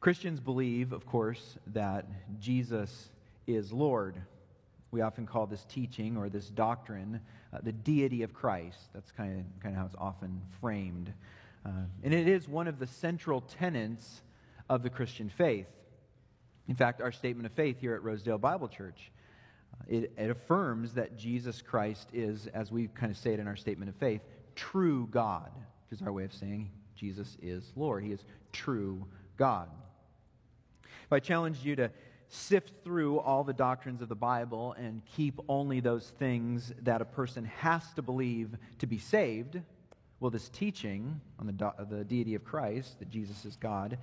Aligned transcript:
Christians 0.00 0.40
believe, 0.40 0.92
of 0.92 1.06
course, 1.06 1.56
that 1.68 2.06
Jesus 2.38 3.10
is 3.46 3.72
Lord. 3.72 4.20
We 4.90 5.00
often 5.00 5.26
call 5.26 5.46
this 5.46 5.64
teaching 5.64 6.16
or 6.16 6.28
this 6.28 6.48
doctrine 6.48 7.20
uh, 7.52 7.58
the 7.62 7.72
deity 7.72 8.22
of 8.22 8.32
Christ. 8.32 8.78
That's 8.92 9.10
kind 9.10 9.40
of, 9.40 9.62
kind 9.62 9.74
of 9.74 9.80
how 9.80 9.86
it's 9.86 9.94
often 9.98 10.40
framed. 10.60 11.12
Uh, 11.64 11.70
and 12.02 12.14
it 12.14 12.28
is 12.28 12.48
one 12.48 12.68
of 12.68 12.78
the 12.78 12.86
central 12.86 13.40
tenets 13.40 14.22
of 14.68 14.82
the 14.82 14.90
Christian 14.90 15.28
faith. 15.28 15.66
In 16.68 16.74
fact, 16.74 17.00
our 17.00 17.12
statement 17.12 17.46
of 17.46 17.52
faith 17.52 17.80
here 17.80 17.94
at 17.94 18.02
Rosedale 18.02 18.38
Bible 18.38 18.68
Church, 18.68 19.10
uh, 19.74 19.84
it, 19.88 20.12
it 20.16 20.30
affirms 20.30 20.94
that 20.94 21.16
Jesus 21.16 21.62
Christ 21.62 22.08
is, 22.12 22.46
as 22.48 22.70
we 22.70 22.88
kind 22.88 23.10
of 23.10 23.18
say 23.18 23.32
it 23.32 23.40
in 23.40 23.48
our 23.48 23.56
statement 23.56 23.88
of 23.88 23.96
faith, 23.96 24.22
true 24.54 25.08
God, 25.10 25.50
which 25.88 26.00
is 26.00 26.06
our 26.06 26.12
way 26.12 26.24
of 26.24 26.32
saying 26.32 26.70
Jesus 26.94 27.36
is 27.42 27.72
Lord. 27.76 28.04
He 28.04 28.12
is 28.12 28.24
true 28.52 29.06
God. 29.36 29.68
If 31.06 31.12
I 31.12 31.20
challenged 31.20 31.64
you 31.64 31.76
to 31.76 31.90
sift 32.28 32.72
through 32.82 33.20
all 33.20 33.44
the 33.44 33.52
doctrines 33.52 34.02
of 34.02 34.08
the 34.08 34.16
Bible 34.16 34.74
and 34.76 35.02
keep 35.14 35.38
only 35.48 35.78
those 35.78 36.12
things 36.18 36.72
that 36.82 37.00
a 37.00 37.04
person 37.04 37.44
has 37.44 37.92
to 37.94 38.02
believe 38.02 38.56
to 38.80 38.88
be 38.88 38.98
saved, 38.98 39.60
well, 40.18 40.32
this 40.32 40.48
teaching 40.48 41.20
on 41.38 41.46
the, 41.46 41.52
do- 41.52 41.70
the 41.88 42.04
deity 42.04 42.34
of 42.34 42.44
Christ, 42.44 42.98
that 42.98 43.08
Jesus 43.08 43.44
is 43.44 43.54
God, 43.54 43.98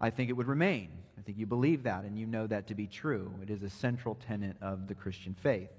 I 0.00 0.10
think 0.10 0.28
it 0.28 0.32
would 0.32 0.48
remain. 0.48 0.88
I 1.16 1.22
think 1.22 1.38
you 1.38 1.46
believe 1.46 1.84
that 1.84 2.02
and 2.02 2.18
you 2.18 2.26
know 2.26 2.48
that 2.48 2.66
to 2.68 2.74
be 2.74 2.88
true. 2.88 3.32
It 3.42 3.50
is 3.50 3.62
a 3.62 3.70
central 3.70 4.16
tenet 4.16 4.56
of 4.60 4.88
the 4.88 4.94
Christian 4.96 5.36
faith. 5.40 5.70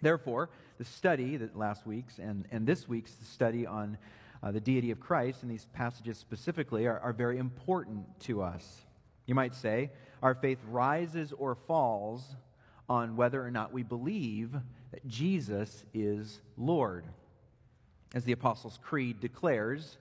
Therefore, 0.00 0.48
the 0.78 0.84
study 0.84 1.36
that 1.36 1.58
last 1.58 1.86
week's 1.86 2.18
and, 2.18 2.46
and 2.50 2.66
this 2.66 2.88
week's 2.88 3.14
study 3.30 3.66
on 3.66 3.98
uh, 4.42 4.50
the 4.50 4.60
deity 4.60 4.90
of 4.90 5.00
Christ 5.00 5.42
and 5.42 5.50
these 5.50 5.66
passages 5.74 6.16
specifically 6.16 6.86
are, 6.86 6.98
are 7.00 7.12
very 7.12 7.36
important 7.36 8.06
to 8.20 8.42
us. 8.42 8.84
You 9.26 9.34
might 9.34 9.54
say, 9.54 9.90
our 10.22 10.34
faith 10.34 10.58
rises 10.68 11.32
or 11.32 11.54
falls 11.54 12.36
on 12.88 13.16
whether 13.16 13.44
or 13.44 13.50
not 13.50 13.72
we 13.72 13.82
believe 13.82 14.52
that 14.92 15.06
Jesus 15.06 15.84
is 15.92 16.40
Lord. 16.56 17.04
As 18.14 18.24
the 18.24 18.32
Apostles' 18.32 18.78
Creed 18.82 19.20
declares, 19.20 19.98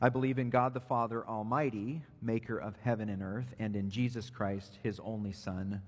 I 0.00 0.08
believe 0.08 0.38
in 0.38 0.50
God 0.50 0.74
the 0.74 0.80
Father 0.80 1.26
Almighty, 1.26 2.02
maker 2.20 2.58
of 2.58 2.74
heaven 2.82 3.08
and 3.08 3.22
earth, 3.22 3.54
and 3.58 3.76
in 3.76 3.90
Jesus 3.90 4.28
Christ, 4.28 4.78
his 4.82 5.00
only 5.00 5.32
Son, 5.32 5.82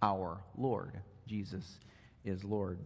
our 0.00 0.42
Lord. 0.56 1.00
Jesus 1.26 1.78
is 2.24 2.44
Lord. 2.44 2.78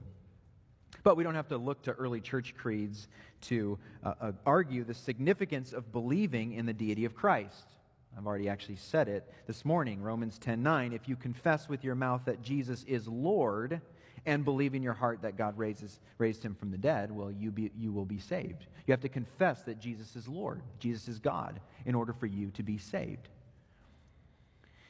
But 1.03 1.17
we 1.17 1.25
don't 1.25 1.35
have 1.35 1.49
to 1.49 1.59
look 1.59 1.83
to 1.83 1.93
early 1.93 2.21
church 2.21 2.55
creeds 2.57 3.07
to 3.43 3.79
uh, 4.03 4.15
uh, 4.21 4.33
argue 4.45 4.83
the 4.83 4.95
significance 4.95 5.73
of 5.73 5.93
believing 5.93 6.53
in 6.53 6.67
the 6.67 6.73
deity 6.73 7.05
of 7.05 7.15
Christ. 7.15 7.76
I've 8.17 8.27
already 8.27 8.49
actually 8.49 8.77
said 8.77 9.09
it 9.09 9.31
this 9.47 9.65
morning, 9.65 10.03
Romans 10.03 10.39
10:9, 10.39 10.95
if 10.95 11.07
you 11.07 11.17
confess 11.17 11.69
with 11.69 11.85
your 11.85 11.95
mouth 11.95 12.25
that 12.25 12.41
Jesus 12.41 12.83
is 12.85 13.07
Lord 13.07 13.83
and 14.25 14.45
believe 14.45 14.75
in 14.75 14.83
your 14.83 14.95
heart 14.95 15.21
that 15.23 15.37
God 15.37 15.59
raises, 15.59 16.01
raised 16.17 16.43
him 16.43 16.55
from 16.55 16.71
the 16.71 16.79
dead, 16.79 17.13
well, 17.13 17.31
you, 17.31 17.51
be, 17.51 17.71
you 17.77 17.93
will 17.93 18.07
be 18.07 18.19
saved. 18.19 18.67
You 18.87 18.93
have 18.93 19.03
to 19.03 19.09
confess 19.11 19.63
that 19.65 19.79
Jesus 19.79 20.17
is 20.17 20.27
Lord, 20.27 20.63
Jesus 20.79 21.09
is 21.09 21.19
God, 21.19 21.61
in 21.85 21.95
order 21.95 22.15
for 22.15 22.27
you 22.27 22.51
to 22.53 22.63
be 22.63 22.79
saved. 22.79 23.29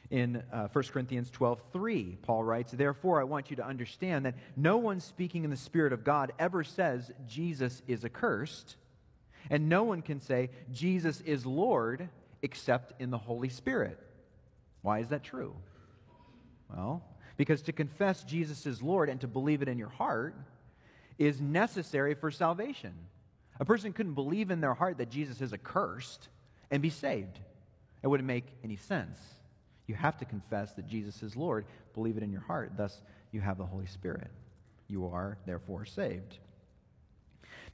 In 0.09 0.41
uh, 0.53 0.69
1 0.71 0.85
Corinthians 0.85 1.29
12, 1.29 1.61
3, 1.73 2.17
Paul 2.21 2.45
writes, 2.45 2.71
Therefore, 2.71 3.19
I 3.19 3.25
want 3.25 3.49
you 3.49 3.57
to 3.57 3.65
understand 3.65 4.25
that 4.25 4.35
no 4.55 4.77
one 4.77 5.01
speaking 5.01 5.43
in 5.43 5.49
the 5.49 5.57
Spirit 5.57 5.91
of 5.91 6.05
God 6.05 6.31
ever 6.39 6.63
says 6.63 7.11
Jesus 7.27 7.81
is 7.87 8.05
accursed, 8.05 8.77
and 9.49 9.67
no 9.67 9.83
one 9.83 10.01
can 10.01 10.21
say 10.21 10.49
Jesus 10.71 11.19
is 11.21 11.45
Lord 11.45 12.09
except 12.41 12.99
in 13.01 13.09
the 13.09 13.17
Holy 13.17 13.49
Spirit. 13.49 13.99
Why 14.81 14.99
is 14.99 15.09
that 15.09 15.23
true? 15.23 15.55
Well, 16.75 17.03
because 17.37 17.61
to 17.63 17.71
confess 17.71 18.23
Jesus 18.23 18.65
is 18.65 18.81
Lord 18.81 19.09
and 19.09 19.21
to 19.21 19.27
believe 19.27 19.61
it 19.61 19.67
in 19.67 19.77
your 19.77 19.89
heart 19.89 20.35
is 21.17 21.41
necessary 21.41 22.13
for 22.13 22.31
salvation. 22.31 22.93
A 23.59 23.65
person 23.65 23.93
couldn't 23.93 24.13
believe 24.13 24.51
in 24.51 24.61
their 24.61 24.73
heart 24.73 24.97
that 24.97 25.09
Jesus 25.09 25.41
is 25.41 25.53
accursed 25.53 26.29
and 26.69 26.81
be 26.81 26.89
saved. 26.89 27.39
It 28.03 28.07
wouldn't 28.07 28.27
make 28.27 28.45
any 28.63 28.75
sense. 28.75 29.19
You 29.87 29.95
have 29.95 30.17
to 30.17 30.25
confess 30.25 30.73
that 30.73 30.87
Jesus 30.87 31.23
is 31.23 31.35
Lord, 31.35 31.65
believe 31.93 32.17
it 32.17 32.23
in 32.23 32.31
your 32.31 32.41
heart. 32.41 32.73
Thus, 32.77 33.01
you 33.31 33.41
have 33.41 33.57
the 33.57 33.65
Holy 33.65 33.87
Spirit. 33.87 34.29
You 34.87 35.07
are, 35.07 35.37
therefore, 35.45 35.85
saved. 35.85 36.37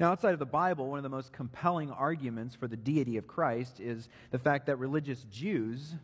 Now, 0.03 0.11
outside 0.11 0.33
of 0.33 0.39
the 0.39 0.45
Bible, 0.45 0.89
one 0.89 0.99
of 0.99 1.03
the 1.03 1.07
most 1.07 1.31
compelling 1.31 1.89
arguments 1.89 2.55
for 2.55 2.67
the 2.67 2.75
deity 2.75 3.15
of 3.15 3.25
Christ 3.25 3.79
is 3.79 4.09
the 4.31 4.37
fact 4.37 4.65
that 4.65 4.75
religious 4.75 5.23
Jews 5.31 5.95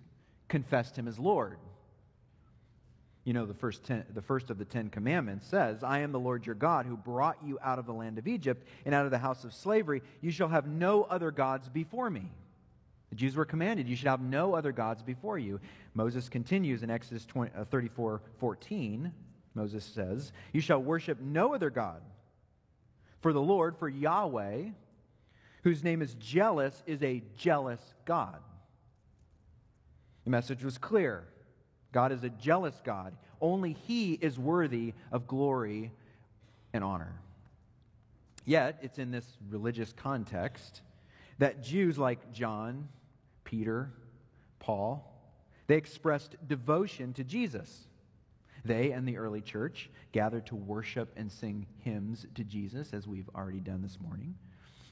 confessed 0.47 0.97
him 0.97 1.05
as 1.05 1.19
Lord. 1.19 1.57
You 3.25 3.33
know, 3.33 3.45
the 3.45 3.53
first, 3.53 3.83
ten, 3.83 4.05
the 4.13 4.21
first 4.21 4.51
of 4.51 4.57
the 4.57 4.63
Ten 4.63 4.87
Commandments 4.87 5.47
says, 5.47 5.83
I 5.83 5.99
am 5.99 6.13
the 6.13 6.19
Lord 6.19 6.45
your 6.45 6.55
God 6.55 6.85
who 6.85 6.95
brought 6.95 7.39
you 7.45 7.59
out 7.61 7.77
of 7.77 7.85
the 7.85 7.91
land 7.91 8.17
of 8.17 8.25
Egypt 8.25 8.65
and 8.85 8.95
out 8.95 9.03
of 9.03 9.11
the 9.11 9.17
house 9.17 9.43
of 9.43 9.53
slavery. 9.53 10.01
You 10.21 10.31
shall 10.31 10.47
have 10.47 10.65
no 10.65 11.03
other 11.03 11.29
gods 11.29 11.67
before 11.67 12.09
me. 12.09 12.31
The 13.09 13.17
Jews 13.17 13.35
were 13.35 13.43
commanded, 13.43 13.89
You 13.89 13.97
should 13.97 14.07
have 14.07 14.21
no 14.21 14.53
other 14.53 14.71
gods 14.71 15.03
before 15.03 15.39
you. 15.39 15.59
Moses 15.93 16.29
continues 16.29 16.83
in 16.83 16.89
Exodus 16.89 17.25
20, 17.25 17.51
uh, 17.53 17.65
34 17.65 18.21
14. 18.37 19.11
Moses 19.55 19.83
says, 19.83 20.31
You 20.53 20.61
shall 20.61 20.81
worship 20.81 21.19
no 21.19 21.53
other 21.53 21.69
God. 21.69 22.01
For 23.21 23.33
the 23.33 23.41
Lord, 23.41 23.77
for 23.77 23.89
Yahweh, 23.89 24.69
whose 25.63 25.83
name 25.83 26.01
is 26.01 26.13
jealous, 26.15 26.83
is 26.85 27.03
a 27.03 27.23
jealous 27.35 27.81
God. 28.05 28.39
The 30.23 30.29
message 30.29 30.63
was 30.63 30.77
clear 30.77 31.27
God 31.91 32.11
is 32.11 32.23
a 32.23 32.29
jealous 32.29 32.79
God. 32.83 33.15
Only 33.41 33.73
He 33.73 34.13
is 34.13 34.37
worthy 34.37 34.93
of 35.11 35.27
glory 35.27 35.91
and 36.71 36.83
honor. 36.83 37.19
Yet, 38.45 38.79
it's 38.81 38.99
in 38.99 39.11
this 39.11 39.25
religious 39.49 39.93
context 39.93 40.81
that 41.39 41.63
Jews 41.63 41.97
like 41.97 42.31
John, 42.31 42.89
Peter, 43.43 43.91
Paul, 44.59 45.05
they 45.67 45.77
expressed 45.77 46.35
devotion 46.47 47.13
to 47.13 47.23
Jesus. 47.23 47.87
They 48.65 48.91
and 48.91 49.07
the 49.07 49.17
early 49.17 49.41
church 49.41 49.89
gathered 50.11 50.45
to 50.47 50.55
worship 50.55 51.13
and 51.15 51.31
sing 51.31 51.65
hymns 51.79 52.25
to 52.35 52.43
Jesus, 52.43 52.93
as 52.93 53.07
we've 53.07 53.29
already 53.35 53.59
done 53.59 53.81
this 53.81 53.99
morning. 53.99 54.35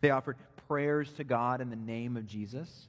They 0.02 0.12
offered 0.12 0.38
prayers 0.68 1.12
to 1.14 1.24
God 1.24 1.62
in 1.62 1.70
the 1.70 1.76
name 1.76 2.18
of 2.18 2.28
Jesus. 2.28 2.88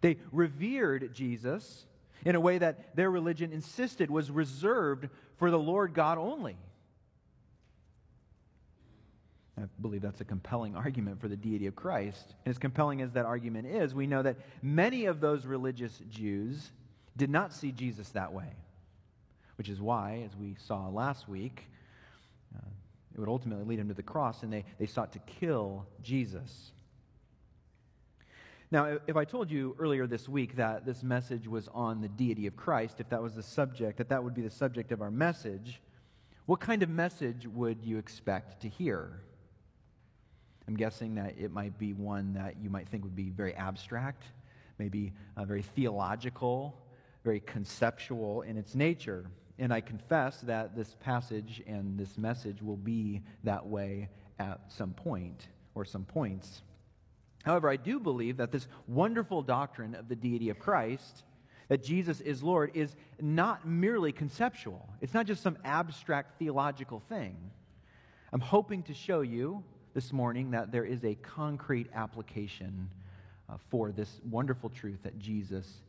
They 0.00 0.16
revered 0.32 1.14
Jesus 1.14 1.86
in 2.24 2.34
a 2.34 2.40
way 2.40 2.58
that 2.58 2.96
their 2.96 3.10
religion 3.10 3.52
insisted 3.52 4.10
was 4.10 4.30
reserved 4.30 5.08
for 5.36 5.50
the 5.50 5.58
Lord 5.58 5.94
God 5.94 6.18
only. 6.18 6.56
I 9.58 9.62
believe 9.80 10.02
that's 10.02 10.20
a 10.20 10.24
compelling 10.24 10.76
argument 10.76 11.20
for 11.20 11.28
the 11.28 11.36
deity 11.36 11.66
of 11.66 11.74
Christ. 11.74 12.34
And 12.44 12.50
as 12.50 12.58
compelling 12.58 13.00
as 13.00 13.12
that 13.12 13.24
argument 13.24 13.66
is, 13.66 13.94
we 13.94 14.06
know 14.06 14.22
that 14.22 14.36
many 14.62 15.06
of 15.06 15.20
those 15.20 15.46
religious 15.46 15.98
Jews 16.10 16.72
did 17.16 17.30
not 17.30 17.54
see 17.54 17.72
Jesus 17.72 18.10
that 18.10 18.32
way 18.32 18.52
which 19.56 19.68
is 19.68 19.80
why, 19.80 20.22
as 20.24 20.36
we 20.36 20.56
saw 20.58 20.88
last 20.88 21.28
week, 21.28 21.68
uh, 22.54 22.68
it 23.14 23.20
would 23.20 23.28
ultimately 23.28 23.64
lead 23.64 23.78
him 23.78 23.88
to 23.88 23.94
the 23.94 24.02
cross, 24.02 24.42
and 24.42 24.52
they, 24.52 24.64
they 24.78 24.86
sought 24.86 25.12
to 25.12 25.18
kill 25.20 25.86
Jesus. 26.02 26.72
Now, 28.70 28.98
if 29.06 29.16
I 29.16 29.24
told 29.24 29.50
you 29.50 29.76
earlier 29.78 30.06
this 30.06 30.28
week 30.28 30.56
that 30.56 30.84
this 30.84 31.02
message 31.02 31.46
was 31.46 31.68
on 31.72 32.00
the 32.00 32.08
deity 32.08 32.46
of 32.46 32.56
Christ, 32.56 33.00
if 33.00 33.08
that 33.10 33.22
was 33.22 33.34
the 33.34 33.42
subject, 33.42 33.98
that 33.98 34.08
that 34.08 34.22
would 34.22 34.34
be 34.34 34.42
the 34.42 34.50
subject 34.50 34.90
of 34.90 35.00
our 35.00 35.10
message, 35.10 35.80
what 36.46 36.60
kind 36.60 36.82
of 36.82 36.88
message 36.88 37.46
would 37.46 37.84
you 37.84 37.98
expect 37.98 38.62
to 38.62 38.68
hear? 38.68 39.20
I'm 40.68 40.76
guessing 40.76 41.14
that 41.14 41.36
it 41.38 41.52
might 41.52 41.78
be 41.78 41.92
one 41.92 42.34
that 42.34 42.56
you 42.60 42.68
might 42.68 42.88
think 42.88 43.04
would 43.04 43.14
be 43.14 43.30
very 43.30 43.54
abstract, 43.54 44.24
maybe 44.78 45.12
uh, 45.36 45.44
very 45.44 45.62
theological, 45.62 46.76
very 47.22 47.40
conceptual 47.40 48.42
in 48.42 48.56
its 48.56 48.74
nature. 48.74 49.26
And 49.58 49.72
I 49.72 49.80
confess 49.80 50.40
that 50.42 50.76
this 50.76 50.94
passage 51.00 51.62
and 51.66 51.98
this 51.98 52.18
message 52.18 52.62
will 52.62 52.76
be 52.76 53.22
that 53.44 53.66
way 53.66 54.08
at 54.38 54.60
some 54.68 54.92
point 54.92 55.48
or 55.74 55.84
some 55.84 56.04
points. 56.04 56.62
However, 57.44 57.70
I 57.70 57.76
do 57.76 58.00
believe 58.00 58.38
that 58.38 58.50
this 58.50 58.66
wonderful 58.86 59.42
doctrine 59.42 59.94
of 59.94 60.08
the 60.08 60.16
deity 60.16 60.50
of 60.50 60.58
Christ, 60.58 61.22
that 61.68 61.82
Jesus 61.82 62.20
is 62.20 62.42
Lord, 62.42 62.72
is 62.74 62.96
not 63.20 63.66
merely 63.66 64.12
conceptual. 64.12 64.88
It's 65.00 65.14
not 65.14 65.26
just 65.26 65.42
some 65.42 65.56
abstract 65.64 66.38
theological 66.38 67.00
thing. 67.08 67.36
I'm 68.32 68.40
hoping 68.40 68.82
to 68.84 68.94
show 68.94 69.20
you 69.20 69.62
this 69.94 70.12
morning 70.12 70.50
that 70.50 70.72
there 70.72 70.84
is 70.84 71.04
a 71.04 71.14
concrete 71.14 71.88
application 71.94 72.90
uh, 73.48 73.54
for 73.70 73.92
this 73.92 74.20
wonderful 74.28 74.68
truth 74.68 74.98
that 75.04 75.18
Jesus 75.18 75.82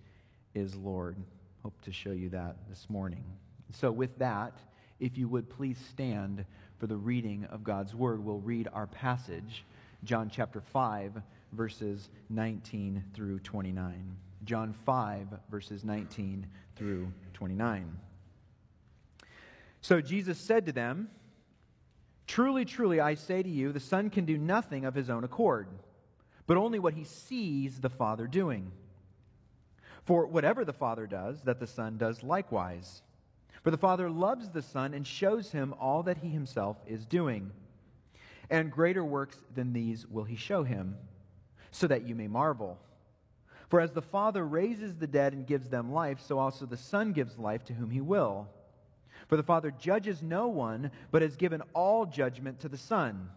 is 0.54 0.76
Lord. 0.76 1.18
Hope 1.64 1.82
to 1.82 1.92
show 1.92 2.12
you 2.12 2.30
that 2.30 2.56
this 2.70 2.86
morning. 2.90 3.26
So, 3.72 3.92
with 3.92 4.18
that, 4.20 4.58
if 5.00 5.18
you 5.18 5.28
would 5.28 5.50
please 5.50 5.78
stand 5.90 6.46
for 6.80 6.88
the 6.88 6.96
reading 6.96 7.46
of 7.52 7.64
God's 7.64 7.94
word, 7.94 8.24
we'll 8.24 8.40
read 8.40 8.68
our 8.74 8.88
passage, 8.88 9.66
John 10.04 10.30
chapter 10.30 10.62
5, 10.62 11.22
verses 11.52 12.10
19 12.30 13.04
through 13.14 13.40
29. 13.40 14.16
John 14.44 14.74
5, 14.86 15.28
verses 15.50 15.84
19 15.84 16.48
through 16.76 17.12
29. 17.34 17.98
So 19.82 20.02
Jesus 20.02 20.38
said 20.38 20.66
to 20.66 20.72
them, 20.72 21.10
Truly, 22.28 22.66
truly, 22.66 23.00
I 23.00 23.16
say 23.16 23.42
to 23.42 23.50
you, 23.50 23.72
the 23.72 23.80
Son 23.80 24.10
can 24.10 24.26
do 24.26 24.38
nothing 24.38 24.86
of 24.86 24.96
his 24.96 25.10
own 25.10 25.24
accord, 25.24 25.68
but 26.46 26.58
only 26.58 26.78
what 26.78 26.94
he 26.94 27.06
sees 27.06 27.80
the 27.80 27.90
Father 27.90 28.28
doing. 28.28 28.72
For 30.04 30.28
whatever 30.28 30.66
the 30.66 30.74
Father 30.74 31.08
does, 31.08 31.42
that 31.44 31.60
the 31.60 31.68
Son 31.68 31.98
does 31.98 32.24
likewise. 32.24 33.02
For 33.68 33.72
the 33.72 33.78
Father 33.78 34.10
loves 34.10 34.52
the 34.52 34.62
Son 34.62 34.94
and 34.94 35.06
shows 35.06 35.52
him 35.52 35.76
all 35.78 36.02
that 36.04 36.20
he 36.20 36.30
himself 36.30 36.78
is 36.88 37.06
doing. 37.06 37.52
And 38.50 38.72
greater 38.72 39.04
works 39.04 39.42
than 39.54 39.74
these 39.74 40.08
will 40.08 40.24
he 40.24 40.38
show 40.38 40.64
him, 40.64 40.96
so 41.70 41.86
that 41.88 42.08
you 42.08 42.16
may 42.16 42.28
marvel. 42.30 42.80
For 43.68 43.82
as 43.82 43.92
the 43.92 44.02
Father 44.02 44.48
raises 44.48 44.96
the 44.96 45.06
dead 45.06 45.34
and 45.34 45.46
gives 45.46 45.68
them 45.68 45.92
life, 45.92 46.22
so 46.26 46.40
also 46.40 46.66
the 46.66 46.78
Son 46.78 47.12
gives 47.12 47.38
life 47.38 47.66
to 47.66 47.74
whom 47.74 47.92
he 47.92 48.00
will. 48.00 48.48
For 49.28 49.36
the 49.36 49.44
Father 49.44 49.72
judges 49.72 50.24
no 50.24 50.48
one, 50.48 50.90
but 51.12 51.22
has 51.22 51.36
given 51.36 51.62
all 51.74 52.06
judgment 52.06 52.62
to 52.62 52.70
the 52.70 52.78
Son, 52.78 53.28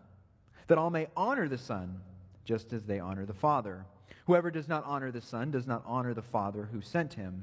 that 0.68 0.78
all 0.78 0.90
may 0.90 1.08
honor 1.16 1.48
the 1.48 1.58
Son, 1.58 2.02
just 2.44 2.72
as 2.72 2.84
they 2.84 3.00
honor 3.00 3.26
the 3.26 3.34
Father. 3.34 3.84
Whoever 4.26 4.52
does 4.52 4.68
not 4.68 4.84
honor 4.86 5.10
the 5.10 5.20
Son 5.20 5.50
does 5.50 5.66
not 5.66 5.82
honor 5.84 6.14
the 6.14 6.22
Father 6.22 6.68
who 6.70 6.82
sent 6.82 7.14
him. 7.14 7.42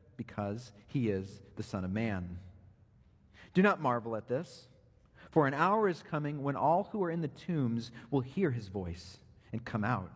because 0.21 0.71
he 0.87 1.09
is 1.09 1.41
the 1.55 1.63
Son 1.63 1.83
of 1.83 1.91
Man. 1.91 2.37
Do 3.53 3.61
not 3.61 3.81
marvel 3.81 4.15
at 4.15 4.27
this, 4.27 4.67
for 5.29 5.47
an 5.47 5.53
hour 5.53 5.87
is 5.87 6.03
coming 6.09 6.43
when 6.43 6.55
all 6.55 6.89
who 6.91 7.03
are 7.03 7.11
in 7.11 7.21
the 7.21 7.27
tombs 7.27 7.91
will 8.09 8.21
hear 8.21 8.51
his 8.51 8.67
voice 8.67 9.17
and 9.51 9.65
come 9.65 9.83
out 9.83 10.11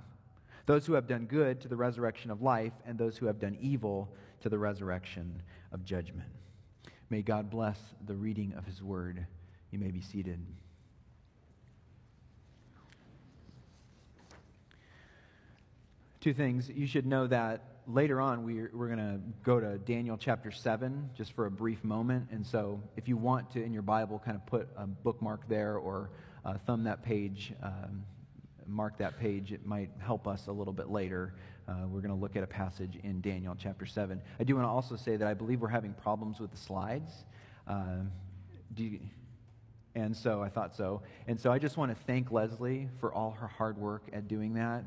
those 0.66 0.86
who 0.86 0.94
have 0.94 1.08
done 1.08 1.26
good 1.26 1.62
to 1.62 1.68
the 1.68 1.76
resurrection 1.76 2.32
of 2.32 2.42
life, 2.42 2.74
and 2.86 2.98
those 2.98 3.18
who 3.18 3.28
have 3.28 3.40
done 3.40 3.58
evil 3.60 4.10
to 4.42 4.50
the 4.50 4.58
resurrection 4.58 5.42
of 5.72 5.86
judgment. 5.86 6.30
May 7.10 7.22
God 7.22 7.50
bless 7.50 7.78
the 8.06 8.16
reading 8.16 8.54
of 8.58 8.66
his 8.66 8.82
word. 8.82 9.26
You 9.72 9.80
may 9.80 9.92
be 9.92 10.02
seated. 10.02 10.44
Two 16.20 16.34
things. 16.34 16.70
You 16.70 16.88
should 16.88 17.06
know 17.06 17.28
that 17.28 17.62
later 17.88 18.20
on 18.20 18.44
we're, 18.44 18.72
we're 18.74 18.88
going 18.88 19.00
to 19.00 19.20
go 19.44 19.60
to 19.60 19.78
Daniel 19.78 20.18
chapter 20.18 20.52
7 20.52 21.10
just 21.16 21.34
for 21.34 21.46
a 21.46 21.52
brief 21.52 21.84
moment. 21.84 22.28
And 22.32 22.46
so 22.46 22.82
if 22.96 23.08
you 23.08 23.18
want 23.18 23.52
to, 23.52 23.64
in 23.64 23.74
your 23.74 23.82
Bible, 23.82 24.22
kind 24.24 24.36
of 24.36 24.46
put 24.46 24.68
a 24.78 24.88
bookmark 24.88 25.48
there 25.48 25.78
or 25.78 26.10
uh, 26.44 26.56
thumb 26.66 26.84
that 26.84 27.04
page. 27.04 27.54
Um, 27.62 28.04
mark 28.68 28.98
that 28.98 29.20
page. 29.20 29.52
It 29.52 29.66
might 29.66 29.90
help 30.00 30.28
us 30.28 30.48
a 30.48 30.52
little 30.52 30.74
bit 30.74 30.90
later. 30.90 31.36
Uh, 31.68 31.88
we're 31.88 32.02
going 32.02 32.14
to 32.14 32.20
look 32.20 32.36
at 32.36 32.44
a 32.44 32.48
passage 32.48 32.98
in 33.04 33.22
Daniel 33.22 33.56
chapter 33.58 33.86
7. 33.86 34.22
I 34.40 34.44
do 34.44 34.56
want 34.56 34.66
to 34.66 34.70
also 34.70 34.96
say 34.96 35.18
that 35.18 35.28
I 35.28 35.34
believe 35.34 35.62
we're 35.62 35.68
having 35.68 35.94
problems 35.94 36.40
with 36.40 36.52
the 36.52 36.58
slides. 36.58 37.12
Uh, 37.68 37.98
you, 38.76 39.00
and 39.96 40.16
so 40.16 40.44
I 40.44 40.50
thought 40.50 40.76
so. 40.76 41.02
And 41.28 41.40
so 41.40 41.52
I 41.52 41.60
just 41.60 41.78
want 41.78 41.96
to 41.96 42.04
thank 42.06 42.32
Leslie 42.32 42.90
for 43.00 43.14
all 43.14 43.32
her 43.32 43.48
hard 43.48 43.78
work 43.78 44.04
at 44.12 44.28
doing 44.28 44.56
that. 44.56 44.84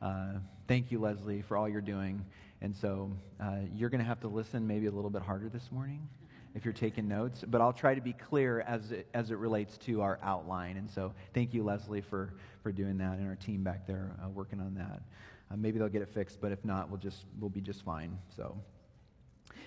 Uh, 0.00 0.34
thank 0.68 0.90
you, 0.90 0.98
Leslie, 0.98 1.42
for 1.42 1.56
all 1.56 1.68
you're 1.68 1.80
doing. 1.80 2.24
And 2.60 2.74
so 2.74 3.10
uh, 3.40 3.58
you're 3.74 3.90
going 3.90 4.00
to 4.00 4.06
have 4.06 4.20
to 4.20 4.28
listen 4.28 4.66
maybe 4.66 4.86
a 4.86 4.90
little 4.90 5.10
bit 5.10 5.22
harder 5.22 5.48
this 5.48 5.70
morning 5.70 6.08
if 6.54 6.64
you're 6.64 6.72
taking 6.72 7.06
notes, 7.06 7.44
but 7.46 7.60
I'll 7.60 7.72
try 7.72 7.94
to 7.94 8.00
be 8.00 8.14
clear 8.14 8.60
as 8.62 8.90
it, 8.90 9.06
as 9.12 9.30
it 9.30 9.36
relates 9.36 9.76
to 9.78 10.00
our 10.00 10.18
outline. 10.22 10.78
And 10.78 10.90
so 10.90 11.12
thank 11.34 11.52
you, 11.52 11.62
Leslie, 11.62 12.00
for, 12.00 12.32
for 12.62 12.72
doing 12.72 12.96
that 12.98 13.18
and 13.18 13.28
our 13.28 13.36
team 13.36 13.62
back 13.62 13.86
there 13.86 14.10
uh, 14.24 14.30
working 14.30 14.60
on 14.60 14.74
that. 14.74 15.02
Uh, 15.50 15.56
maybe 15.56 15.78
they'll 15.78 15.88
get 15.88 16.00
it 16.00 16.08
fixed, 16.08 16.40
but 16.40 16.52
if 16.52 16.64
not, 16.64 16.88
we'll, 16.88 16.98
just, 16.98 17.26
we'll 17.38 17.50
be 17.50 17.60
just 17.60 17.84
fine. 17.84 18.18
So. 18.34 18.56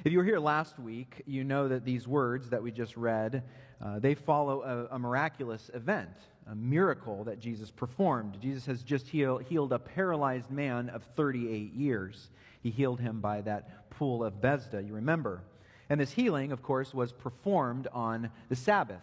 If 0.06 0.14
you 0.14 0.18
were 0.18 0.24
here 0.24 0.40
last 0.40 0.80
week, 0.80 1.24
you 1.26 1.44
know 1.44 1.68
that 1.68 1.84
these 1.84 2.08
words 2.08 2.50
that 2.52 2.64
we 2.64 2.72
just 2.72 2.96
read, 2.96 3.44
uh, 3.82 4.00
they 4.00 4.16
follow 4.16 4.62
a, 4.62 4.96
a, 4.96 5.00
miraculous 5.00 5.70
event, 5.74 6.16
a 6.50 6.56
miracle 6.56 7.26
that 7.26 7.40
Jesus 7.40 7.70
performed. 7.70 8.40
Jesus 8.42 8.66
has 8.66 8.82
just 8.82 9.08
heal, 9.08 9.38
healed 9.38 9.72
a 9.72 9.80
paralyzed 9.80 10.50
man 10.50 10.90
of 10.90 11.04
38 11.16 11.74
years. 11.74 12.30
He 12.62 12.72
healed 12.72 13.00
him 13.00 13.22
by 13.22 13.42
that 13.42 13.90
pool 13.92 14.24
of 14.24 14.42
Bethesda, 14.42 14.82
you 14.82 14.96
remember. 14.96 15.44
And 15.90 16.00
this 16.00 16.12
healing, 16.12 16.52
of 16.52 16.64
course, 16.64 16.94
was 16.94 17.12
performed 17.12 17.88
on 17.94 18.32
the 18.50 18.56
Sabbath. 18.56 19.02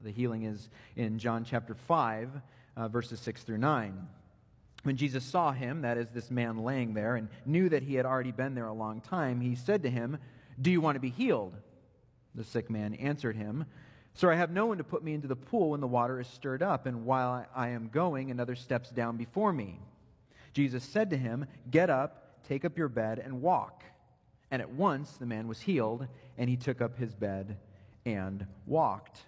The 0.00 0.10
healing 0.10 0.44
is 0.44 0.70
in 0.96 1.18
John 1.18 1.44
chapter 1.44 1.74
5, 1.74 2.30
uh, 2.76 2.88
verses 2.88 3.20
6 3.20 3.42
through 3.42 3.58
9. 3.58 4.08
When 4.82 4.96
Jesus 4.96 5.24
saw 5.24 5.52
him, 5.52 5.82
that 5.82 5.98
is, 5.98 6.08
this 6.08 6.30
man 6.30 6.64
laying 6.64 6.94
there, 6.94 7.16
and 7.16 7.28
knew 7.44 7.68
that 7.68 7.82
he 7.82 7.94
had 7.94 8.06
already 8.06 8.32
been 8.32 8.54
there 8.54 8.66
a 8.66 8.72
long 8.72 9.02
time, 9.02 9.42
he 9.42 9.54
said 9.54 9.82
to 9.82 9.90
him, 9.90 10.16
Do 10.60 10.70
you 10.70 10.80
want 10.80 10.96
to 10.96 11.00
be 11.00 11.10
healed? 11.10 11.54
The 12.34 12.44
sick 12.44 12.70
man 12.70 12.94
answered 12.94 13.36
him, 13.36 13.66
Sir, 14.20 14.30
I 14.30 14.36
have 14.36 14.50
no 14.50 14.66
one 14.66 14.76
to 14.76 14.84
put 14.84 15.02
me 15.02 15.14
into 15.14 15.28
the 15.28 15.34
pool 15.34 15.70
when 15.70 15.80
the 15.80 15.86
water 15.86 16.20
is 16.20 16.26
stirred 16.26 16.62
up, 16.62 16.84
and 16.84 17.06
while 17.06 17.46
I 17.56 17.68
am 17.68 17.88
going, 17.88 18.30
another 18.30 18.54
steps 18.54 18.90
down 18.90 19.16
before 19.16 19.50
me. 19.50 19.80
Jesus 20.52 20.84
said 20.84 21.08
to 21.08 21.16
him, 21.16 21.46
Get 21.70 21.88
up, 21.88 22.44
take 22.46 22.66
up 22.66 22.76
your 22.76 22.90
bed, 22.90 23.18
and 23.18 23.40
walk. 23.40 23.82
And 24.50 24.60
at 24.60 24.72
once 24.72 25.12
the 25.12 25.24
man 25.24 25.48
was 25.48 25.62
healed, 25.62 26.06
and 26.36 26.50
he 26.50 26.58
took 26.58 26.82
up 26.82 26.98
his 26.98 27.14
bed 27.14 27.56
and 28.04 28.44
walked. 28.66 29.22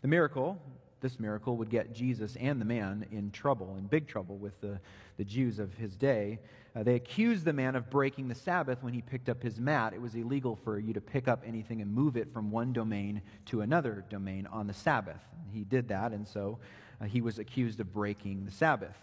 The 0.00 0.08
miracle, 0.08 0.58
this 1.02 1.20
miracle, 1.20 1.58
would 1.58 1.68
get 1.68 1.92
Jesus 1.92 2.36
and 2.36 2.58
the 2.58 2.64
man 2.64 3.04
in 3.12 3.30
trouble, 3.32 3.76
in 3.76 3.84
big 3.84 4.06
trouble 4.06 4.38
with 4.38 4.58
the, 4.62 4.80
the 5.18 5.24
Jews 5.24 5.58
of 5.58 5.74
his 5.74 5.94
day. 5.94 6.38
Uh, 6.78 6.82
they 6.84 6.94
accused 6.94 7.44
the 7.44 7.52
man 7.52 7.74
of 7.74 7.90
breaking 7.90 8.28
the 8.28 8.34
Sabbath 8.34 8.82
when 8.82 8.92
he 8.92 9.02
picked 9.02 9.28
up 9.28 9.42
his 9.42 9.58
mat. 9.58 9.92
It 9.94 10.00
was 10.00 10.14
illegal 10.14 10.54
for 10.54 10.78
you 10.78 10.92
to 10.92 11.00
pick 11.00 11.26
up 11.26 11.42
anything 11.44 11.82
and 11.82 11.92
move 11.92 12.16
it 12.16 12.32
from 12.32 12.52
one 12.52 12.72
domain 12.72 13.20
to 13.46 13.62
another 13.62 14.04
domain 14.08 14.46
on 14.46 14.68
the 14.68 14.74
Sabbath. 14.74 15.20
He 15.52 15.64
did 15.64 15.88
that, 15.88 16.12
and 16.12 16.28
so 16.28 16.60
uh, 17.00 17.06
he 17.06 17.20
was 17.20 17.40
accused 17.40 17.80
of 17.80 17.92
breaking 17.92 18.44
the 18.44 18.52
Sabbath. 18.52 18.94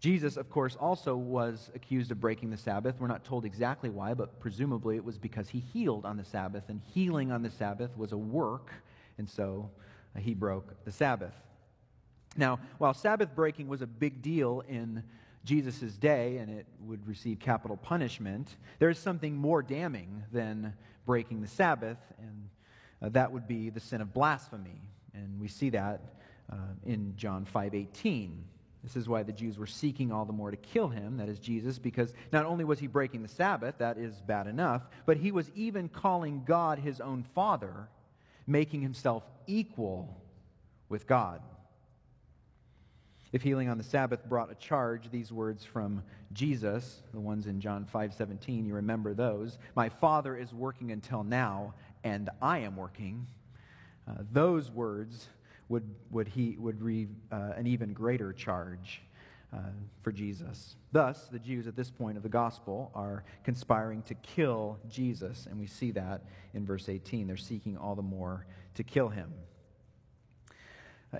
Jesus, 0.00 0.36
of 0.36 0.50
course, 0.50 0.76
also 0.76 1.16
was 1.16 1.70
accused 1.74 2.10
of 2.10 2.20
breaking 2.20 2.50
the 2.50 2.58
Sabbath. 2.58 2.96
We're 2.98 3.06
not 3.06 3.24
told 3.24 3.46
exactly 3.46 3.88
why, 3.88 4.12
but 4.12 4.38
presumably 4.38 4.96
it 4.96 5.04
was 5.04 5.16
because 5.16 5.48
he 5.48 5.60
healed 5.60 6.04
on 6.04 6.18
the 6.18 6.24
Sabbath, 6.24 6.64
and 6.68 6.82
healing 6.92 7.32
on 7.32 7.42
the 7.42 7.50
Sabbath 7.50 7.96
was 7.96 8.12
a 8.12 8.18
work, 8.18 8.70
and 9.16 9.26
so 9.26 9.70
uh, 10.14 10.20
he 10.20 10.34
broke 10.34 10.84
the 10.84 10.92
Sabbath. 10.92 11.32
Now, 12.36 12.58
while 12.76 12.92
Sabbath 12.92 13.34
breaking 13.34 13.68
was 13.68 13.80
a 13.80 13.86
big 13.86 14.20
deal 14.20 14.62
in 14.68 15.04
Jesus' 15.44 15.94
day 15.94 16.38
and 16.38 16.50
it 16.50 16.66
would 16.80 17.06
receive 17.06 17.38
capital 17.38 17.76
punishment, 17.76 18.56
there 18.78 18.90
is 18.90 18.98
something 18.98 19.36
more 19.36 19.62
damning 19.62 20.24
than 20.32 20.74
breaking 21.06 21.42
the 21.42 21.48
Sabbath, 21.48 21.98
and 22.18 22.48
uh, 23.02 23.08
that 23.10 23.30
would 23.30 23.46
be 23.46 23.70
the 23.70 23.80
sin 23.80 24.00
of 24.00 24.14
blasphemy. 24.14 24.80
And 25.12 25.40
we 25.40 25.48
see 25.48 25.70
that 25.70 26.00
uh, 26.50 26.56
in 26.84 27.14
John 27.16 27.46
5:18. 27.52 28.30
This 28.82 28.96
is 28.96 29.08
why 29.08 29.22
the 29.22 29.32
Jews 29.32 29.56
were 29.56 29.66
seeking 29.66 30.12
all 30.12 30.26
the 30.26 30.32
more 30.34 30.50
to 30.50 30.58
kill 30.58 30.88
him, 30.88 31.16
that 31.16 31.30
is 31.30 31.38
Jesus, 31.38 31.78
because 31.78 32.12
not 32.32 32.44
only 32.44 32.64
was 32.64 32.78
he 32.78 32.86
breaking 32.86 33.22
the 33.22 33.28
Sabbath, 33.28 33.78
that 33.78 33.96
is 33.96 34.20
bad 34.20 34.46
enough, 34.46 34.82
but 35.06 35.16
he 35.16 35.32
was 35.32 35.50
even 35.54 35.88
calling 35.88 36.42
God 36.44 36.78
his 36.78 37.00
own 37.00 37.24
Father, 37.34 37.88
making 38.46 38.82
himself 38.82 39.22
equal 39.46 40.20
with 40.90 41.06
God. 41.06 41.40
If 43.34 43.42
healing 43.42 43.68
on 43.68 43.78
the 43.78 43.84
Sabbath 43.84 44.24
brought 44.28 44.52
a 44.52 44.54
charge, 44.54 45.10
these 45.10 45.32
words 45.32 45.64
from 45.64 46.04
Jesus, 46.32 47.02
the 47.12 47.18
ones 47.18 47.48
in 47.48 47.60
John 47.60 47.84
5:17, 47.84 48.64
you 48.64 48.74
remember 48.74 49.12
those. 49.12 49.58
My 49.74 49.88
Father 49.88 50.36
is 50.36 50.54
working 50.54 50.92
until 50.92 51.24
now, 51.24 51.74
and 52.04 52.30
I 52.40 52.58
am 52.58 52.76
working. 52.76 53.26
Uh, 54.06 54.18
those 54.30 54.70
words 54.70 55.30
would, 55.68 55.96
would 56.12 56.28
he 56.28 56.56
would 56.60 56.80
read 56.80 57.08
uh, 57.32 57.54
an 57.56 57.66
even 57.66 57.92
greater 57.92 58.32
charge 58.32 59.02
uh, 59.52 59.58
for 60.02 60.12
Jesus. 60.12 60.76
Thus, 60.92 61.26
the 61.26 61.40
Jews 61.40 61.66
at 61.66 61.74
this 61.74 61.90
point 61.90 62.16
of 62.16 62.22
the 62.22 62.28
gospel 62.28 62.92
are 62.94 63.24
conspiring 63.42 64.02
to 64.02 64.14
kill 64.14 64.78
Jesus, 64.88 65.46
and 65.50 65.58
we 65.58 65.66
see 65.66 65.90
that 65.90 66.22
in 66.52 66.64
verse 66.64 66.88
18. 66.88 67.26
They're 67.26 67.36
seeking 67.36 67.76
all 67.76 67.96
the 67.96 68.02
more 68.02 68.46
to 68.74 68.84
kill 68.84 69.08
him. 69.08 69.32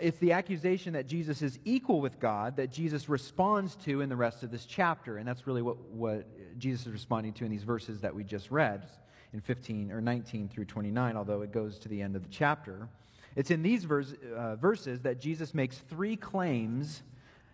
It's 0.01 0.19
the 0.19 0.33
accusation 0.33 0.93
that 0.95 1.07
Jesus 1.07 1.43
is 1.43 1.59
equal 1.65 2.01
with 2.01 2.19
God 2.21 2.57
that 2.57 2.71
Jesus 2.71 3.09
responds 3.09 3.77
to 3.77 4.01
in 4.01 4.09
the 4.09 4.17
rest 4.17 4.43
of 4.43 4.51
this 4.51 4.65
chapter. 4.65 5.19
And 5.19 5.27
that's 5.27 5.47
really 5.47 5.63
what, 5.63 5.79
what 5.91 6.27
Jesus 6.59 6.87
is 6.87 6.93
responding 6.93 7.33
to 7.35 7.45
in 7.45 7.51
these 7.51 7.65
verses 7.65 8.01
that 8.01 8.15
we 8.15 8.25
just 8.25 8.51
read 8.51 8.87
in 9.33 9.41
15 9.41 9.91
or 9.91 10.01
19 10.01 10.49
through 10.49 10.65
29, 10.65 11.17
although 11.17 11.43
it 11.43 11.53
goes 11.53 11.79
to 11.81 11.89
the 11.89 12.01
end 12.01 12.17
of 12.17 12.23
the 12.23 12.29
chapter. 12.29 12.89
It's 13.37 13.51
in 13.51 13.63
these 13.63 13.85
verse, 13.85 14.15
uh, 14.37 14.57
verses 14.57 15.01
that 15.03 15.21
Jesus 15.21 15.55
makes 15.55 15.79
three 15.79 16.17
claims 16.17 17.03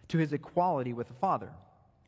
to 0.08 0.18
his 0.18 0.32
equality 0.32 0.92
with 0.92 1.08
the 1.08 1.14
Father. 1.14 1.50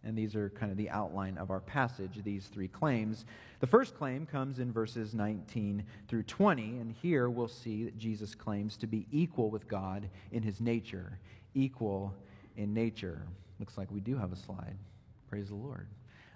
And 0.04 0.18
these 0.18 0.34
are 0.34 0.50
kind 0.50 0.72
of 0.72 0.76
the 0.76 0.90
outline 0.90 1.38
of 1.38 1.50
our 1.50 1.60
passage, 1.60 2.18
these 2.24 2.46
three 2.46 2.68
claims. 2.68 3.24
The 3.60 3.66
first 3.66 3.96
claim 3.96 4.26
comes 4.26 4.58
in 4.58 4.72
verses 4.72 5.14
19 5.14 5.84
through 6.08 6.24
20, 6.24 6.62
and 6.78 6.92
here 7.00 7.30
we'll 7.30 7.46
see 7.46 7.84
that 7.84 7.98
Jesus 7.98 8.34
claims 8.34 8.76
to 8.78 8.88
be 8.88 9.06
equal 9.12 9.50
with 9.50 9.68
God 9.68 10.08
in 10.32 10.42
his 10.42 10.60
nature. 10.60 11.18
Equal 11.54 12.14
in 12.56 12.74
nature. 12.74 13.22
Looks 13.60 13.78
like 13.78 13.90
we 13.92 14.00
do 14.00 14.16
have 14.16 14.32
a 14.32 14.36
slide. 14.36 14.76
Praise 15.30 15.48
the 15.48 15.54
Lord. 15.54 15.86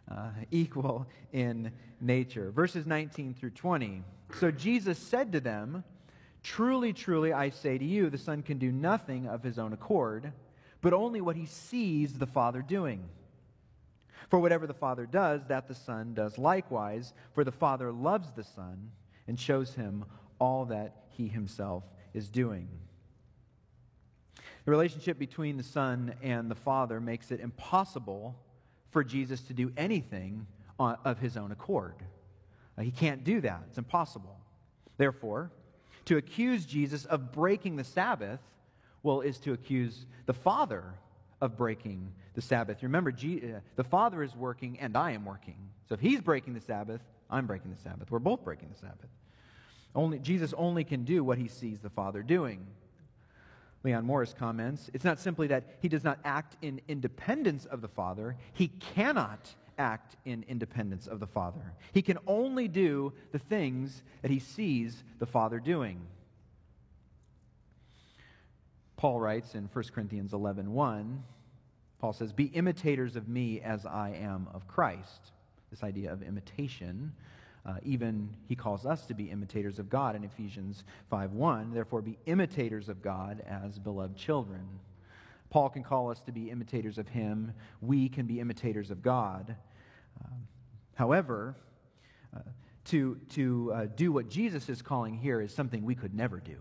Uh, 0.09 0.29
equal 0.53 1.07
in 1.33 1.73
nature. 2.01 2.53
Verses 2.53 2.87
19 2.87 3.35
through 3.35 3.51
20. 3.51 4.03
So 4.39 4.53
Jesus 4.53 4.99
said 4.99 5.33
to 5.33 5.41
them, 5.41 5.83
Truly, 6.45 6.93
truly, 6.93 7.33
I 7.33 7.51
say 7.51 7.77
to 7.77 7.85
you, 7.85 8.09
the 8.09 8.19
Son 8.19 8.43
can 8.43 8.59
do 8.59 8.71
nothing 8.71 9.27
of 9.27 9.43
his 9.43 9.59
own 9.59 9.73
accord, 9.73 10.33
but 10.81 10.93
only 10.93 11.21
what 11.21 11.35
he 11.35 11.47
sees 11.47 12.13
the 12.13 12.27
Father 12.27 12.63
doing. 12.63 13.03
For 14.29 14.39
whatever 14.39 14.67
the 14.67 14.75
Father 14.75 15.07
does, 15.07 15.43
that 15.49 15.69
the 15.69 15.75
Son 15.75 16.15
does 16.15 16.39
likewise. 16.39 17.13
For 17.33 17.45
the 17.45 17.53
Father 17.53 17.93
loves 17.93 18.31
the 18.33 18.45
Son 18.45 18.91
and 19.29 19.39
shows 19.39 19.75
him 19.75 20.05
all 20.39 20.65
that 20.67 21.05
he 21.11 21.29
himself 21.29 21.85
is 22.13 22.29
doing. 22.29 22.69
The 24.65 24.71
relationship 24.71 25.19
between 25.19 25.57
the 25.57 25.63
Son 25.63 26.15
and 26.23 26.51
the 26.51 26.57
Father 26.57 27.01
makes 27.01 27.31
it 27.31 27.41
impossible 27.41 28.37
for 28.91 29.05
Jesus 29.05 29.41
to 29.43 29.55
do 29.55 29.73
anything 29.77 30.47
of 30.79 31.19
his 31.19 31.37
own 31.37 31.53
accord. 31.53 31.95
Uh, 32.77 32.83
he 32.83 32.91
can't 32.91 33.25
do 33.25 33.41
that, 33.41 33.63
it's 33.69 33.79
impossible. 33.79 34.37
Therefore, 34.99 35.51
to 36.07 36.17
accuse 36.17 36.67
Jesus 36.67 37.05
of 37.05 37.33
breaking 37.33 37.77
the 37.77 37.85
Sabbath, 37.85 38.41
well, 39.03 39.21
is 39.21 39.39
to 39.39 39.53
accuse 39.53 40.07
the 40.27 40.35
Father 40.35 40.95
of 41.41 41.57
breaking 41.57 42.13
the 42.35 42.43
Sabbath. 42.43 42.83
Remember, 42.83 43.11
uh, 43.11 43.61
the 43.77 43.85
Father 43.85 44.23
is 44.23 44.35
working 44.35 44.79
and 44.81 44.97
I 44.97 45.13
am 45.13 45.25
working. 45.25 45.57
So 45.89 45.95
if 45.95 46.01
He's 46.01 46.21
breaking 46.21 46.55
the 46.55 46.61
Sabbath, 46.61 47.01
I'm 47.31 47.47
breaking 47.47 47.71
the 47.71 47.81
Sabbath. 47.81 48.11
We're 48.11 48.19
both 48.19 48.45
breaking 48.45 48.71
the 48.73 48.79
Sabbath. 48.79 49.11
Only, 49.95 50.19
Jesus 50.19 50.53
only 50.57 50.85
can 50.85 51.05
do 51.05 51.25
what 51.25 51.39
He 51.39 51.49
sees 51.49 51.81
the 51.81 51.91
Father 51.91 52.23
doing. 52.23 52.67
Leon 53.83 54.05
Morris 54.05 54.35
comments 54.37 54.91
it's 54.95 55.05
not 55.05 55.19
simply 55.19 55.47
that 55.49 55.77
He 55.81 55.89
does 55.89 56.05
not 56.05 56.19
act 56.25 56.57
in 56.63 56.81
independence 56.89 57.67
of 57.67 57.81
the 57.81 57.89
Father, 57.89 58.37
He 58.53 58.69
cannot 58.69 59.55
act 59.79 60.17
in 60.25 60.45
independence 60.49 61.07
of 61.07 61.21
the 61.21 61.27
Father. 61.27 61.75
He 61.93 62.03
can 62.03 62.19
only 62.27 62.67
do 62.69 63.13
the 63.33 63.39
things 63.39 64.03
that 64.23 64.31
He 64.31 64.39
sees 64.39 65.05
the 65.19 65.27
Father 65.27 65.61
doing. 65.61 66.01
Paul 68.97 69.21
writes 69.21 69.55
in 69.55 69.69
1 69.73 69.85
Corinthians 69.95 70.33
11 70.33 70.73
1, 70.73 71.25
Paul 71.99 72.13
says, 72.13 72.33
Be 72.33 72.45
imitators 72.47 73.17
of 73.17 73.29
me 73.29 73.61
as 73.61 73.85
I 73.85 74.11
am 74.11 74.49
of 74.55 74.67
Christ. 74.67 75.33
This 75.71 75.83
idea 75.83 76.13
of 76.13 76.23
imitation. 76.23 77.13
Uh, 77.67 77.79
even 77.83 78.29
he 78.49 78.55
calls 78.55 78.87
us 78.87 79.07
to 79.07 79.15
be 79.15 79.25
imitators 79.25 79.79
of 79.79 79.91
God 79.91 80.15
in 80.15 80.23
Ephesians 80.23 80.85
5:1. 81.11 81.73
Therefore, 81.75 82.01
be 82.01 82.17
imitators 82.27 82.89
of 82.89 83.03
God 83.03 83.43
as 83.45 83.79
beloved 83.81 84.17
children. 84.17 84.65
Paul 85.51 85.71
can 85.71 85.83
call 85.83 86.11
us 86.11 86.21
to 86.23 86.33
be 86.33 86.51
imitators 86.51 86.97
of 86.97 87.09
him. 87.09 87.53
We 87.81 88.09
can 88.09 88.27
be 88.27 88.39
imitators 88.39 88.93
of 88.93 89.03
God. 89.03 89.57
Uh, 90.25 90.29
however, 90.95 91.57
uh, 92.35 92.41
to, 92.85 93.17
to 93.31 93.73
uh, 93.73 93.87
do 93.97 94.13
what 94.13 94.29
Jesus 94.29 94.69
is 94.69 94.81
calling 94.81 95.15
here 95.15 95.41
is 95.41 95.53
something 95.53 95.85
we 95.85 95.97
could 95.97 96.15
never 96.15 96.39
do. 96.39 96.59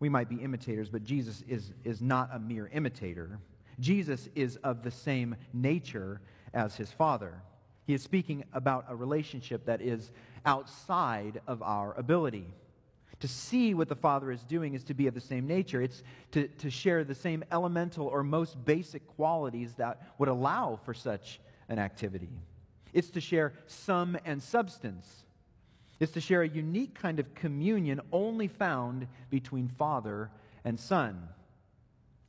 We 0.00 0.08
might 0.08 0.28
be 0.28 0.36
imitators, 0.36 0.88
but 0.88 1.04
Jesus 1.04 1.42
is, 1.48 1.72
is 1.84 2.00
not 2.00 2.30
a 2.32 2.38
mere 2.38 2.68
imitator. 2.72 3.38
Jesus 3.80 4.28
is 4.34 4.56
of 4.56 4.82
the 4.82 4.90
same 4.90 5.36
nature 5.52 6.20
as 6.52 6.76
his 6.76 6.90
Father. 6.92 7.42
He 7.86 7.94
is 7.94 8.02
speaking 8.02 8.44
about 8.52 8.86
a 8.88 8.96
relationship 8.96 9.66
that 9.66 9.80
is 9.82 10.10
outside 10.46 11.40
of 11.46 11.62
our 11.62 11.94
ability. 11.94 12.46
To 13.20 13.28
see 13.28 13.74
what 13.74 13.88
the 13.88 13.96
Father 13.96 14.30
is 14.30 14.42
doing 14.42 14.74
is 14.74 14.84
to 14.84 14.94
be 14.94 15.06
of 15.06 15.14
the 15.14 15.20
same 15.20 15.46
nature. 15.46 15.80
It's 15.80 16.02
to, 16.32 16.48
to 16.48 16.70
share 16.70 17.04
the 17.04 17.14
same 17.14 17.44
elemental 17.52 18.06
or 18.06 18.22
most 18.22 18.62
basic 18.64 19.06
qualities 19.16 19.74
that 19.74 20.14
would 20.18 20.28
allow 20.28 20.78
for 20.84 20.94
such 20.94 21.40
an 21.68 21.78
activity. 21.78 22.28
It's 22.92 23.10
to 23.10 23.20
share 23.20 23.54
sum 23.66 24.16
and 24.24 24.42
substance. 24.42 25.24
It's 26.00 26.12
to 26.12 26.20
share 26.20 26.42
a 26.42 26.48
unique 26.48 26.94
kind 26.94 27.20
of 27.20 27.34
communion 27.34 28.00
only 28.12 28.48
found 28.48 29.06
between 29.30 29.68
Father 29.68 30.30
and 30.64 30.78
Son. 30.78 31.28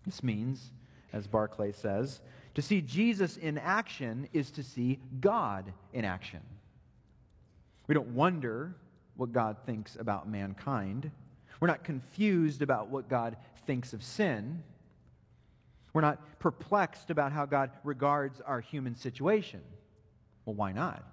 This 0.05 0.23
means 0.23 0.71
as 1.15 1.27
Barclay 1.27 1.71
says. 1.71 2.21
To 2.55 2.61
see 2.61 2.81
Jesus 2.81 3.37
in 3.37 3.57
action 3.57 4.27
is 4.33 4.51
to 4.51 4.63
see 4.63 4.99
God 5.19 5.73
in 5.93 6.05
action. 6.05 6.41
We 7.87 7.95
don't 7.95 8.09
wonder 8.09 8.75
what 9.15 9.31
God 9.31 9.57
thinks 9.65 9.95
about 9.95 10.29
mankind. 10.29 11.09
We're 11.59 11.67
not 11.67 11.83
confused 11.83 12.61
about 12.61 12.89
what 12.89 13.07
God 13.07 13.37
thinks 13.65 13.93
of 13.93 14.03
sin. 14.03 14.61
We're 15.93 16.01
not 16.01 16.39
perplexed 16.39 17.09
about 17.09 17.31
how 17.31 17.45
God 17.45 17.71
regards 17.83 18.41
our 18.41 18.59
human 18.59 18.95
situation. 18.95 19.61
Well, 20.43 20.55
why 20.55 20.73
not? 20.73 21.03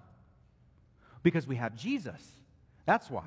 Because 1.22 1.46
we 1.46 1.56
have 1.56 1.76
Jesus. 1.76 2.28
That's 2.84 3.10
why. 3.10 3.24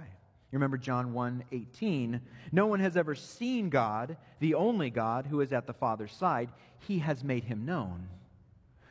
You 0.52 0.58
remember 0.58 0.78
John 0.78 1.14
1 1.14 1.44
18. 1.52 2.22
No 2.52 2.68
one 2.68 2.80
has 2.80 2.96
ever 2.96 3.16
seen 3.16 3.70
God, 3.70 4.18
the 4.40 4.54
only 4.54 4.90
God 4.90 5.26
who 5.26 5.42
is 5.42 5.52
at 5.52 5.68
the 5.68 5.74
Father's 5.74 6.14
side. 6.14 6.50
He 6.88 7.00
has 7.00 7.24
made 7.24 7.44
him 7.44 7.66
known. 7.66 8.08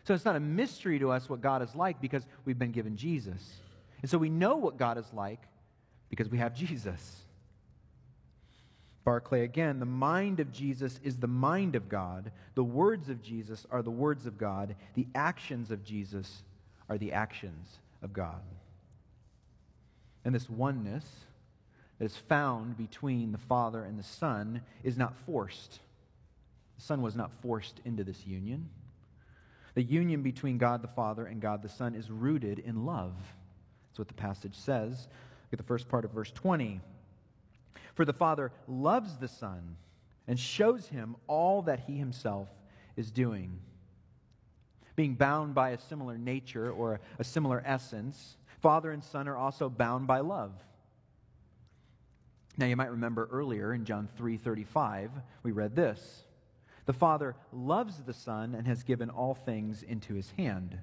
So 0.05 0.13
it's 0.13 0.25
not 0.25 0.37
a 0.37 0.41
mystery 0.41 0.99
to 0.99 1.11
us 1.11 1.29
what 1.29 1.41
God 1.41 1.63
is 1.63 1.75
like 1.75 2.01
because 2.01 2.27
we've 2.45 2.59
been 2.59 2.73
given 2.73 2.97
Jesus. 2.97 3.55
And 4.03 4.11
so 4.11 4.19
we 4.19 4.29
know 4.29 4.57
what 4.57 4.77
God 4.77 4.99
is 4.99 5.07
like 5.15 5.41
because 6.11 6.29
we 6.29 6.39
have 6.39 6.55
Jesus. 6.55 7.25
Barclay 9.05 9.45
again, 9.45 9.81
the 9.81 9.87
mind 9.87 10.41
of 10.41 10.53
Jesus 10.53 11.01
is 11.03 11.17
the 11.17 11.27
mind 11.27 11.75
of 11.77 11.89
God. 11.89 12.33
The 12.55 12.65
words 12.65 13.09
of 13.09 13.23
Jesus 13.23 13.67
are 13.71 13.83
the 13.83 13.91
words 13.91 14.27
of 14.27 14.39
God. 14.39 14.77
The 14.95 15.07
actions 15.15 15.71
of 15.71 15.85
Jesus 15.85 16.43
are 16.89 16.99
the 16.99 17.13
actions 17.13 17.79
of 18.03 18.13
God. 18.13 18.43
And 20.25 20.35
this 20.35 20.49
oneness 20.49 21.05
that 21.99 22.05
is 22.05 22.17
found 22.17 22.77
between 22.77 23.33
the 23.33 23.39
Father 23.39 23.85
and 23.85 23.99
the 23.99 24.05
Son 24.05 24.63
is 24.83 24.97
not 24.97 25.15
forced. 25.27 25.81
The 26.77 26.83
Son 26.83 27.03
was 27.03 27.15
not 27.15 27.31
forced 27.43 27.81
into 27.85 28.05
this 28.05 28.27
union. 28.27 28.69
The 29.75 29.83
union 29.83 30.23
between 30.23 30.59
God 30.59 30.83
the 30.83 30.89
Father 30.89 31.27
and 31.27 31.41
God 31.41 31.63
the 31.63 31.69
Son 31.69 31.95
is 31.95 32.11
rooted 32.11 32.59
in 32.61 32.87
love. 32.87 33.15
That's 33.89 33.99
what 33.99 34.09
the 34.09 34.15
passage 34.15 34.55
says. 34.55 35.09
Look 35.45 35.53
at 35.53 35.59
the 35.59 35.65
first 35.65 35.89
part 35.89 36.05
of 36.05 36.13
verse 36.13 36.31
20. 36.31 36.81
For 37.95 38.05
the 38.05 38.13
Father 38.13 38.51
loves 38.67 39.17
the 39.17 39.29
Son 39.29 39.77
and 40.27 40.39
shows 40.39 40.89
him 40.89 41.17
all 41.27 41.63
that 41.63 41.81
he 41.87 41.97
himself 41.97 42.49
is 42.97 43.11
doing. 43.11 43.59
Being 44.97 45.15
bound 45.15 45.55
by 45.55 45.71
a 45.71 45.79
similar 45.79 46.17
nature 46.17 46.71
or 46.71 47.01
a 47.19 47.25
similar 47.25 47.63
essence, 47.67 48.37
Father 48.65 48.93
and 48.93 49.05
Son 49.05 49.29
are 49.29 49.37
also 49.37 49.69
bound 49.69 50.07
by 50.07 50.21
love. 50.21 50.55
Now 52.57 52.65
you 52.65 52.77
might 52.77 52.93
remember 52.93 53.29
earlier 53.31 53.75
in 53.75 53.85
John 53.85 54.09
3:35 54.17 55.11
we 55.43 55.53
read 55.53 55.77
this. 55.77 56.25
The 56.87 56.95
Father 56.95 57.37
loves 57.53 58.03
the 58.05 58.15
Son 58.15 58.55
and 58.55 58.67
has 58.67 58.83
given 58.83 59.11
all 59.11 59.35
things 59.35 59.83
into 59.83 60.15
his 60.15 60.31
hand. 60.39 60.79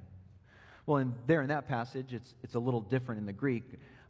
Well, 0.86 0.98
in, 0.98 1.16
there 1.26 1.42
in 1.42 1.48
that 1.48 1.68
passage, 1.68 2.14
it's, 2.14 2.36
it's 2.44 2.54
a 2.54 2.60
little 2.60 2.82
different 2.82 3.20
in 3.20 3.26
the 3.26 3.34
Greek. 3.34 3.64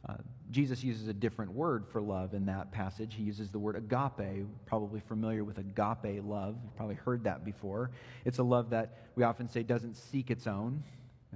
Uh, 0.06 0.16
Jesus 0.50 0.84
uses 0.84 1.08
a 1.08 1.14
different 1.14 1.52
word 1.52 1.86
for 1.88 2.02
love 2.02 2.34
in 2.34 2.44
that 2.44 2.72
passage. 2.72 3.14
He 3.14 3.22
uses 3.22 3.50
the 3.50 3.58
word 3.58 3.76
agape, 3.76 4.46
probably 4.66 5.00
familiar 5.00 5.44
with 5.44 5.56
agape 5.56 6.22
love. 6.22 6.56
You've 6.62 6.76
probably 6.76 6.96
heard 6.96 7.24
that 7.24 7.42
before. 7.42 7.90
It's 8.26 8.38
a 8.38 8.42
love 8.42 8.68
that 8.68 8.98
we 9.14 9.24
often 9.24 9.48
say 9.48 9.62
doesn't 9.62 9.96
seek 9.96 10.30
its 10.30 10.46
own. 10.46 10.82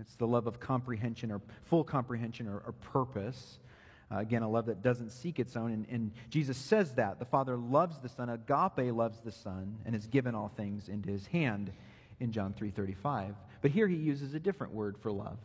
It's 0.00 0.16
the 0.16 0.26
love 0.26 0.46
of 0.46 0.60
comprehension 0.60 1.32
or 1.32 1.40
full 1.64 1.84
comprehension 1.84 2.48
or, 2.48 2.62
or 2.66 2.72
purpose. 2.72 3.58
Uh, 4.10 4.18
again, 4.18 4.42
a 4.42 4.48
love 4.48 4.66
that 4.66 4.82
doesn't 4.82 5.10
seek 5.10 5.38
its 5.38 5.56
own. 5.56 5.72
And, 5.72 5.86
and, 5.90 6.12
Jesus 6.30 6.56
says 6.56 6.94
that. 6.94 7.18
The 7.18 7.24
Father 7.24 7.56
loves 7.56 7.98
the 7.98 8.08
Son. 8.08 8.28
Agape 8.28 8.94
loves 8.94 9.20
the 9.20 9.32
Son 9.32 9.78
and 9.84 9.94
has 9.94 10.06
given 10.06 10.34
all 10.34 10.52
things 10.56 10.88
into 10.88 11.10
his 11.10 11.26
hand 11.26 11.72
in 12.20 12.30
John 12.30 12.54
3.35. 12.58 13.34
But 13.62 13.70
here 13.70 13.88
he 13.88 13.96
uses 13.96 14.34
a 14.34 14.40
different 14.40 14.72
word 14.72 14.96
for 14.98 15.10
love. 15.10 15.38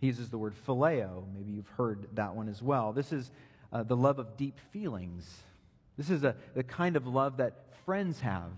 He 0.00 0.08
uses 0.08 0.30
the 0.30 0.38
word 0.38 0.54
phileo. 0.66 1.24
Maybe 1.32 1.52
you've 1.52 1.68
heard 1.68 2.08
that 2.14 2.34
one 2.34 2.48
as 2.48 2.60
well. 2.60 2.92
This 2.92 3.12
is 3.12 3.30
uh, 3.72 3.84
the 3.84 3.96
love 3.96 4.18
of 4.18 4.36
deep 4.36 4.58
feelings. 4.72 5.30
This 5.96 6.10
is 6.10 6.24
a, 6.24 6.34
the 6.54 6.64
kind 6.64 6.96
of 6.96 7.06
love 7.06 7.36
that 7.36 7.54
friends 7.84 8.20
have. 8.20 8.50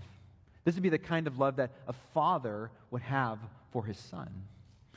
This 0.65 0.75
would 0.75 0.83
be 0.83 0.89
the 0.89 0.99
kind 0.99 1.27
of 1.27 1.39
love 1.39 1.57
that 1.57 1.73
a 1.87 1.93
father 2.15 2.71
would 2.91 3.03
have 3.03 3.39
for 3.73 3.85
his 3.85 3.99
son. 3.99 4.45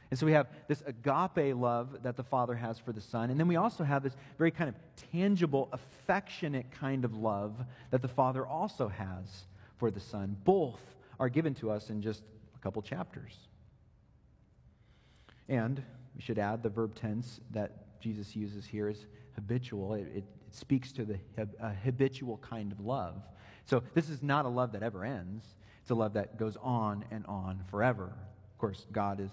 And 0.10 0.20
so 0.20 0.26
we 0.26 0.32
have 0.32 0.48
this 0.68 0.82
agape 0.86 1.56
love 1.56 2.04
that 2.04 2.16
the 2.16 2.24
Father 2.24 2.56
has 2.56 2.80
for 2.80 2.94
the 2.94 3.02
Son. 3.02 3.30
And 3.30 3.40
then 3.40 3.48
we 3.48 3.58
also 3.58 3.84
have 3.84 4.04
this 4.04 4.16
very 4.38 4.52
kind 4.52 4.70
of 4.70 4.76
tangible, 5.12 5.70
affectionate 5.74 6.72
kind 6.72 7.04
of 7.04 7.16
love 7.16 7.56
that 7.92 8.02
the 8.02 8.08
Father 8.08 8.46
also 8.46 8.88
has 8.88 9.46
for 9.78 9.92
the 9.92 10.00
Son. 10.00 10.38
Both 10.46 10.82
are 11.20 11.30
given 11.30 11.54
to 11.56 11.72
us 11.72 11.90
in 11.90 12.02
just 12.02 12.24
a 12.56 12.60
couple 12.60 12.82
chapters. 12.82 13.34
And 15.50 15.84
we 16.16 16.22
should 16.22 16.40
add 16.40 16.64
the 16.64 16.70
verb 16.70 16.96
tense 16.96 17.42
that 17.52 18.00
Jesus 18.00 18.36
uses 18.36 18.66
here 18.66 18.90
is 18.90 19.06
habitual. 19.36 19.94
It, 19.94 20.08
it, 20.16 20.24
it 20.48 20.56
speaks 20.56 20.92
to 20.94 21.06
the 21.06 21.20
habitual 21.84 22.38
kind 22.38 22.72
of 22.72 22.80
love. 22.80 23.16
So 23.66 23.84
this 23.94 24.10
is 24.10 24.24
not 24.24 24.46
a 24.46 24.50
love 24.50 24.72
that 24.72 24.84
ever 24.84 25.04
ends, 25.04 25.46
it's 25.82 25.92
a 25.92 25.96
love 25.96 26.14
that 26.14 26.38
goes 26.38 26.58
on 26.62 27.06
and 27.12 27.26
on 27.28 27.64
forever. 27.70 28.06
Of 28.06 28.58
course, 28.58 28.88
God 28.92 29.20
is 29.20 29.32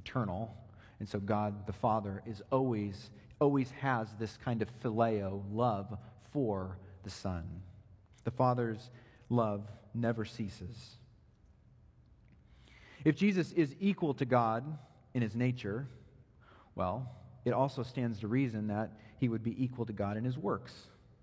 eternal. 0.00 0.56
And 0.98 1.08
so 1.08 1.18
God 1.18 1.66
the 1.66 1.72
Father 1.72 2.22
is 2.26 2.42
always, 2.50 3.10
always 3.40 3.70
has 3.80 4.08
this 4.18 4.36
kind 4.36 4.62
of 4.62 4.68
phileo 4.80 5.42
love 5.52 5.96
for 6.32 6.78
the 7.02 7.10
Son. 7.10 7.44
The 8.24 8.30
Father's 8.30 8.90
love 9.28 9.62
never 9.94 10.24
ceases. 10.24 10.96
If 13.04 13.16
Jesus 13.16 13.52
is 13.52 13.74
equal 13.80 14.14
to 14.14 14.24
God 14.24 14.64
in 15.14 15.22
his 15.22 15.34
nature, 15.34 15.86
well, 16.74 17.10
it 17.44 17.52
also 17.52 17.82
stands 17.82 18.20
to 18.20 18.28
reason 18.28 18.68
that 18.68 18.92
he 19.18 19.28
would 19.28 19.42
be 19.42 19.62
equal 19.62 19.86
to 19.86 19.92
God 19.92 20.16
in 20.16 20.24
his 20.24 20.36
works. 20.36 20.74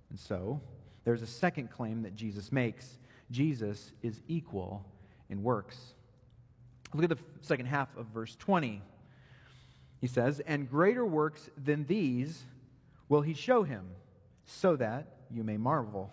And 0.10 0.20
so, 0.20 0.62
there's 1.04 1.22
a 1.22 1.28
second 1.28 1.70
claim 1.70 2.02
that 2.02 2.16
Jesus 2.16 2.52
makes 2.52 2.98
Jesus 3.30 3.92
is 4.02 4.22
equal 4.28 4.86
in 5.30 5.44
works. 5.44 5.94
Look 6.94 7.04
at 7.04 7.18
the 7.18 7.24
second 7.42 7.66
half 7.68 7.96
of 7.98 8.08
verse 8.08 8.36
20. 8.36 8.82
He 10.00 10.08
says, 10.08 10.40
And 10.42 10.70
greater 10.70 11.06
works 11.06 11.50
than 11.58 11.86
these 11.86 12.44
will 13.10 13.22
he 13.22 13.34
show 13.34 13.64
him, 13.64 13.86
so 14.46 14.76
that 14.76 15.08
you 15.32 15.44
may 15.44 15.58
marvel. 15.58 16.12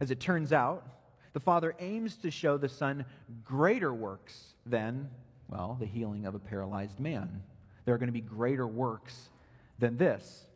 As 0.00 0.10
it 0.10 0.20
turns 0.20 0.52
out, 0.52 0.86
the 1.32 1.40
Father 1.40 1.74
aims 1.78 2.16
to 2.16 2.30
show 2.30 2.56
the 2.56 2.68
Son 2.68 3.04
greater 3.44 3.92
works 3.92 4.54
than, 4.66 5.10
well, 5.48 5.76
the 5.78 5.86
healing 5.86 6.26
of 6.26 6.34
a 6.34 6.38
paralyzed 6.38 6.98
man. 6.98 7.42
There 7.84 7.94
are 7.94 7.98
going 7.98 8.08
to 8.08 8.12
be 8.12 8.20
greater 8.20 8.66
works 8.66 9.28
than 9.78 9.96
this. 9.96 10.46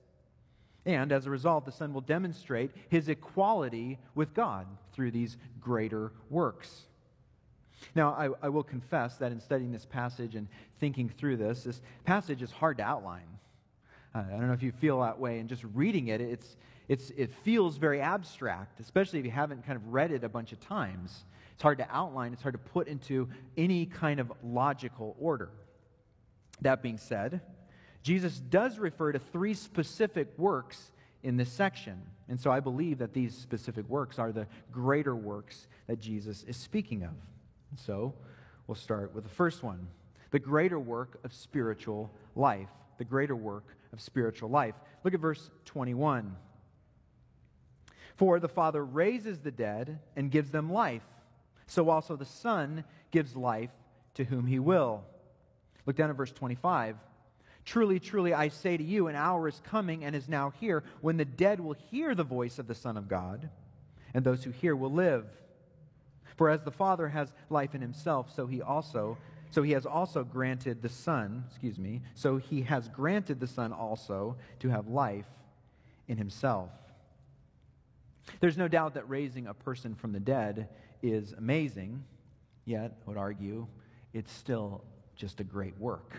And 0.86 1.12
as 1.12 1.26
a 1.26 1.30
result, 1.30 1.64
the 1.64 1.72
Son 1.72 1.94
will 1.94 2.00
demonstrate 2.00 2.70
his 2.88 3.08
equality 3.08 3.98
with 4.14 4.34
God 4.34 4.66
through 4.92 5.12
these 5.12 5.36
greater 5.60 6.12
works. 6.28 6.82
Now, 7.94 8.10
I, 8.10 8.46
I, 8.46 8.48
will 8.48 8.62
confess 8.62 9.16
that 9.16 9.32
in 9.32 9.40
studying 9.40 9.72
this 9.72 9.84
passage 9.84 10.34
and 10.34 10.48
thinking 10.80 11.08
through 11.08 11.36
this, 11.36 11.64
this 11.64 11.80
passage 12.04 12.42
is 12.42 12.50
hard 12.50 12.78
to 12.78 12.84
outline. 12.84 13.26
Uh, 14.14 14.22
I 14.26 14.30
don't 14.32 14.46
know 14.46 14.52
if 14.52 14.62
you 14.62 14.72
feel 14.72 15.00
that 15.00 15.18
way, 15.18 15.38
and 15.38 15.48
just 15.48 15.64
reading 15.74 16.08
it, 16.08 16.20
it's, 16.20 16.56
it's, 16.88 17.10
it 17.10 17.32
feels 17.42 17.76
very 17.76 18.00
abstract, 18.00 18.80
especially 18.80 19.18
if 19.18 19.24
you 19.24 19.30
haven't 19.30 19.66
kind 19.66 19.76
of 19.76 19.92
read 19.92 20.12
it 20.12 20.24
a 20.24 20.28
bunch 20.28 20.52
of 20.52 20.60
times. 20.60 21.24
It's 21.54 21.62
hard 21.62 21.78
to 21.78 21.86
outline, 21.90 22.32
it's 22.32 22.42
hard 22.42 22.54
to 22.54 22.58
put 22.58 22.88
into 22.88 23.28
any 23.56 23.86
kind 23.86 24.20
of 24.20 24.32
logical 24.42 25.16
order. 25.18 25.50
That 26.60 26.82
being 26.82 26.98
said, 26.98 27.40
Jesus 28.02 28.38
does 28.38 28.78
refer 28.78 29.12
to 29.12 29.18
three 29.18 29.54
specific 29.54 30.28
works 30.36 30.92
in 31.22 31.36
this 31.36 31.50
section. 31.50 32.00
And 32.28 32.38
so 32.38 32.50
I 32.50 32.60
believe 32.60 32.98
that 32.98 33.12
these 33.12 33.36
specific 33.36 33.88
works 33.88 34.18
are 34.18 34.30
the 34.30 34.46
greater 34.70 35.16
works 35.16 35.66
that 35.86 36.00
Jesus 36.00 36.44
is 36.44 36.56
speaking 36.56 37.02
of. 37.02 37.12
So 37.76 38.14
we'll 38.66 38.74
start 38.74 39.14
with 39.14 39.24
the 39.24 39.30
first 39.30 39.62
one 39.62 39.88
the 40.30 40.38
greater 40.40 40.80
work 40.80 41.20
of 41.22 41.32
spiritual 41.32 42.10
life. 42.34 42.68
The 42.98 43.04
greater 43.04 43.36
work 43.36 43.64
of 43.92 44.00
spiritual 44.00 44.50
life. 44.50 44.74
Look 45.04 45.14
at 45.14 45.20
verse 45.20 45.50
21. 45.66 46.34
For 48.16 48.40
the 48.40 48.48
Father 48.48 48.84
raises 48.84 49.38
the 49.38 49.50
dead 49.50 50.00
and 50.16 50.30
gives 50.30 50.50
them 50.50 50.72
life, 50.72 51.04
so 51.66 51.88
also 51.88 52.16
the 52.16 52.24
Son 52.24 52.84
gives 53.10 53.36
life 53.36 53.70
to 54.14 54.24
whom 54.24 54.46
he 54.46 54.58
will. 54.58 55.04
Look 55.86 55.96
down 55.96 56.10
at 56.10 56.16
verse 56.16 56.32
25. 56.32 56.96
Truly, 57.64 57.98
truly, 57.98 58.34
I 58.34 58.48
say 58.48 58.76
to 58.76 58.84
you, 58.84 59.08
an 59.08 59.16
hour 59.16 59.48
is 59.48 59.60
coming 59.64 60.04
and 60.04 60.14
is 60.14 60.28
now 60.28 60.52
here 60.60 60.84
when 61.00 61.16
the 61.16 61.24
dead 61.24 61.60
will 61.60 61.74
hear 61.74 62.14
the 62.14 62.24
voice 62.24 62.58
of 62.58 62.66
the 62.66 62.74
Son 62.74 62.96
of 62.96 63.08
God, 63.08 63.48
and 64.12 64.24
those 64.24 64.44
who 64.44 64.50
hear 64.50 64.76
will 64.76 64.92
live. 64.92 65.26
For 66.36 66.50
as 66.50 66.62
the 66.62 66.70
Father 66.70 67.08
has 67.08 67.32
life 67.50 67.74
in 67.74 67.80
himself, 67.80 68.32
so 68.34 68.46
he 68.46 68.60
also 68.62 69.16
so 69.50 69.62
he 69.62 69.70
has 69.70 69.86
also 69.86 70.24
granted 70.24 70.82
the 70.82 70.88
Son, 70.88 71.44
excuse 71.48 71.78
me, 71.78 72.02
so 72.14 72.38
he 72.38 72.62
has 72.62 72.88
granted 72.88 73.38
the 73.38 73.46
Son 73.46 73.72
also 73.72 74.36
to 74.58 74.68
have 74.68 74.88
life 74.88 75.28
in 76.08 76.16
himself. 76.16 76.70
There's 78.40 78.58
no 78.58 78.66
doubt 78.66 78.94
that 78.94 79.08
raising 79.08 79.46
a 79.46 79.54
person 79.54 79.94
from 79.94 80.12
the 80.12 80.18
dead 80.18 80.68
is 81.04 81.34
amazing, 81.34 82.02
yet, 82.64 82.96
I 83.06 83.10
would 83.10 83.16
argue, 83.16 83.68
it's 84.12 84.32
still 84.32 84.82
just 85.14 85.38
a 85.38 85.44
great 85.44 85.78
work. 85.78 86.16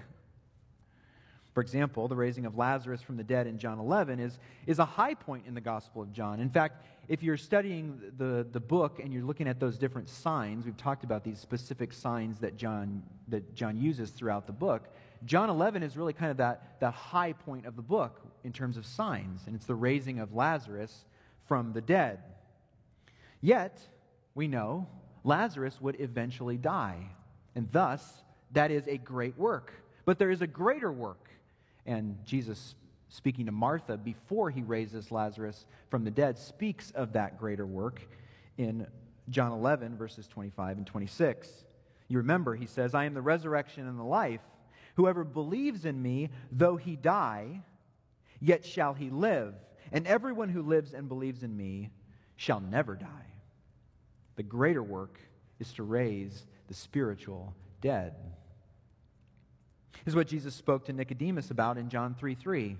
For 1.56 1.62
example, 1.62 2.10
the 2.10 2.18
raising 2.18 2.46
of 2.46 2.58
Lazarus 2.58 3.02
from 3.02 3.16
the 3.16 3.24
dead 3.24 3.48
in 3.48 3.58
John 3.58 3.80
11 3.80 4.20
is, 4.20 4.40
is 4.68 4.80
a 4.80 4.86
high 4.86 5.14
point 5.14 5.46
in 5.48 5.54
the 5.54 5.62
Gospel 5.62 6.02
of 6.02 6.12
John. 6.12 6.42
In 6.42 6.50
fact, 6.50 6.86
if 7.08 7.24
you're 7.24 7.38
studying 7.38 8.02
the, 8.18 8.46
the 8.52 8.60
book 8.60 9.00
and 9.00 9.14
you're 9.14 9.24
looking 9.24 9.48
at 9.48 9.58
those 9.58 9.78
different 9.78 10.10
signs, 10.10 10.66
we've 10.66 10.76
talked 10.76 11.06
about 11.06 11.24
these 11.24 11.40
specific 11.40 11.94
signs 11.94 12.42
that 12.42 12.58
John, 12.58 13.04
that 13.30 13.56
John 13.56 13.78
uses 13.78 14.10
throughout 14.10 14.48
the 14.48 14.52
book. 14.52 14.94
John 15.24 15.50
11 15.50 15.82
is 15.82 15.96
really 15.96 16.12
kind 16.12 16.30
of 16.30 16.38
that, 16.38 16.82
that 16.82 16.94
high 16.94 17.32
point 17.32 17.66
of 17.66 17.78
the 17.78 17.82
book 17.82 18.20
in 18.44 18.52
terms 18.52 18.76
of 18.76 18.86
signs, 18.86 19.44
and 19.48 19.56
it's 19.56 19.66
the 19.66 19.76
raising 19.76 20.20
of 20.20 20.34
Lazarus 20.34 21.06
from 21.48 21.72
the 21.72 21.80
dead. 21.80 22.20
Yet, 23.40 23.80
we 24.34 24.50
know 24.50 24.90
Lazarus 25.24 25.80
would 25.80 26.02
eventually 26.02 26.58
die, 26.58 27.12
and 27.56 27.72
thus, 27.72 28.24
that 28.52 28.72
is 28.72 28.86
a 28.88 28.98
great 28.98 29.38
work. 29.38 29.72
But 30.04 30.20
there 30.20 30.32
is 30.32 30.42
a 30.42 30.48
greater 30.48 30.92
work 30.92 31.30
and 31.86 32.18
Jesus, 32.26 32.76
speaking 33.10 33.46
to 33.46 33.52
Martha 33.52 33.98
before 33.98 34.50
he 34.50 34.64
raises 34.64 35.12
Lazarus 35.12 35.66
from 35.90 36.04
the 36.04 36.12
dead, 36.12 36.38
speaks 36.38 36.92
of 36.92 37.14
that 37.14 37.40
greater 37.40 37.66
work 37.66 38.02
in 38.58 38.88
John 39.30 39.52
11, 39.52 39.98
verses 39.98 40.28
25 40.28 40.78
and 40.78 40.88
26. 40.88 41.50
You 42.08 42.18
remember, 42.20 42.56
he 42.56 42.66
says, 42.66 42.94
I 42.94 43.06
am 43.06 43.14
the 43.14 43.22
resurrection 43.22 43.88
and 43.88 44.00
the 44.00 44.04
life. 44.04 44.42
Whoever 44.96 45.24
believes 45.24 45.86
in 45.86 46.02
me, 46.02 46.30
though 46.52 46.78
he 46.78 46.96
die, 46.96 47.62
yet 48.40 48.66
shall 48.66 48.94
he 48.94 49.10
live. 49.10 49.56
And 49.92 50.08
everyone 50.08 50.50
who 50.50 50.62
lives 50.62 50.94
and 50.94 51.08
believes 51.08 51.44
in 51.44 51.56
me 51.56 51.90
shall 52.36 52.60
never 52.60 52.96
die. 52.96 53.08
The 54.36 54.44
greater 54.44 54.84
work 54.84 55.20
is 55.60 55.72
to 55.74 55.84
raise 55.84 56.46
the 56.68 56.74
spiritual 56.74 57.56
dead 57.82 58.14
is 60.06 60.16
what 60.16 60.28
Jesus 60.28 60.56
spoke 60.56 60.86
to 60.86 60.94
Nicodemus 60.94 61.52
about 61.52 61.78
in 61.78 61.90
John 61.90 62.16
3 62.16 62.36
3. 62.36 62.78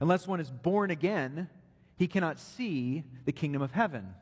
Unless 0.00 0.26
one 0.26 0.40
is 0.40 0.50
born 0.50 0.90
again, 0.90 1.48
he 1.96 2.08
cannot 2.08 2.38
see 2.38 3.04
the 3.24 3.32
kingdom 3.32 3.62
of 3.62 3.72
heaven. 3.72 4.14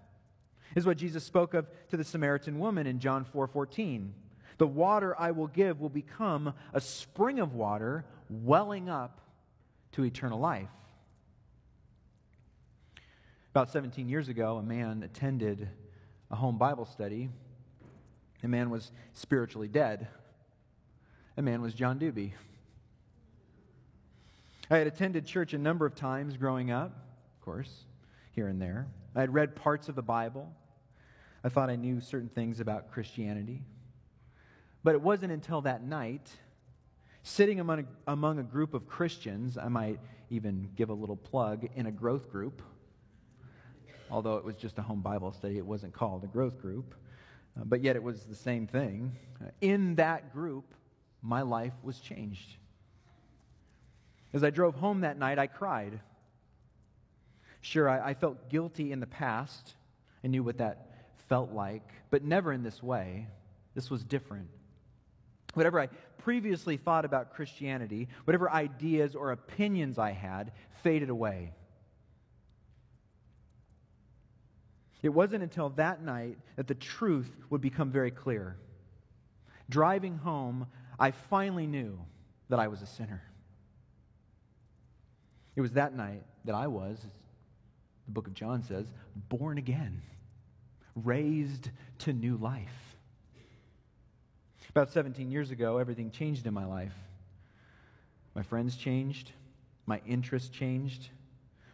Is 0.75 0.87
what 0.87 0.97
Jesus 0.97 1.25
spoke 1.25 1.55
of 1.55 1.67
to 1.91 1.97
the 1.97 2.05
Samaritan 2.05 2.59
woman 2.59 2.87
in 2.87 2.99
John 2.99 3.25
4 3.25 3.47
14. 3.47 4.15
The 4.59 4.67
water 4.67 5.19
I 5.19 5.31
will 5.31 5.47
give 5.47 5.81
will 5.81 5.89
become 5.89 6.55
a 6.73 6.81
spring 6.81 7.41
of 7.41 7.55
water 7.55 8.05
welling 8.29 8.89
up 8.89 9.21
to 9.93 10.05
eternal 10.05 10.39
life. 10.39 10.69
About 13.51 13.71
17 13.71 14.09
years 14.09 14.29
ago, 14.29 14.57
a 14.57 14.63
man 14.63 15.03
attended 15.03 15.69
a 16.31 16.37
home 16.37 16.57
Bible 16.57 16.87
study. 16.87 17.29
The 18.41 18.49
man 18.49 18.71
was 18.71 18.91
spiritually 19.13 19.69
dead. 19.69 20.09
A 21.37 21.43
man 21.43 21.63
was 21.63 21.73
John 21.73 21.99
Doobie. 21.99 22.33
I 24.71 24.77
had 24.77 24.87
attended 24.87 25.25
church 25.25 25.55
a 25.55 25.59
number 25.59 25.87
of 25.87 25.95
times 25.95 26.37
growing 26.37 26.71
up, 26.71 26.91
of 26.91 27.45
course, 27.45 27.85
here 28.33 28.49
and 28.49 28.61
there. 28.61 28.87
I 29.15 29.21
had 29.21 29.33
read 29.33 29.57
parts 29.57 29.89
of 29.89 29.95
the 29.95 30.03
Bible. 30.03 30.53
I 31.43 31.49
thought 31.49 31.71
I 31.71 31.77
knew 31.77 32.03
certain 32.03 32.29
things 32.29 32.61
about 32.61 32.91
Christianity. 32.91 33.63
But 34.85 34.95
it 34.95 35.01
wasn't 35.01 35.33
until 35.33 35.63
that 35.63 35.83
night, 35.83 36.31
sitting 37.23 37.61
among 37.61 37.81
a, 37.81 38.13
among 38.13 38.39
a 38.39 38.43
group 38.43 38.75
of 38.75 38.87
Christians, 38.87 39.57
I 39.57 39.69
might 39.69 40.01
even 40.29 40.69
give 40.77 40.91
a 40.91 40.95
little 40.95 41.17
plug 41.17 41.67
in 41.77 41.87
a 41.87 41.93
growth 41.93 42.31
group, 42.31 42.61
although 44.11 44.37
it 44.37 44.45
was 44.45 44.57
just 44.57 44.79
a 44.79 44.83
home 44.83 45.01
Bible 45.01 45.33
study, 45.33 45.57
it 45.57 45.65
wasn't 45.65 45.95
called 45.95 46.25
a 46.25 46.27
growth 46.27 46.61
group, 46.61 46.95
uh, 47.59 47.65
but 47.65 47.83
yet 47.83 47.97
it 47.97 48.03
was 48.03 48.25
the 48.25 48.35
same 48.35 48.67
thing. 48.67 49.13
In 49.63 49.95
that 49.95 50.33
group, 50.35 50.75
my 51.23 51.43
life 51.43 51.73
was 51.83 52.01
changed. 52.01 52.57
As 54.33 54.43
I 54.43 54.51
drove 54.51 54.75
home 54.75 55.03
that 55.03 55.19
night, 55.19 55.39
I 55.39 55.47
cried. 55.47 56.01
Sure, 57.61 57.89
I, 57.89 58.11
I 58.11 58.15
felt 58.15 58.51
guilty 58.51 58.93
in 58.93 59.01
the 59.01 59.07
past. 59.07 59.75
I 60.25 60.27
knew 60.27 60.43
what 60.43 60.59
that 60.59 60.89
felt 61.29 61.53
like, 61.53 61.89
but 62.11 62.25
never 62.25 62.53
in 62.53 62.63
this 62.63 62.83
way. 62.83 63.29
This 63.75 63.91
was 63.91 64.05
different. 64.05 64.49
Whatever 65.55 65.81
I 65.81 65.89
previously 66.19 66.77
thought 66.77 67.05
about 67.05 67.35
Christianity, 67.35 68.09
whatever 68.25 68.51
ideas 68.51 69.15
or 69.15 69.33
opinions 69.33 69.99
I 69.99 70.11
had, 70.11 70.53
faded 70.83 71.11
away. 71.11 71.53
It 75.03 75.11
wasn't 75.11 75.43
until 75.43 75.71
that 75.71 76.03
night 76.03 76.39
that 76.57 76.69
the 76.69 76.75
truth 76.75 77.31
would 77.51 77.61
become 77.61 77.91
very 77.91 78.11
clear. 78.11 78.57
Driving 79.69 80.17
home, 80.19 80.67
I 81.03 81.11
finally 81.11 81.67
knew 81.67 81.99
that 82.49 82.61
I 82.61 82.69
was 82.69 82.81
a 82.81 82.87
sinner. 82.87 83.21
It 85.57 85.61
was 85.61 85.73
that 85.73 85.97
night 85.97 86.23
that 86.45 86.55
I 86.55 86.69
was, 86.69 86.97
the 88.07 88.13
book 88.13 88.29
of 88.29 88.35
John 88.35 88.63
says, 88.63 88.87
born 89.29 89.59
again, 89.59 90.01
raised 90.95 91.71
to 91.99 92.13
new 92.13 92.37
life. 92.37 92.95
About 94.71 94.93
17 94.93 95.33
years 95.33 95.51
ago, 95.51 95.79
everything 95.79 96.13
changed 96.13 96.47
in 96.47 96.55
my 96.55 96.67
life. 96.67 96.95
My 98.37 98.45
friends 98.45 98.77
changed, 98.77 99.33
my 99.87 100.01
interests 100.07 100.51
changed. 100.51 101.09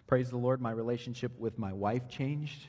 Praise 0.07 0.31
the 0.31 0.39
Lord, 0.39 0.63
my 0.63 0.71
relationship 0.71 1.39
with 1.39 1.59
my 1.59 1.75
wife 1.75 2.09
changed. 2.09 2.67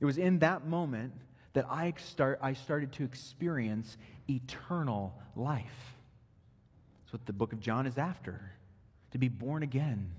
It 0.00 0.06
was 0.06 0.16
in 0.16 0.38
that 0.38 0.66
moment 0.66 1.12
that 1.52 1.66
I, 1.68 1.92
start, 1.98 2.38
I 2.40 2.54
started 2.54 2.92
to 2.94 3.04
experience 3.04 3.98
eternal 4.28 5.14
life. 5.36 5.96
That's 7.04 7.12
what 7.12 7.26
the 7.26 7.32
book 7.32 7.52
of 7.52 7.60
John 7.60 7.86
is 7.86 7.98
after 7.98 8.52
to 9.12 9.18
be 9.18 9.28
born 9.28 9.62
again, 9.62 10.10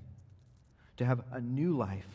to 0.97 1.05
have 1.05 1.21
a 1.31 1.41
new 1.41 1.75
life. 1.75 2.07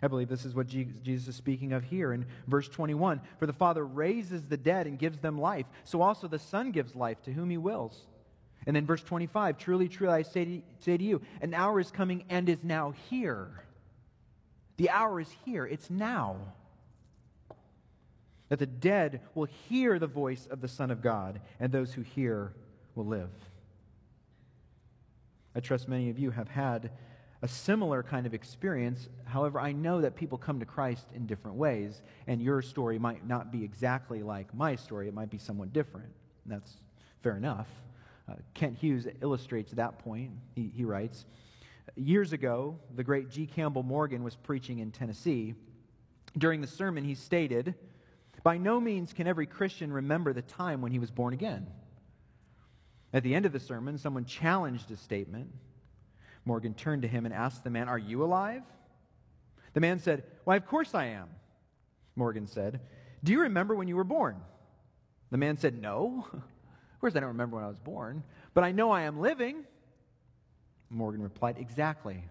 I 0.00 0.06
believe 0.06 0.28
this 0.28 0.44
is 0.44 0.54
what 0.54 0.68
Jesus 0.68 1.28
is 1.28 1.34
speaking 1.34 1.72
of 1.72 1.82
here 1.82 2.12
in 2.12 2.24
verse 2.46 2.68
21. 2.68 3.20
For 3.38 3.46
the 3.46 3.52
Father 3.52 3.84
raises 3.84 4.42
the 4.48 4.56
dead 4.56 4.86
and 4.86 4.98
gives 4.98 5.20
them 5.20 5.38
life, 5.38 5.66
so 5.84 6.00
also 6.00 6.28
the 6.28 6.38
Son 6.38 6.70
gives 6.70 6.94
life 6.94 7.20
to 7.22 7.32
whom 7.32 7.50
he 7.50 7.58
wills. 7.58 8.06
And 8.66 8.76
then 8.76 8.86
verse 8.86 9.02
25 9.02 9.58
Truly, 9.58 9.88
truly, 9.88 10.14
I 10.14 10.22
say 10.22 10.44
to, 10.44 10.62
say 10.78 10.96
to 10.96 11.04
you, 11.04 11.20
an 11.42 11.52
hour 11.52 11.80
is 11.80 11.90
coming 11.90 12.24
and 12.30 12.48
is 12.48 12.62
now 12.62 12.94
here 13.10 13.64
the 14.78 14.90
hour 14.90 15.20
is 15.20 15.28
here, 15.44 15.66
it's 15.66 15.90
now. 15.90 16.36
That 18.48 18.58
the 18.58 18.66
dead 18.66 19.20
will 19.34 19.46
hear 19.68 19.98
the 19.98 20.06
voice 20.06 20.46
of 20.50 20.60
the 20.60 20.68
Son 20.68 20.90
of 20.90 21.02
God, 21.02 21.40
and 21.60 21.70
those 21.70 21.92
who 21.92 22.02
hear 22.02 22.52
will 22.94 23.06
live. 23.06 23.30
I 25.54 25.60
trust 25.60 25.88
many 25.88 26.08
of 26.10 26.18
you 26.18 26.30
have 26.30 26.48
had 26.48 26.90
a 27.42 27.48
similar 27.48 28.02
kind 28.02 28.26
of 28.26 28.34
experience. 28.34 29.08
However, 29.24 29.60
I 29.60 29.72
know 29.72 30.00
that 30.00 30.16
people 30.16 30.38
come 30.38 30.58
to 30.60 30.66
Christ 30.66 31.06
in 31.14 31.26
different 31.26 31.56
ways, 31.56 32.02
and 32.26 32.42
your 32.42 32.62
story 32.62 32.98
might 32.98 33.26
not 33.26 33.52
be 33.52 33.62
exactly 33.62 34.22
like 34.22 34.52
my 34.54 34.74
story. 34.74 35.08
It 35.08 35.14
might 35.14 35.30
be 35.30 35.38
somewhat 35.38 35.72
different. 35.72 36.10
that's 36.46 36.76
fair 37.22 37.36
enough. 37.36 37.68
Uh, 38.28 38.34
Kent 38.54 38.76
Hughes 38.78 39.06
illustrates 39.22 39.72
that 39.72 39.98
point. 40.00 40.30
He, 40.54 40.70
he 40.74 40.84
writes, 40.84 41.24
Years 41.96 42.32
ago, 42.32 42.78
the 42.94 43.04
great 43.04 43.30
G. 43.30 43.46
Campbell 43.46 43.82
Morgan 43.82 44.22
was 44.22 44.36
preaching 44.36 44.80
in 44.80 44.90
Tennessee. 44.90 45.54
During 46.36 46.60
the 46.60 46.66
sermon, 46.66 47.04
he 47.04 47.14
stated, 47.14 47.74
By 48.42 48.58
no 48.58 48.80
means 48.80 49.12
can 49.12 49.26
every 49.26 49.46
Christian 49.46 49.92
remember 49.92 50.32
the 50.32 50.42
time 50.42 50.80
when 50.80 50.92
he 50.92 50.98
was 50.98 51.10
born 51.10 51.34
again. 51.34 51.66
At 53.12 53.22
the 53.22 53.34
end 53.34 53.46
of 53.46 53.52
the 53.52 53.60
sermon, 53.60 53.98
someone 53.98 54.24
challenged 54.24 54.88
his 54.88 55.00
statement. 55.00 55.50
Morgan 56.44 56.74
turned 56.74 57.02
to 57.02 57.08
him 57.08 57.24
and 57.24 57.34
asked 57.34 57.64
the 57.64 57.70
man, 57.70 57.88
Are 57.88 57.98
you 57.98 58.22
alive? 58.22 58.62
The 59.74 59.80
man 59.80 59.98
said, 59.98 60.24
Why, 60.44 60.56
of 60.56 60.66
course 60.66 60.94
I 60.94 61.06
am. 61.06 61.28
Morgan 62.16 62.46
said, 62.46 62.80
Do 63.22 63.32
you 63.32 63.42
remember 63.42 63.74
when 63.74 63.88
you 63.88 63.96
were 63.96 64.04
born? 64.04 64.36
The 65.30 65.38
man 65.38 65.56
said, 65.56 65.80
No. 65.80 66.26
Of 66.98 67.00
course, 67.00 67.14
I 67.14 67.20
don't 67.20 67.28
remember 67.28 67.54
when 67.54 67.64
I 67.64 67.68
was 67.68 67.78
born, 67.78 68.24
but 68.54 68.64
I 68.64 68.72
know 68.72 68.90
I 68.90 69.02
am 69.02 69.20
living. 69.20 69.62
Morgan 70.90 71.22
replied, 71.22 71.56
Exactly. 71.56 72.24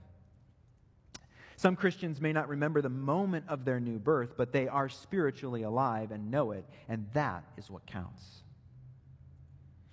Some 1.57 1.75
Christians 1.75 2.21
may 2.21 2.33
not 2.33 2.49
remember 2.49 2.83
the 2.83 2.89
moment 2.89 3.45
of 3.49 3.65
their 3.65 3.79
new 3.79 3.97
birth, 3.97 4.35
but 4.37 4.51
they 4.51 4.67
are 4.67 4.87
spiritually 4.87 5.63
alive 5.63 6.11
and 6.11 6.29
know 6.29 6.51
it, 6.51 6.63
and 6.87 7.07
that 7.13 7.43
is 7.57 7.69
what 7.69 7.87
counts. 7.87 8.23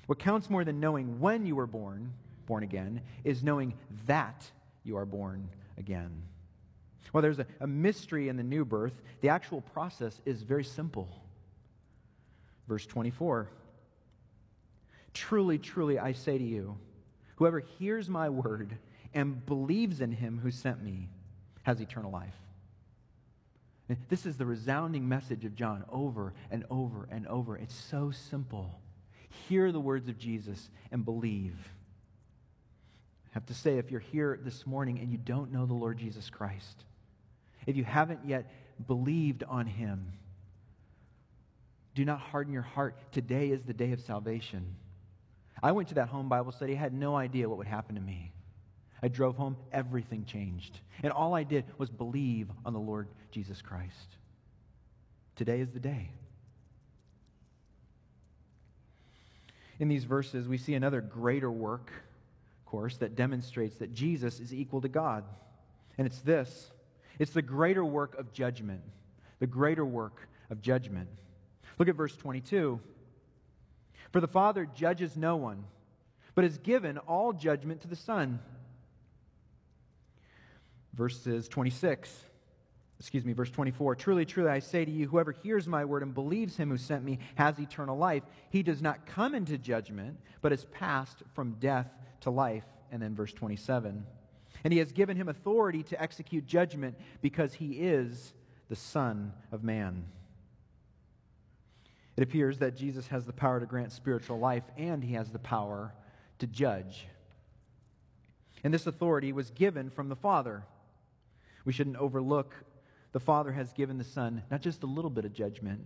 What 0.07 0.18
counts 0.18 0.50
more 0.50 0.62
than 0.62 0.79
knowing 0.79 1.20
when 1.20 1.46
you 1.46 1.57
were 1.57 1.66
born, 1.66 2.12
born 2.44 2.62
again, 2.62 3.00
is 3.24 3.42
knowing 3.42 3.72
that 4.07 4.44
you 4.83 4.98
are 4.98 5.07
born 5.07 5.48
again. 5.79 6.24
Well, 7.14 7.22
there's 7.22 7.38
a, 7.38 7.46
a 7.61 7.66
mystery 7.66 8.29
in 8.29 8.37
the 8.37 8.42
new 8.42 8.66
birth. 8.66 9.00
The 9.22 9.31
actual 9.31 9.62
process 9.62 10.20
is 10.27 10.42
very 10.42 10.64
simple. 10.64 11.09
Verse 12.68 12.85
24 12.85 13.48
Truly, 15.14 15.59
truly, 15.59 15.98
I 15.98 16.12
say 16.12 16.37
to 16.37 16.44
you, 16.44 16.77
Whoever 17.37 17.61
hears 17.61 18.11
my 18.11 18.29
word 18.29 18.77
and 19.14 19.46
believes 19.46 20.03
in 20.03 20.12
him 20.12 20.40
who 20.42 20.50
sent 20.50 20.83
me 20.83 21.09
has 21.64 21.81
eternal 21.81 22.11
life. 22.11 22.35
This 24.09 24.24
is 24.24 24.38
the 24.38 24.46
resounding 24.46 25.09
message 25.09 25.44
of 25.44 25.55
John 25.55 25.85
over 25.90 26.33
and 26.50 26.64
over 26.70 27.07
and 27.11 27.27
over. 27.27 27.57
It's 27.57 27.74
so 27.74 28.11
simple. 28.11 28.81
Hear 29.48 29.72
the 29.72 29.81
words 29.81 30.09
of 30.09 30.18
Jesus 30.18 30.70
and 30.90 31.05
believe. 31.05 31.57
I 33.27 33.35
have 33.35 33.46
to 33.46 33.55
say, 33.55 33.77
if 33.79 33.90
you're 33.90 34.00
here 34.00 34.38
this 34.42 34.66
morning 34.66 34.98
and 35.00 35.11
you 35.11 35.18
don't 35.18 35.53
know 35.53 35.66
the 35.66 35.74
Lord 35.74 35.98
Jesus 35.98 36.31
Christ, 36.31 36.85
if 37.66 37.77
you 37.77 37.85
haven't 37.85 38.20
yet 38.24 38.50
believed 38.87 39.44
on 39.44 39.66
him, 39.66 40.12
do 41.94 42.05
not 42.05 42.20
harden 42.20 42.53
your 42.53 42.62
heart. 42.62 42.96
Today 43.12 43.50
is 43.50 43.62
the 43.64 43.74
day 43.74 43.92
of 43.92 44.00
salvation. 44.00 44.77
I 45.62 45.72
went 45.72 45.88
to 45.88 45.94
that 45.96 46.09
home 46.09 46.29
Bible 46.29 46.53
study, 46.53 46.72
I 46.72 46.79
had 46.79 46.94
no 46.94 47.16
idea 47.16 47.48
what 47.48 47.59
would 47.59 47.66
happen 47.66 47.96
to 47.96 48.00
me. 48.00 48.33
I 49.04 49.08
drove 49.08 49.36
home, 49.36 49.58
everything 49.70 50.24
changed. 50.24 50.80
And 51.02 51.12
all 51.12 51.34
I 51.34 51.42
did 51.42 51.66
was 51.76 51.90
believe 51.90 52.48
on 52.64 52.72
the 52.72 52.80
Lord 52.80 53.08
Jesus 53.30 53.60
Christ. 53.60 54.16
Today 55.36 55.60
is 55.60 55.72
the 55.72 55.78
day. 55.78 56.08
In 59.78 59.88
these 59.88 60.04
verses, 60.04 60.48
we 60.48 60.56
see 60.56 60.72
another 60.72 61.02
greater 61.02 61.50
work, 61.50 61.90
of 62.60 62.64
course, 62.64 62.96
that 62.96 63.14
demonstrates 63.14 63.76
that 63.76 63.92
Jesus 63.92 64.40
is 64.40 64.54
equal 64.54 64.80
to 64.80 64.88
God. 64.88 65.24
And 65.98 66.06
it's 66.06 66.20
this 66.20 66.70
it's 67.18 67.32
the 67.32 67.42
greater 67.42 67.84
work 67.84 68.18
of 68.18 68.32
judgment. 68.32 68.80
The 69.38 69.46
greater 69.46 69.84
work 69.84 70.30
of 70.48 70.62
judgment. 70.62 71.10
Look 71.78 71.88
at 71.88 71.94
verse 71.94 72.16
22. 72.16 72.80
For 74.12 74.20
the 74.22 74.28
Father 74.28 74.64
judges 74.64 75.14
no 75.14 75.36
one, 75.36 75.64
but 76.34 76.44
has 76.44 76.56
given 76.56 76.96
all 76.96 77.34
judgment 77.34 77.82
to 77.82 77.88
the 77.88 77.96
Son. 77.96 78.38
Verses 80.94 81.48
26, 81.48 82.24
excuse 83.00 83.24
me, 83.24 83.33
verse 83.33 83.50
24. 83.50 83.96
Truly, 83.96 84.24
truly, 84.24 84.50
I 84.50 84.61
say 84.61 84.85
to 84.85 84.90
you, 84.90 85.09
whoever 85.09 85.33
hears 85.33 85.66
my 85.66 85.85
word 85.85 86.02
and 86.02 86.14
believes 86.14 86.57
him 86.57 86.70
who 86.70 86.76
sent 86.76 87.04
me 87.04 87.18
has 87.35 87.59
eternal 87.59 87.98
life. 87.98 88.22
He 88.50 88.62
does 88.62 88.80
not 88.80 89.07
come 89.07 89.35
into 89.35 89.59
judgment, 89.59 90.18
but 90.40 90.52
is 90.52 90.64
passed 90.66 91.22
from 91.35 91.57
death 91.59 91.88
to 92.20 92.30
life. 92.30 92.64
And 92.92 93.02
then 93.02 93.14
verse 93.16 93.33
27. 93.33 94.07
And 94.62 94.72
he 94.72 94.78
has 94.78 94.92
given 94.92 95.16
him 95.16 95.28
authority 95.28 95.83
to 95.85 96.00
execute 96.00 96.46
judgment 96.46 96.96
because 97.20 97.54
he 97.54 97.72
is 97.72 98.33
the 98.68 98.76
Son 98.76 99.33
of 99.50 99.64
Man. 99.64 100.04
It 102.16 102.22
appears 102.22 102.61
that 102.61 102.76
Jesus 102.76 103.09
has 103.09 103.26
the 103.26 103.33
power 103.33 103.59
to 103.59 103.66
grant 103.66 103.90
spiritual 103.90 104.38
life 104.38 104.62
and 104.76 105.02
he 105.02 105.14
has 105.14 105.30
the 105.30 105.38
power 105.40 105.92
to 106.38 106.46
judge. 106.46 107.07
And 108.62 108.72
this 108.72 108.87
authority 108.87 109.33
was 109.33 109.50
given 109.50 109.90
from 109.90 110.09
the 110.09 110.16
Father. 110.16 110.64
We 111.64 111.72
shouldn't 111.72 111.96
overlook 111.96 112.55
the 113.12 113.20
Father 113.20 113.53
has 113.53 113.72
given 113.72 113.96
the 113.96 114.05
Son 114.05 114.42
not 114.50 114.61
just 114.61 114.83
a 114.83 114.87
little 114.87 115.11
bit 115.11 115.24
of 115.24 115.33
judgment, 115.33 115.81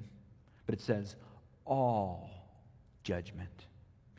but 0.67 0.75
it 0.75 0.81
says 0.81 1.17
all 1.65 2.31
judgment. 3.03 3.67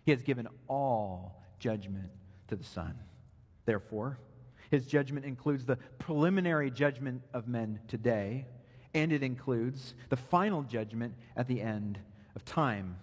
He 0.06 0.12
has 0.12 0.22
given 0.22 0.48
all 0.68 1.44
judgment 1.60 2.12
to 2.48 2.56
the 2.56 2.64
Son. 2.64 2.98
Therefore, 3.66 4.20
his 4.72 4.86
judgment 4.86 5.26
includes 5.26 5.66
the 5.66 5.78
preliminary 5.98 6.70
judgment 6.72 7.24
of 7.34 7.48
men 7.48 7.80
today 7.88 8.46
and 8.94 9.12
it 9.12 9.24
includes 9.24 9.94
the 10.10 10.18
final 10.18 10.64
judgment 10.64 11.14
at 11.36 11.48
the 11.48 11.62
end 11.62 12.00
of 12.36 12.46
time. 12.46 12.98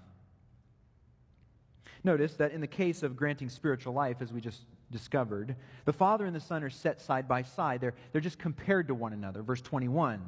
Notice 2.03 2.35
that 2.35 2.53
in 2.53 2.61
the 2.61 2.67
case 2.67 3.03
of 3.03 3.17
granting 3.17 3.49
spiritual 3.49 3.93
life, 3.93 4.19
as 4.21 4.33
we 4.33 4.41
just 4.41 4.63
discovered, 4.91 5.57
the 5.85 5.93
Father 5.93 6.27
and 6.27 6.35
the 6.35 6.41
Son 6.41 6.63
are 6.63 6.71
set 6.71 7.01
side 7.01 7.29
by 7.29 7.43
side. 7.43 7.81
They're, 7.81 7.95
they're 8.13 8.21
just 8.21 8.39
compared 8.39 8.89
to 8.89 8.95
one 8.95 9.13
another. 9.13 9.43
Verse 9.43 9.61
21. 9.61 10.23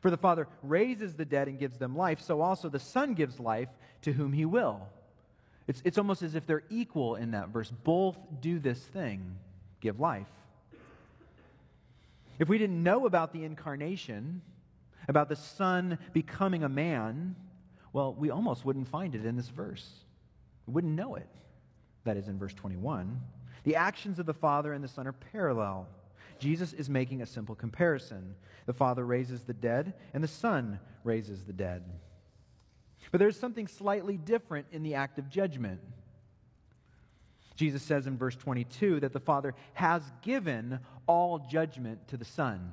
For 0.00 0.10
the 0.10 0.16
Father 0.16 0.46
raises 0.62 1.14
the 1.14 1.24
dead 1.24 1.48
and 1.48 1.58
gives 1.58 1.78
them 1.78 1.96
life, 1.96 2.20
so 2.20 2.40
also 2.40 2.68
the 2.68 2.78
Son 2.78 3.14
gives 3.14 3.40
life 3.40 3.68
to 4.02 4.12
whom 4.12 4.32
he 4.32 4.44
will. 4.44 4.88
It's, 5.66 5.82
it's 5.84 5.98
almost 5.98 6.22
as 6.22 6.34
if 6.34 6.46
they're 6.46 6.64
equal 6.70 7.16
in 7.16 7.32
that 7.32 7.48
verse. 7.48 7.70
Both 7.70 8.16
do 8.40 8.58
this 8.58 8.80
thing 8.80 9.36
give 9.80 10.00
life. 10.00 10.26
If 12.38 12.48
we 12.48 12.58
didn't 12.58 12.82
know 12.82 13.06
about 13.06 13.32
the 13.32 13.44
incarnation, 13.44 14.42
about 15.08 15.28
the 15.28 15.36
Son 15.36 15.98
becoming 16.12 16.62
a 16.62 16.68
man, 16.68 17.34
well, 17.92 18.14
we 18.14 18.30
almost 18.30 18.64
wouldn't 18.64 18.88
find 18.88 19.14
it 19.14 19.24
in 19.24 19.36
this 19.36 19.48
verse. 19.48 19.88
We 20.66 20.74
wouldn't 20.74 20.94
know 20.94 21.16
it. 21.16 21.28
That 22.04 22.16
is 22.16 22.28
in 22.28 22.38
verse 22.38 22.54
21. 22.54 23.20
The 23.68 23.76
actions 23.76 24.18
of 24.18 24.24
the 24.24 24.32
Father 24.32 24.72
and 24.72 24.82
the 24.82 24.88
Son 24.88 25.06
are 25.06 25.12
parallel. 25.12 25.88
Jesus 26.38 26.72
is 26.72 26.88
making 26.88 27.20
a 27.20 27.26
simple 27.26 27.54
comparison. 27.54 28.34
The 28.64 28.72
Father 28.72 29.04
raises 29.04 29.42
the 29.42 29.52
dead, 29.52 29.92
and 30.14 30.24
the 30.24 30.26
Son 30.26 30.80
raises 31.04 31.44
the 31.44 31.52
dead. 31.52 31.84
But 33.12 33.18
there's 33.18 33.38
something 33.38 33.68
slightly 33.68 34.16
different 34.16 34.68
in 34.72 34.82
the 34.82 34.94
act 34.94 35.18
of 35.18 35.28
judgment. 35.28 35.82
Jesus 37.56 37.82
says 37.82 38.06
in 38.06 38.16
verse 38.16 38.36
22 38.36 39.00
that 39.00 39.12
the 39.12 39.20
Father 39.20 39.54
has 39.74 40.02
given 40.22 40.80
all 41.06 41.38
judgment 41.38 42.08
to 42.08 42.16
the 42.16 42.24
Son. 42.24 42.72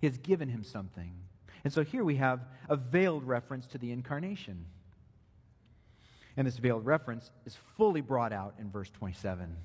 He 0.00 0.06
has 0.06 0.16
given 0.16 0.48
him 0.48 0.64
something. 0.64 1.12
And 1.62 1.70
so 1.70 1.84
here 1.84 2.04
we 2.04 2.16
have 2.16 2.40
a 2.70 2.76
veiled 2.76 3.24
reference 3.24 3.66
to 3.66 3.76
the 3.76 3.92
incarnation. 3.92 4.64
And 6.38 6.46
this 6.46 6.56
veiled 6.56 6.86
reference 6.86 7.30
is 7.44 7.54
fully 7.76 8.00
brought 8.00 8.32
out 8.32 8.54
in 8.58 8.70
verse 8.70 8.88
27. 8.88 9.58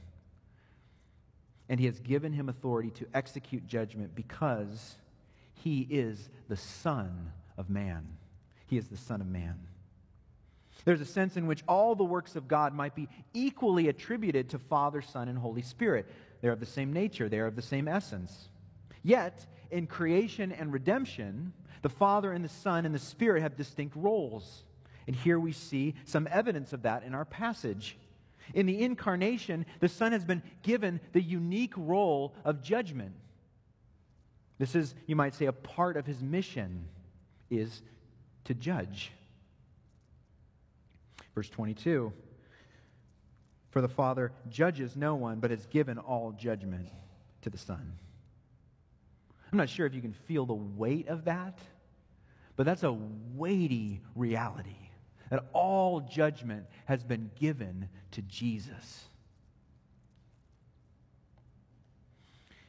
And 1.69 1.79
he 1.79 1.85
has 1.85 1.99
given 1.99 2.33
him 2.33 2.49
authority 2.49 2.91
to 2.91 3.07
execute 3.13 3.67
judgment 3.67 4.15
because 4.15 4.95
he 5.53 5.81
is 5.89 6.29
the 6.47 6.55
Son 6.55 7.31
of 7.57 7.69
Man. 7.69 8.07
He 8.67 8.77
is 8.77 8.87
the 8.87 8.97
Son 8.97 9.21
of 9.21 9.27
Man. 9.27 9.59
There's 10.85 11.01
a 11.01 11.05
sense 11.05 11.35
in 11.35 11.47
which 11.47 11.63
all 11.67 11.95
the 11.95 12.05
works 12.05 12.35
of 12.35 12.47
God 12.47 12.73
might 12.73 12.95
be 12.95 13.09
equally 13.33 13.89
attributed 13.89 14.49
to 14.49 14.59
Father, 14.59 15.01
Son, 15.01 15.27
and 15.27 15.37
Holy 15.37 15.61
Spirit. 15.61 16.05
They're 16.41 16.53
of 16.53 16.59
the 16.59 16.65
same 16.65 16.93
nature, 16.93 17.27
they're 17.27 17.47
of 17.47 17.55
the 17.55 17.61
same 17.61 17.87
essence. 17.87 18.49
Yet, 19.03 19.45
in 19.71 19.87
creation 19.87 20.51
and 20.51 20.71
redemption, 20.71 21.53
the 21.81 21.89
Father 21.89 22.31
and 22.31 22.43
the 22.43 22.49
Son 22.49 22.85
and 22.85 22.93
the 22.93 22.99
Spirit 22.99 23.41
have 23.41 23.57
distinct 23.57 23.95
roles. 23.95 24.63
And 25.07 25.15
here 25.15 25.39
we 25.39 25.51
see 25.51 25.95
some 26.05 26.27
evidence 26.29 26.73
of 26.73 26.83
that 26.83 27.03
in 27.03 27.15
our 27.15 27.25
passage. 27.25 27.97
In 28.53 28.65
the 28.65 28.81
incarnation, 28.81 29.65
the 29.79 29.89
Son 29.89 30.11
has 30.11 30.23
been 30.23 30.41
given 30.63 30.99
the 31.13 31.21
unique 31.21 31.73
role 31.75 32.33
of 32.45 32.61
judgment. 32.61 33.13
This 34.57 34.75
is, 34.75 34.95
you 35.05 35.15
might 35.15 35.35
say, 35.35 35.45
a 35.45 35.53
part 35.53 35.97
of 35.97 36.05
his 36.05 36.21
mission 36.21 36.87
is 37.49 37.81
to 38.45 38.53
judge. 38.53 39.11
Verse 41.35 41.49
22 41.49 42.11
For 43.69 43.81
the 43.81 43.87
Father 43.87 44.31
judges 44.49 44.95
no 44.95 45.15
one, 45.15 45.39
but 45.39 45.51
has 45.51 45.65
given 45.67 45.97
all 45.97 46.31
judgment 46.31 46.89
to 47.41 47.49
the 47.49 47.57
Son. 47.57 47.93
I'm 49.51 49.57
not 49.57 49.69
sure 49.69 49.85
if 49.85 49.93
you 49.93 50.01
can 50.01 50.13
feel 50.13 50.45
the 50.45 50.53
weight 50.53 51.07
of 51.07 51.25
that, 51.25 51.59
but 52.55 52.65
that's 52.65 52.83
a 52.83 52.97
weighty 53.35 54.01
reality 54.15 54.86
that 55.29 55.45
all 55.53 56.01
judgment 56.01 56.65
has 56.85 57.03
been 57.03 57.31
given 57.39 57.89
to 58.11 58.21
Jesus. 58.21 59.05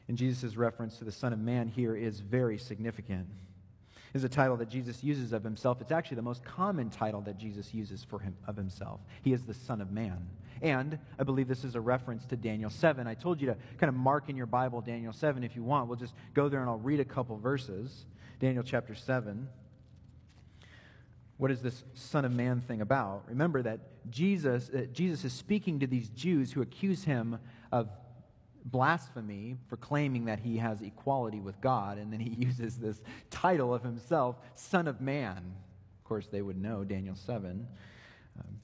And 0.07 0.17
Jesus' 0.17 0.55
reference 0.55 0.97
to 0.97 1.05
the 1.05 1.11
Son 1.11 1.33
of 1.33 1.39
Man 1.39 1.67
here 1.67 1.95
is 1.95 2.19
very 2.19 2.57
significant 2.57 3.27
is 4.13 4.23
a 4.23 4.29
title 4.29 4.57
that 4.57 4.69
Jesus 4.69 5.03
uses 5.03 5.33
of 5.33 5.43
himself. 5.43 5.81
It's 5.81 5.91
actually 5.91 6.15
the 6.15 6.23
most 6.23 6.43
common 6.43 6.89
title 6.89 7.21
that 7.21 7.37
Jesus 7.37 7.73
uses 7.73 8.03
for 8.03 8.19
him 8.19 8.35
of 8.47 8.55
himself. 8.55 8.99
He 9.21 9.33
is 9.33 9.43
the 9.43 9.53
Son 9.53 9.81
of 9.81 9.91
Man. 9.91 10.27
And 10.61 10.99
I 11.17 11.23
believe 11.23 11.47
this 11.47 11.63
is 11.63 11.75
a 11.75 11.81
reference 11.81 12.25
to 12.25 12.35
Daniel 12.35 12.69
7. 12.69 13.07
I 13.07 13.13
told 13.13 13.39
you 13.39 13.47
to 13.47 13.57
kind 13.77 13.89
of 13.89 13.95
mark 13.95 14.29
in 14.29 14.35
your 14.35 14.45
Bible 14.45 14.81
Daniel 14.81 15.13
7 15.13 15.43
if 15.43 15.55
you 15.55 15.63
want. 15.63 15.87
We'll 15.87 15.97
just 15.97 16.13
go 16.33 16.49
there 16.49 16.59
and 16.59 16.69
I'll 16.69 16.77
read 16.77 16.99
a 16.99 17.05
couple 17.05 17.37
verses. 17.37 18.05
Daniel 18.39 18.63
chapter 18.63 18.95
7. 18.95 19.47
What 21.39 21.51
is 21.51 21.61
this 21.61 21.85
Son 21.93 22.25
of 22.25 22.33
Man 22.33 22.59
thing 22.59 22.81
about? 22.81 23.23
Remember 23.29 23.61
that 23.61 23.79
Jesus, 24.11 24.69
uh, 24.75 24.87
Jesus 24.91 25.23
is 25.23 25.31
speaking 25.31 25.79
to 25.79 25.87
these 25.87 26.09
Jews 26.09 26.51
who 26.51 26.61
accuse 26.61 27.05
him 27.05 27.39
of 27.71 27.87
blasphemy 28.65 29.55
for 29.69 29.77
claiming 29.77 30.25
that 30.25 30.41
he 30.41 30.57
has 30.57 30.81
equality 30.81 31.39
with 31.39 31.61
God, 31.61 31.97
and 31.97 32.11
then 32.11 32.19
he 32.19 32.29
uses 32.45 32.77
this 32.77 32.99
title 33.29 33.73
of 33.73 33.83
himself, 33.83 34.35
Son 34.55 34.85
of 34.85 34.99
Man. 34.99 35.37
Of 35.37 36.03
course, 36.03 36.27
they 36.27 36.41
would 36.41 36.61
know 36.61 36.83
Daniel 36.83 37.15
7. 37.15 37.65
Um, 38.37 38.59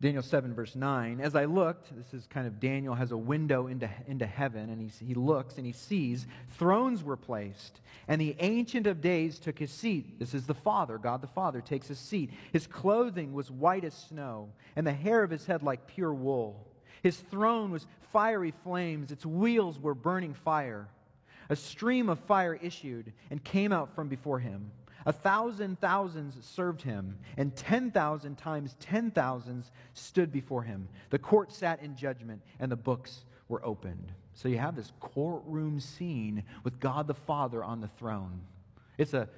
Daniel 0.00 0.22
7, 0.22 0.52
verse 0.54 0.74
9. 0.74 1.20
As 1.20 1.34
I 1.34 1.44
looked, 1.44 1.96
this 1.96 2.12
is 2.12 2.26
kind 2.26 2.46
of 2.46 2.60
Daniel 2.60 2.94
has 2.94 3.12
a 3.12 3.16
window 3.16 3.68
into, 3.68 3.88
into 4.06 4.26
heaven, 4.26 4.68
and 4.68 4.80
he, 4.80 5.04
he 5.04 5.14
looks 5.14 5.56
and 5.56 5.64
he 5.64 5.72
sees 5.72 6.26
thrones 6.50 7.02
were 7.02 7.16
placed, 7.16 7.80
and 8.08 8.20
the 8.20 8.36
Ancient 8.40 8.86
of 8.86 9.00
Days 9.00 9.38
took 9.38 9.58
his 9.58 9.70
seat. 9.70 10.18
This 10.18 10.34
is 10.34 10.46
the 10.46 10.54
Father, 10.54 10.98
God 10.98 11.22
the 11.22 11.26
Father, 11.26 11.60
takes 11.60 11.88
his 11.88 11.98
seat. 11.98 12.30
His 12.52 12.66
clothing 12.66 13.32
was 13.32 13.50
white 13.50 13.84
as 13.84 13.94
snow, 13.94 14.50
and 14.76 14.86
the 14.86 14.92
hair 14.92 15.22
of 15.22 15.30
his 15.30 15.46
head 15.46 15.62
like 15.62 15.86
pure 15.86 16.12
wool. 16.12 16.66
His 17.02 17.16
throne 17.16 17.70
was 17.70 17.86
fiery 18.12 18.52
flames, 18.62 19.10
its 19.10 19.24
wheels 19.24 19.78
were 19.78 19.94
burning 19.94 20.34
fire. 20.34 20.88
A 21.50 21.56
stream 21.56 22.08
of 22.08 22.18
fire 22.20 22.54
issued 22.54 23.12
and 23.30 23.42
came 23.42 23.72
out 23.72 23.94
from 23.94 24.08
before 24.08 24.38
him. 24.38 24.70
A 25.06 25.12
thousand 25.12 25.80
thousands 25.80 26.36
served 26.46 26.82
him, 26.82 27.18
and 27.36 27.54
ten 27.54 27.90
thousand 27.90 28.36
times 28.36 28.76
ten 28.80 29.10
thousands 29.10 29.70
stood 29.92 30.32
before 30.32 30.62
him. 30.62 30.88
The 31.10 31.18
court 31.18 31.52
sat 31.52 31.82
in 31.82 31.96
judgment, 31.96 32.42
and 32.58 32.72
the 32.72 32.76
books 32.76 33.24
were 33.48 33.64
opened. 33.64 34.12
So 34.34 34.48
you 34.48 34.58
have 34.58 34.76
this 34.76 34.92
courtroom 35.00 35.78
scene 35.80 36.42
with 36.64 36.80
God 36.80 37.06
the 37.06 37.14
Father 37.14 37.62
on 37.62 37.80
the 37.80 37.88
throne. 37.88 38.40
It's 38.98 39.14
a, 39.14 39.28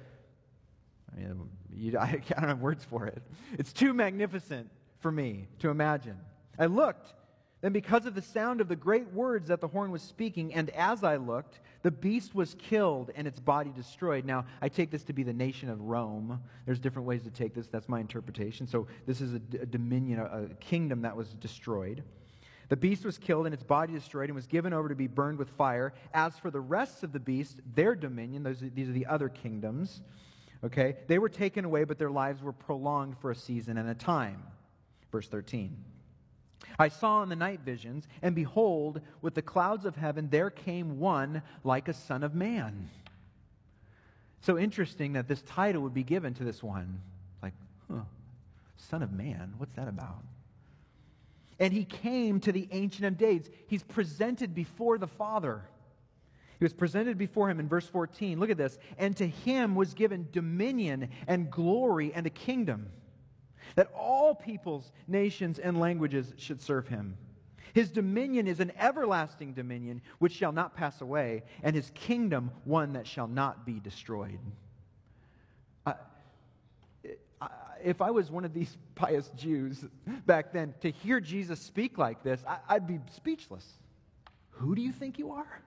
I, 1.13 1.19
mean, 1.19 1.49
you, 1.73 1.97
I 1.99 2.21
don't 2.29 2.49
have 2.49 2.61
words 2.61 2.85
for 2.85 3.05
it. 3.05 3.21
It's 3.59 3.73
too 3.73 3.93
magnificent 3.93 4.69
for 4.99 5.11
me 5.11 5.47
to 5.59 5.69
imagine. 5.69 6.17
I 6.57 6.65
looked, 6.65 7.13
then, 7.61 7.73
because 7.73 8.05
of 8.05 8.15
the 8.15 8.21
sound 8.21 8.61
of 8.61 8.67
the 8.67 8.75
great 8.75 9.11
words 9.13 9.49
that 9.49 9.61
the 9.61 9.67
horn 9.67 9.91
was 9.91 10.01
speaking, 10.01 10.53
and 10.53 10.69
as 10.71 11.03
I 11.03 11.17
looked, 11.17 11.59
the 11.83 11.91
beast 11.91 12.35
was 12.35 12.55
killed 12.55 13.11
and 13.15 13.27
its 13.27 13.39
body 13.39 13.71
destroyed. 13.75 14.25
Now, 14.25 14.45
I 14.61 14.69
take 14.69 14.91
this 14.91 15.03
to 15.05 15.13
be 15.13 15.23
the 15.23 15.33
nation 15.33 15.69
of 15.69 15.79
Rome. 15.81 16.41
There's 16.65 16.79
different 16.79 17.07
ways 17.07 17.23
to 17.23 17.31
take 17.31 17.53
this. 17.53 17.67
That's 17.67 17.87
my 17.87 17.99
interpretation. 17.99 18.67
So, 18.67 18.87
this 19.05 19.21
is 19.21 19.33
a, 19.33 19.39
dominion, 19.39 20.19
a, 20.19 20.45
a 20.45 20.47
kingdom 20.55 21.01
that 21.03 21.15
was 21.15 21.29
destroyed. 21.35 22.03
The 22.69 22.75
beast 22.75 23.05
was 23.05 23.17
killed 23.17 23.45
and 23.45 23.53
its 23.53 23.63
body 23.63 23.93
destroyed 23.93 24.29
and 24.29 24.35
was 24.35 24.47
given 24.47 24.73
over 24.73 24.89
to 24.89 24.95
be 24.95 25.07
burned 25.07 25.37
with 25.37 25.49
fire. 25.51 25.93
As 26.13 26.37
for 26.37 26.51
the 26.51 26.59
rest 26.59 27.03
of 27.03 27.13
the 27.13 27.19
beast, 27.19 27.61
their 27.75 27.95
dominion, 27.95 28.43
those, 28.43 28.59
these 28.59 28.89
are 28.89 28.93
the 28.93 29.05
other 29.05 29.29
kingdoms, 29.29 30.01
okay, 30.63 30.97
they 31.07 31.19
were 31.19 31.29
taken 31.29 31.63
away, 31.63 31.85
but 31.85 31.97
their 31.97 32.09
lives 32.09 32.41
were 32.41 32.51
prolonged 32.51 33.17
for 33.19 33.31
a 33.31 33.35
season 33.35 33.77
and 33.77 33.89
a 33.89 33.95
time. 33.95 34.43
Verse 35.11 35.27
13. 35.27 35.77
I 36.79 36.89
saw 36.89 37.23
in 37.23 37.29
the 37.29 37.35
night 37.35 37.61
visions, 37.61 38.07
and 38.21 38.35
behold, 38.35 39.01
with 39.21 39.33
the 39.33 39.41
clouds 39.41 39.85
of 39.85 39.95
heaven 39.95 40.29
there 40.29 40.49
came 40.49 40.99
one 40.99 41.41
like 41.63 41.87
a 41.87 41.93
son 41.93 42.23
of 42.23 42.35
man. 42.35 42.89
So 44.41 44.57
interesting 44.57 45.13
that 45.13 45.27
this 45.27 45.41
title 45.41 45.81
would 45.81 45.93
be 45.93 46.03
given 46.03 46.33
to 46.35 46.43
this 46.43 46.61
one. 46.61 47.01
Like, 47.41 47.53
huh, 47.91 48.01
son 48.75 49.01
of 49.01 49.11
man, 49.11 49.55
what's 49.57 49.73
that 49.75 49.87
about? 49.87 50.23
And 51.59 51.73
he 51.73 51.85
came 51.85 52.39
to 52.41 52.51
the 52.51 52.67
Ancient 52.71 53.05
of 53.05 53.17
Days. 53.17 53.49
He's 53.67 53.83
presented 53.83 54.53
before 54.53 54.99
the 54.99 55.07
Father. 55.07 55.63
He 56.59 56.65
was 56.65 56.73
presented 56.73 57.17
before 57.17 57.49
him 57.49 57.59
in 57.59 57.67
verse 57.67 57.87
14. 57.87 58.39
Look 58.39 58.51
at 58.51 58.57
this. 58.57 58.77
And 58.99 59.17
to 59.17 59.27
him 59.27 59.73
was 59.73 59.95
given 59.95 60.27
dominion 60.31 61.09
and 61.27 61.49
glory 61.49 62.13
and 62.13 62.27
a 62.27 62.31
kingdom 62.31 62.87
that 63.75 63.91
all 63.95 64.35
peoples, 64.35 64.91
nations, 65.07 65.59
and 65.59 65.79
languages 65.79 66.33
should 66.37 66.61
serve 66.61 66.87
him. 66.87 67.17
His 67.73 67.89
dominion 67.89 68.47
is 68.47 68.59
an 68.59 68.71
everlasting 68.79 69.53
dominion 69.53 70.01
which 70.19 70.33
shall 70.33 70.51
not 70.51 70.75
pass 70.75 71.01
away, 71.01 71.43
and 71.61 71.75
his 71.75 71.91
kingdom 71.93 72.51
one 72.63 72.93
that 72.93 73.05
shall 73.05 73.27
not 73.27 73.65
be 73.65 73.79
destroyed. 73.79 74.39
If 77.83 78.01
I 78.01 78.11
was 78.11 78.31
one 78.31 78.45
of 78.45 78.53
these 78.53 78.75
pious 78.95 79.29
Jews 79.37 79.83
back 80.25 80.53
then, 80.53 80.73
to 80.81 80.89
hear 80.89 81.19
Jesus 81.19 81.59
speak 81.59 81.97
like 81.97 82.23
this, 82.23 82.43
I'd 82.67 82.87
be 82.87 82.99
speechless. 83.15 83.65
Who 84.51 84.75
do 84.75 84.81
you 84.81 84.91
think 84.91 85.19
you 85.19 85.31
are? 85.31 85.61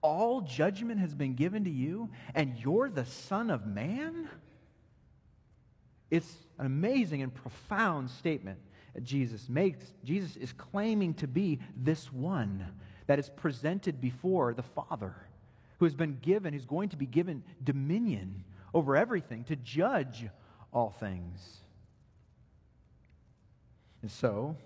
All 0.00 0.40
judgment 0.40 1.00
has 1.00 1.14
been 1.14 1.34
given 1.34 1.64
to 1.64 1.70
you, 1.70 2.10
and 2.34 2.56
you're 2.56 2.88
the 2.88 3.04
Son 3.04 3.50
of 3.50 3.66
Man? 3.66 4.28
It's 6.10 6.36
an 6.58 6.66
amazing 6.66 7.22
and 7.22 7.34
profound 7.34 8.10
statement 8.10 8.58
that 8.94 9.04
Jesus 9.04 9.48
makes. 9.48 9.84
Jesus 10.04 10.36
is 10.36 10.52
claiming 10.52 11.14
to 11.14 11.26
be 11.26 11.60
this 11.76 12.12
one 12.12 12.66
that 13.06 13.18
is 13.18 13.30
presented 13.30 14.00
before 14.00 14.54
the 14.54 14.62
Father, 14.62 15.14
who 15.78 15.84
has 15.84 15.94
been 15.94 16.18
given, 16.20 16.52
who's 16.52 16.66
going 16.66 16.88
to 16.90 16.96
be 16.96 17.06
given 17.06 17.42
dominion 17.62 18.44
over 18.74 18.96
everything, 18.96 19.44
to 19.44 19.56
judge 19.56 20.26
all 20.72 20.90
things. 20.90 21.58
And 24.02 24.10
so, 24.10 24.56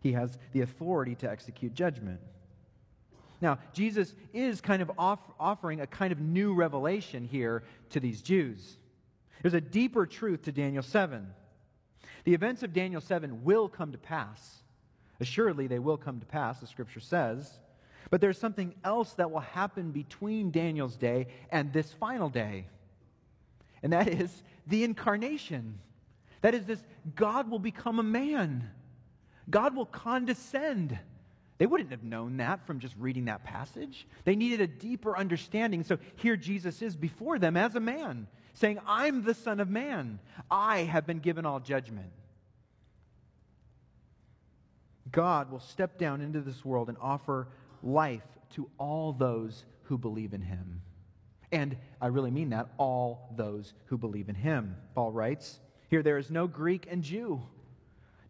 he 0.00 0.12
has 0.12 0.38
the 0.52 0.62
authority 0.62 1.14
to 1.16 1.30
execute 1.30 1.74
judgment. 1.74 2.20
Now, 3.40 3.58
Jesus 3.72 4.14
is 4.32 4.60
kind 4.60 4.82
of 4.82 4.92
off, 4.98 5.20
offering 5.38 5.80
a 5.80 5.86
kind 5.86 6.12
of 6.12 6.20
new 6.20 6.54
revelation 6.54 7.24
here 7.24 7.64
to 7.90 8.00
these 8.00 8.22
Jews. 8.22 8.78
There's 9.40 9.54
a 9.54 9.60
deeper 9.60 10.06
truth 10.06 10.42
to 10.42 10.52
Daniel 10.52 10.82
7. 10.82 11.26
The 12.24 12.34
events 12.34 12.62
of 12.62 12.72
Daniel 12.72 13.00
7 13.00 13.42
will 13.42 13.68
come 13.68 13.92
to 13.92 13.98
pass. 13.98 14.62
Assuredly, 15.20 15.66
they 15.66 15.78
will 15.78 15.96
come 15.96 16.20
to 16.20 16.26
pass, 16.26 16.60
the 16.60 16.66
scripture 16.66 17.00
says. 17.00 17.58
But 18.10 18.20
there's 18.20 18.38
something 18.38 18.74
else 18.84 19.14
that 19.14 19.30
will 19.30 19.40
happen 19.40 19.90
between 19.90 20.50
Daniel's 20.50 20.96
day 20.96 21.28
and 21.50 21.72
this 21.72 21.92
final 21.92 22.28
day. 22.28 22.66
And 23.82 23.92
that 23.92 24.08
is 24.08 24.42
the 24.66 24.84
incarnation. 24.84 25.78
That 26.42 26.54
is, 26.54 26.66
this 26.66 26.82
God 27.14 27.50
will 27.50 27.58
become 27.58 27.98
a 27.98 28.04
man. 28.04 28.68
God 29.48 29.74
will 29.74 29.86
condescend. 29.86 30.98
They 31.58 31.66
wouldn't 31.66 31.90
have 31.90 32.02
known 32.02 32.38
that 32.38 32.66
from 32.66 32.80
just 32.80 32.94
reading 32.98 33.26
that 33.26 33.44
passage. 33.44 34.06
They 34.24 34.34
needed 34.34 34.60
a 34.60 34.66
deeper 34.66 35.16
understanding. 35.16 35.84
So 35.84 35.98
here 36.16 36.36
Jesus 36.36 36.82
is 36.82 36.96
before 36.96 37.38
them 37.38 37.56
as 37.56 37.74
a 37.76 37.80
man, 37.80 38.26
saying, 38.54 38.78
I'm 38.86 39.24
the 39.24 39.34
Son 39.34 39.60
of 39.60 39.68
Man. 39.68 40.18
I 40.50 40.80
have 40.80 41.06
been 41.06 41.18
given 41.18 41.46
all 41.46 41.60
judgment. 41.60 42.10
God 45.10 45.50
will 45.50 45.60
step 45.60 45.98
down 45.98 46.20
into 46.20 46.40
this 46.40 46.64
world 46.64 46.88
and 46.88 46.98
offer 47.00 47.48
life 47.82 48.22
to 48.54 48.68
all 48.78 49.12
those 49.12 49.64
who 49.84 49.98
believe 49.98 50.32
in 50.32 50.42
him. 50.42 50.80
And 51.50 51.76
I 52.00 52.06
really 52.06 52.30
mean 52.30 52.50
that, 52.50 52.68
all 52.78 53.30
those 53.36 53.74
who 53.86 53.98
believe 53.98 54.28
in 54.28 54.34
him. 54.34 54.76
Paul 54.94 55.12
writes, 55.12 55.60
Here 55.90 56.02
there 56.02 56.18
is 56.18 56.30
no 56.30 56.46
Greek 56.46 56.86
and 56.90 57.02
Jew, 57.02 57.42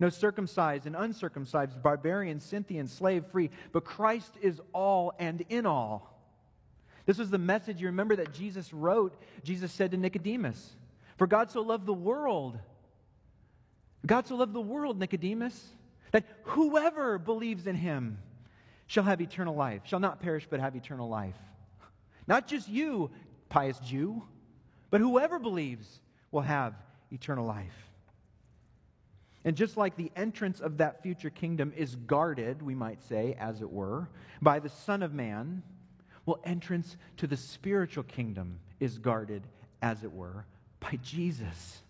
no 0.01 0.09
circumcised 0.09 0.87
and 0.87 0.97
uncircumcised, 0.97 1.81
barbarian, 1.83 2.41
Scythian, 2.41 2.89
slave 2.89 3.25
free, 3.31 3.51
but 3.71 3.85
Christ 3.85 4.35
is 4.43 4.61
all 4.73 5.13
and 5.21 5.45
in 5.49 5.67
all. 5.67 6.12
This 7.07 7.19
was 7.19 7.31
the 7.31 7.39
message 7.39 7.81
you 7.81 7.89
remember 7.89 8.17
that 8.17 8.33
Jesus 8.33 8.73
wrote. 8.73 9.15
Jesus 9.43 9.73
said 9.73 9.91
to 9.91 9.97
Nicodemus, 9.97 10.77
For 11.17 11.27
God 11.27 11.51
so 11.51 11.61
loved 11.61 11.87
the 11.87 11.93
world. 11.93 12.59
God 14.07 14.27
so 14.27 14.37
loved 14.37 14.53
the 14.53 14.61
world, 14.61 14.99
Nicodemus, 14.99 15.69
that 16.13 16.25
whoever 16.45 17.19
believes 17.19 17.67
in 17.67 17.77
him 17.77 18.19
shall 18.87 19.05
have 19.05 19.21
eternal 19.21 19.55
life, 19.55 19.83
shall 19.85 20.01
not 20.01 20.21
perish 20.21 20.47
but 20.49 20.61
have 20.61 20.77
eternal 20.77 21.09
life. 21.09 21.37
Not 22.27 22.47
just 22.47 22.69
you, 22.69 23.11
pious 23.49 23.79
Jew, 23.79 24.23
but 24.91 25.01
whoever 25.01 25.39
believes 25.39 26.01
will 26.31 26.43
have 26.43 26.75
eternal 27.11 27.47
life. 27.47 27.91
And 29.45 29.57
just 29.57 29.77
like 29.77 29.97
the 29.97 30.13
entrance 30.15 30.61
of 30.61 30.79
that 30.79 31.03
future 31.03 31.31
kingdom 31.31 31.73
is 31.77 31.97
guarded, 31.97 32.63
we 32.63 32.75
might 32.75 33.03
say, 33.03 33.37
as 33.39 33.61
it 33.61 33.71
were, 33.71 34.09
by 34.41 34.61
the 34.61 34.69
Son 34.69 35.03
of 35.03 35.13
Man, 35.13 35.63
well, 36.27 36.41
entrance 36.45 36.97
to 37.17 37.27
the 37.27 37.37
spiritual 37.37 38.05
kingdom 38.05 38.61
is 38.81 38.99
guarded, 38.99 39.43
as 39.81 40.05
it 40.05 40.13
were, 40.13 40.47
by 40.81 40.99
Jesus. 41.03 41.81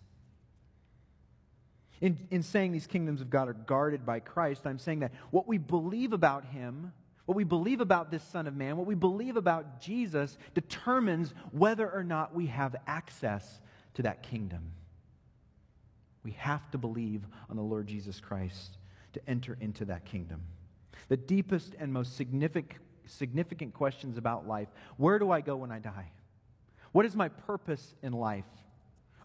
In, 2.01 2.17
in 2.31 2.43
saying 2.43 2.71
these 2.71 2.87
kingdoms 2.87 3.21
of 3.21 3.29
God 3.29 3.47
are 3.47 3.53
guarded 3.53 4.05
by 4.05 4.19
Christ, 4.19 4.65
I'm 4.65 4.79
saying 4.79 4.99
that 4.99 5.13
what 5.31 5.47
we 5.47 5.57
believe 5.57 6.13
about 6.13 6.45
him 6.45 6.91
what 7.25 7.35
we 7.35 7.43
believe 7.43 7.79
about 7.79 8.11
this 8.11 8.23
Son 8.23 8.47
of 8.47 8.55
Man, 8.55 8.75
what 8.75 8.85
we 8.85 8.95
believe 8.95 9.37
about 9.37 9.79
Jesus, 9.79 10.37
determines 10.53 11.33
whether 11.51 11.89
or 11.89 12.03
not 12.03 12.35
we 12.35 12.47
have 12.47 12.75
access 12.85 13.61
to 13.93 14.01
that 14.01 14.23
kingdom. 14.23 14.73
We 16.23 16.31
have 16.31 16.69
to 16.71 16.77
believe 16.77 17.25
on 17.49 17.55
the 17.55 17.61
Lord 17.61 17.87
Jesus 17.87 18.19
Christ 18.19 18.77
to 19.13 19.21
enter 19.27 19.57
into 19.61 19.85
that 19.85 20.05
kingdom. 20.05 20.41
The 21.07 21.17
deepest 21.17 21.75
and 21.79 21.93
most 21.93 22.17
significant, 22.17 22.81
significant 23.05 23.73
questions 23.73 24.17
about 24.17 24.47
life 24.47 24.67
where 24.97 25.19
do 25.19 25.31
I 25.31 25.41
go 25.41 25.57
when 25.57 25.71
I 25.71 25.79
die? 25.79 26.11
What 26.91 27.05
is 27.05 27.15
my 27.15 27.29
purpose 27.29 27.95
in 28.01 28.13
life? 28.13 28.45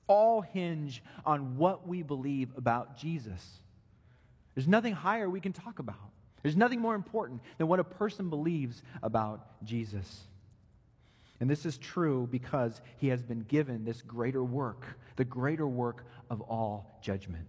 All 0.07 0.41
hinge 0.41 1.03
on 1.25 1.59
what 1.59 1.87
we 1.87 2.03
believe 2.03 2.51
about 2.57 2.97
Jesus. 2.97 3.61
There's 4.55 4.67
nothing 4.67 4.95
higher 4.95 5.29
we 5.29 5.41
can 5.41 5.53
talk 5.53 5.79
about. 5.79 5.97
There's 6.43 6.57
nothing 6.57 6.81
more 6.81 6.95
important 6.95 7.43
than 7.59 7.69
what 7.69 7.79
a 7.79 7.85
person 7.85 8.31
believes 8.31 8.83
about 9.03 9.65
Jesus. 9.65 10.25
And 11.41 11.49
this 11.49 11.67
is 11.67 11.79
true 11.79 12.27
because 12.31 12.81
he 12.97 13.09
has 13.09 13.23
been 13.23 13.41
given 13.41 13.85
this 13.85 14.03
greater 14.03 14.43
work, 14.43 14.99
the 15.17 15.25
greater 15.25 15.69
work 15.69 16.05
of 16.31 16.41
all 16.41 16.99
judgment. 17.03 17.47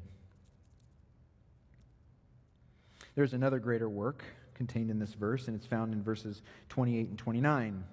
There's 3.16 3.34
another 3.34 3.60
greater 3.60 3.90
work 3.90 4.24
contained 4.60 4.92
in 4.92 5.00
this 5.00 5.14
verse, 5.14 5.48
and 5.48 5.56
it's 5.56 5.66
found 5.66 5.94
in 5.94 6.04
verses 6.04 6.44
28 6.70 7.10
and 7.10 7.18
29. 7.18 7.84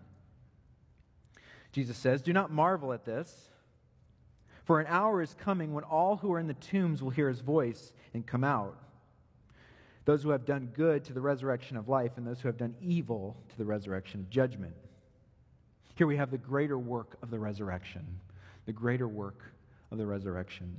Jesus 1.72 1.96
says, 1.96 2.20
Do 2.20 2.34
not 2.34 2.50
marvel 2.50 2.92
at 2.92 3.06
this, 3.06 3.48
for 4.64 4.80
an 4.80 4.86
hour 4.88 5.22
is 5.22 5.34
coming 5.38 5.72
when 5.72 5.84
all 5.84 6.16
who 6.16 6.30
are 6.32 6.38
in 6.38 6.46
the 6.46 6.54
tombs 6.54 7.02
will 7.02 7.10
hear 7.10 7.28
his 7.28 7.40
voice 7.40 7.92
and 8.12 8.26
come 8.26 8.44
out 8.44 8.76
those 10.06 10.22
who 10.22 10.30
have 10.30 10.46
done 10.46 10.70
good 10.72 11.04
to 11.04 11.12
the 11.12 11.20
resurrection 11.20 11.76
of 11.76 11.88
life, 11.88 12.12
and 12.16 12.26
those 12.26 12.40
who 12.40 12.48
have 12.48 12.56
done 12.56 12.74
evil 12.80 13.36
to 13.48 13.58
the 13.58 13.64
resurrection 13.64 14.20
of 14.20 14.30
judgment. 14.30 14.72
Here 15.96 16.06
we 16.06 16.16
have 16.16 16.30
the 16.30 16.38
greater 16.38 16.78
work 16.78 17.16
of 17.22 17.30
the 17.30 17.40
resurrection. 17.40 18.06
The 18.66 18.72
greater 18.72 19.08
work 19.08 19.52
of 19.90 19.98
the 19.98 20.06
resurrection. 20.06 20.76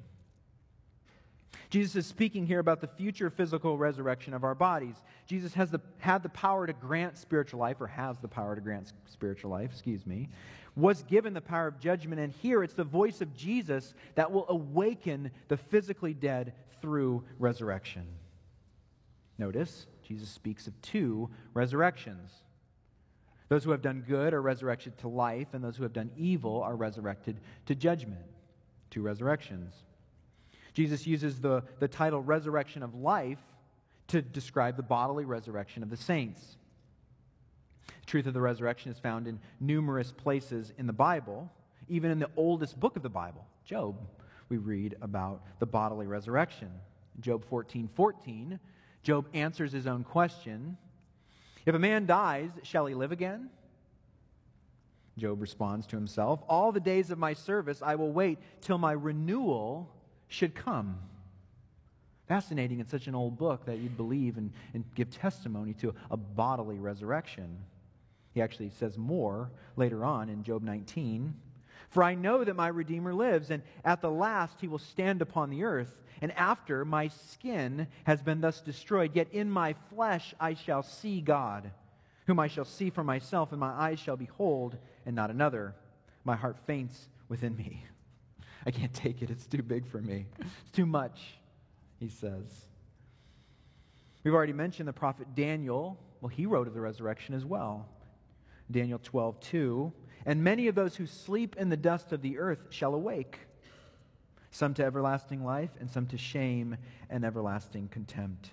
Jesus 1.69 1.95
is 1.95 2.05
speaking 2.05 2.45
here 2.45 2.59
about 2.59 2.81
the 2.81 2.87
future 2.87 3.29
physical 3.29 3.77
resurrection 3.77 4.33
of 4.33 4.43
our 4.43 4.55
bodies. 4.55 4.95
Jesus 5.25 5.53
has 5.53 5.69
the, 5.69 5.81
had 5.97 6.23
the 6.23 6.29
power 6.29 6.65
to 6.65 6.73
grant 6.73 7.17
spiritual 7.17 7.59
life, 7.59 7.81
or 7.81 7.87
has 7.87 8.17
the 8.19 8.27
power 8.27 8.55
to 8.55 8.61
grant 8.61 8.93
spiritual 9.05 9.51
life, 9.51 9.71
excuse 9.71 10.05
me, 10.05 10.29
was 10.75 11.03
given 11.03 11.33
the 11.33 11.41
power 11.41 11.67
of 11.67 11.79
judgment, 11.79 12.21
and 12.21 12.31
here 12.31 12.63
it's 12.63 12.73
the 12.73 12.83
voice 12.83 13.19
of 13.21 13.35
Jesus 13.35 13.95
that 14.15 14.31
will 14.31 14.45
awaken 14.47 15.31
the 15.47 15.57
physically 15.57 16.13
dead 16.13 16.53
through 16.81 17.23
resurrection. 17.39 18.05
Notice, 19.37 19.87
Jesus 20.03 20.29
speaks 20.29 20.67
of 20.67 20.81
two 20.81 21.29
resurrections. 21.53 22.31
Those 23.49 23.63
who 23.63 23.71
have 23.71 23.81
done 23.81 24.03
good 24.07 24.33
are 24.33 24.41
resurrected 24.41 24.97
to 24.99 25.07
life, 25.07 25.47
and 25.53 25.63
those 25.63 25.77
who 25.77 25.83
have 25.83 25.93
done 25.93 26.11
evil 26.15 26.61
are 26.61 26.75
resurrected 26.75 27.39
to 27.65 27.75
judgment. 27.75 28.25
Two 28.89 29.01
resurrections. 29.01 29.73
Jesus 30.77 31.07
uses 31.07 31.39
the, 31.39 31.63
the 31.79 31.87
title 31.87 32.21
resurrection 32.21 32.83
of 32.83 32.93
life 32.93 33.39
to 34.09 34.21
describe 34.21 34.77
the 34.77 34.83
bodily 34.83 35.25
resurrection 35.25 35.81
of 35.81 35.89
the 35.89 35.97
saints. 35.97 36.55
The 37.87 38.05
truth 38.05 38.27
of 38.27 38.35
the 38.35 38.41
resurrection 38.41 38.91
is 38.91 38.99
found 38.99 39.25
in 39.25 39.39
numerous 39.59 40.11
places 40.11 40.71
in 40.77 40.85
the 40.85 40.93
Bible, 40.93 41.51
even 41.89 42.11
in 42.11 42.19
the 42.19 42.29
oldest 42.37 42.79
book 42.79 42.95
of 42.95 43.01
the 43.01 43.09
Bible, 43.09 43.43
Job. 43.65 43.95
We 44.49 44.57
read 44.57 44.95
about 45.01 45.41
the 45.57 45.65
bodily 45.65 46.05
resurrection. 46.05 46.69
Job 47.21 47.43
14 47.49 47.89
14 47.95 48.59
Job 49.01 49.27
answers 49.33 49.71
his 49.71 49.87
own 49.87 50.03
question 50.03 50.77
If 51.65 51.73
a 51.73 51.79
man 51.79 52.05
dies, 52.05 52.51
shall 52.61 52.85
he 52.85 52.93
live 52.93 53.11
again? 53.11 53.49
Job 55.17 55.41
responds 55.41 55.87
to 55.87 55.95
himself 55.95 56.43
All 56.47 56.71
the 56.71 56.79
days 56.79 57.09
of 57.09 57.17
my 57.17 57.33
service 57.33 57.81
I 57.81 57.95
will 57.95 58.11
wait 58.11 58.37
till 58.61 58.77
my 58.77 58.91
renewal 58.91 59.91
should 60.27 60.55
come. 60.55 60.99
Fascinating 62.27 62.79
in 62.79 62.87
such 62.87 63.07
an 63.07 63.15
old 63.15 63.37
book 63.37 63.65
that 63.65 63.77
you'd 63.77 63.95
believe 63.95 64.37
and, 64.37 64.51
and 64.73 64.83
give 64.95 65.09
testimony 65.09 65.73
to 65.75 65.95
a 66.11 66.17
bodily 66.17 66.77
resurrection. 66.77 67.57
He 68.33 68.41
actually 68.41 68.69
says 68.69 68.97
more 68.97 69.49
later 69.77 70.03
on 70.03 70.29
in 70.29 70.43
Job 70.43 70.61
19. 70.61 71.33
For 71.89 72.03
I 72.03 72.15
know 72.15 72.43
that 72.43 72.55
my 72.55 72.67
Redeemer 72.67 73.13
lives, 73.13 73.49
and 73.49 73.63
at 73.85 74.01
the 74.01 74.11
last 74.11 74.59
he 74.59 74.67
will 74.67 74.77
stand 74.77 75.21
upon 75.21 75.49
the 75.49 75.63
earth. 75.63 76.01
And 76.21 76.31
after 76.33 76.83
my 76.83 77.07
skin 77.07 77.87
has 78.03 78.21
been 78.21 78.41
thus 78.41 78.61
destroyed, 78.61 79.15
yet 79.15 79.31
in 79.31 79.49
my 79.49 79.73
flesh 79.89 80.33
I 80.39 80.55
shall 80.55 80.83
see 80.83 81.21
God, 81.21 81.71
whom 82.25 82.39
I 82.39 82.47
shall 82.47 82.65
see 82.65 82.89
for 82.89 83.03
myself, 83.03 83.51
and 83.51 83.59
my 83.59 83.71
eyes 83.71 83.99
shall 83.99 84.17
behold, 84.17 84.77
and 85.05 85.15
not 85.15 85.29
another. 85.29 85.75
My 86.25 86.35
heart 86.35 86.57
faints 86.65 87.07
within 87.29 87.55
me. 87.55 87.85
I 88.67 88.71
can't 88.71 88.93
take 88.93 89.21
it. 89.21 89.29
It's 89.29 89.47
too 89.47 89.63
big 89.63 89.87
for 89.87 90.01
me. 90.01 90.25
It's 90.39 90.71
too 90.71 90.85
much, 90.85 91.39
he 92.01 92.09
says. 92.09 92.43
We've 94.25 94.33
already 94.33 94.51
mentioned 94.51 94.89
the 94.89 94.93
prophet 94.93 95.33
Daniel. 95.35 95.97
Well, 96.19 96.27
he 96.27 96.45
wrote 96.45 96.67
of 96.67 96.73
the 96.73 96.81
resurrection 96.81 97.33
as 97.33 97.45
well. 97.45 97.87
Daniel 98.69 98.99
12, 99.01 99.39
2. 99.39 99.93
And 100.25 100.43
many 100.43 100.67
of 100.67 100.75
those 100.75 100.97
who 100.97 101.07
sleep 101.07 101.55
in 101.55 101.69
the 101.69 101.77
dust 101.77 102.11
of 102.11 102.21
the 102.21 102.37
earth 102.37 102.67
shall 102.69 102.93
awake 102.93 103.39
some 104.51 104.73
to 104.73 104.83
everlasting 104.83 105.45
life, 105.45 105.69
and 105.79 105.89
some 105.89 106.07
to 106.07 106.17
shame 106.17 106.75
and 107.09 107.23
everlasting 107.23 107.87
contempt. 107.87 108.51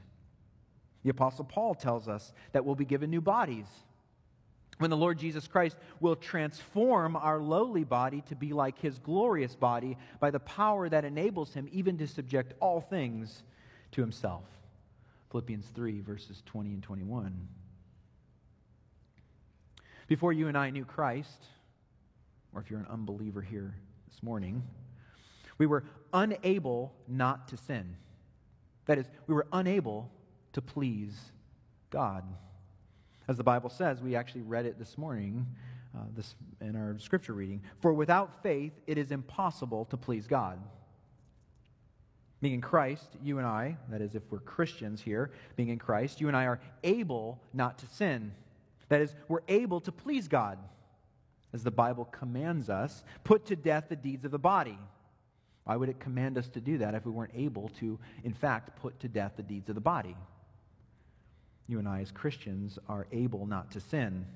The 1.03 1.11
Apostle 1.11 1.45
Paul 1.45 1.75
tells 1.75 2.09
us 2.09 2.33
that 2.53 2.65
we'll 2.65 2.75
be 2.75 2.85
given 2.85 3.11
new 3.11 3.21
bodies. 3.21 3.67
When 4.79 4.91
the 4.91 4.97
Lord 4.97 5.19
Jesus 5.19 5.47
Christ 5.47 5.77
will 6.01 6.17
transform 6.17 7.17
our 7.17 7.39
lowly 7.39 7.85
body 7.85 8.23
to 8.29 8.35
be 8.35 8.53
like 8.53 8.79
his 8.79 8.99
glorious 8.99 9.55
body 9.55 9.97
by 10.19 10.31
the 10.31 10.41
power 10.41 10.89
that 10.89 11.05
enables 11.05 11.55
him 11.55 11.69
even 11.71 11.97
to 11.99 12.09
subject 12.09 12.55
all 12.61 12.81
things 12.81 13.45
to 13.93 14.01
himself. 14.01 14.45
Philippians 15.31 15.67
3, 15.75 16.01
verses 16.01 16.43
20 16.47 16.75
and 16.75 16.83
21. 16.83 17.49
Before 20.07 20.33
you 20.33 20.49
and 20.49 20.59
I 20.59 20.71
knew 20.71 20.85
Christ, 20.85 21.45
or 22.53 22.61
if 22.61 22.71
you're 22.71 22.81
an 22.81 22.87
unbeliever 22.91 23.43
here 23.43 23.75
this 24.09 24.23
morning, 24.23 24.63
we 25.57 25.67
were 25.67 25.85
unable 26.13 26.93
not 27.09 27.49
to 27.49 27.57
sin. 27.57 27.97
That 28.87 28.99
is, 28.99 29.07
we 29.27 29.35
were 29.35 29.47
unable 29.53 30.11
to 30.53 30.61
please 30.61 31.19
God. 31.91 32.25
As 33.27 33.37
the 33.37 33.45
Bible 33.45 33.71
says, 33.71 34.03
we 34.03 34.17
actually 34.17 34.43
read 34.43 34.67
it 34.67 34.79
this 34.79 34.99
morning 34.99 35.47
uh, 35.97 36.01
this, 36.17 36.35
in 36.61 36.77
our 36.77 36.99
scripture 36.99 37.33
reading. 37.33 37.63
For 37.81 37.93
without 37.93 38.43
faith, 38.43 38.73
it 38.87 38.99
is 38.99 39.11
impossible 39.11 39.87
to 39.87 39.97
please 39.97 40.27
God. 40.27 40.59
Being 42.41 42.55
in 42.55 42.61
Christ, 42.61 43.09
you 43.23 43.39
and 43.39 43.47
I, 43.47 43.77
that 43.89 44.03
is, 44.03 44.15
if 44.15 44.23
we're 44.31 44.41
Christians 44.41 45.01
here, 45.01 45.31
being 45.57 45.71
in 45.71 45.79
Christ, 45.79 46.21
you 46.21 46.29
and 46.29 46.37
I 46.37 46.45
are 46.45 46.61
able 46.83 47.41
not 47.55 47.79
to 47.79 47.87
sin. 47.87 48.33
That 48.91 49.01
is, 49.01 49.15
we're 49.29 49.41
able 49.49 49.81
to 49.81 49.93
please 49.93 50.29
God. 50.29 50.59
As 51.55 51.63
the 51.63 51.71
Bible 51.71 52.05
commands 52.07 52.69
us, 52.69 53.05
put 53.23 53.47
to 53.47 53.57
death 53.57 53.85
the 53.89 53.97
deeds 53.97 54.25
of 54.25 54.33
the 54.33 54.39
body. 54.39 54.79
Why 55.63 55.77
would 55.77 55.89
it 55.89 56.01
command 56.01 56.37
us 56.37 56.49
to 56.49 56.61
do 56.61 56.79
that 56.79 56.95
if 56.95 57.07
we 57.07 57.13
weren't 57.13 57.33
able 57.35 57.71
to, 57.81 57.99
in 58.25 58.35
fact, 58.35 58.77
put 58.81 59.01
to 59.01 59.09
death 59.09 59.33
the 59.37 59.43
deeds 59.43 59.69
of 59.71 59.77
the 59.77 59.81
body? 59.81 60.17
You 61.67 61.79
and 61.79 61.89
I, 61.89 62.01
as 62.01 62.11
Christians, 62.11 62.79
are 62.89 63.07
able 63.11 63.47
not 63.47 63.71
to 63.73 63.81
sin. 63.81 64.27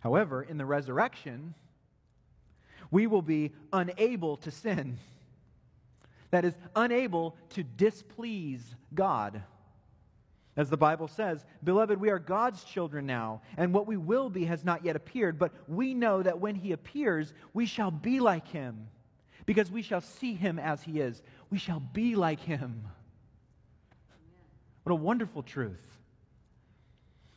However, 0.00 0.42
in 0.42 0.58
the 0.58 0.66
resurrection, 0.66 1.54
we 2.90 3.06
will 3.06 3.22
be 3.22 3.52
unable 3.72 4.36
to 4.38 4.50
sin. 4.50 4.98
That 6.30 6.44
is, 6.44 6.54
unable 6.76 7.36
to 7.50 7.62
displease 7.62 8.62
God. 8.94 9.42
As 10.56 10.68
the 10.68 10.76
Bible 10.76 11.08
says, 11.08 11.44
Beloved, 11.64 12.00
we 12.00 12.10
are 12.10 12.18
God's 12.18 12.62
children 12.64 13.06
now, 13.06 13.40
and 13.56 13.72
what 13.72 13.86
we 13.86 13.96
will 13.96 14.28
be 14.28 14.44
has 14.44 14.64
not 14.64 14.84
yet 14.84 14.96
appeared, 14.96 15.38
but 15.38 15.52
we 15.68 15.94
know 15.94 16.22
that 16.22 16.40
when 16.40 16.54
he 16.54 16.72
appears, 16.72 17.32
we 17.54 17.66
shall 17.66 17.90
be 17.90 18.20
like 18.20 18.48
him, 18.48 18.88
because 19.46 19.70
we 19.70 19.82
shall 19.82 20.00
see 20.00 20.34
him 20.34 20.58
as 20.58 20.82
he 20.82 21.00
is. 21.00 21.22
We 21.50 21.58
shall 21.58 21.80
be 21.80 22.16
like 22.16 22.40
him. 22.40 22.84
What 24.82 24.92
a 24.92 24.96
wonderful 24.96 25.42
truth. 25.42 25.86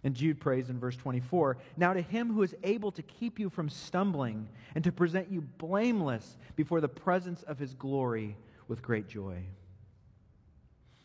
And 0.03 0.13
Jude 0.13 0.39
prays 0.39 0.69
in 0.69 0.79
verse 0.79 0.97
24 0.97 1.57
Now 1.77 1.93
to 1.93 2.01
him 2.01 2.33
who 2.33 2.43
is 2.43 2.55
able 2.63 2.91
to 2.91 3.01
keep 3.01 3.39
you 3.39 3.49
from 3.49 3.69
stumbling 3.69 4.49
and 4.75 4.83
to 4.83 4.91
present 4.91 5.31
you 5.31 5.41
blameless 5.41 6.37
before 6.55 6.81
the 6.81 6.89
presence 6.89 7.43
of 7.43 7.57
his 7.57 7.73
glory 7.73 8.35
with 8.67 8.81
great 8.81 9.07
joy. 9.07 9.43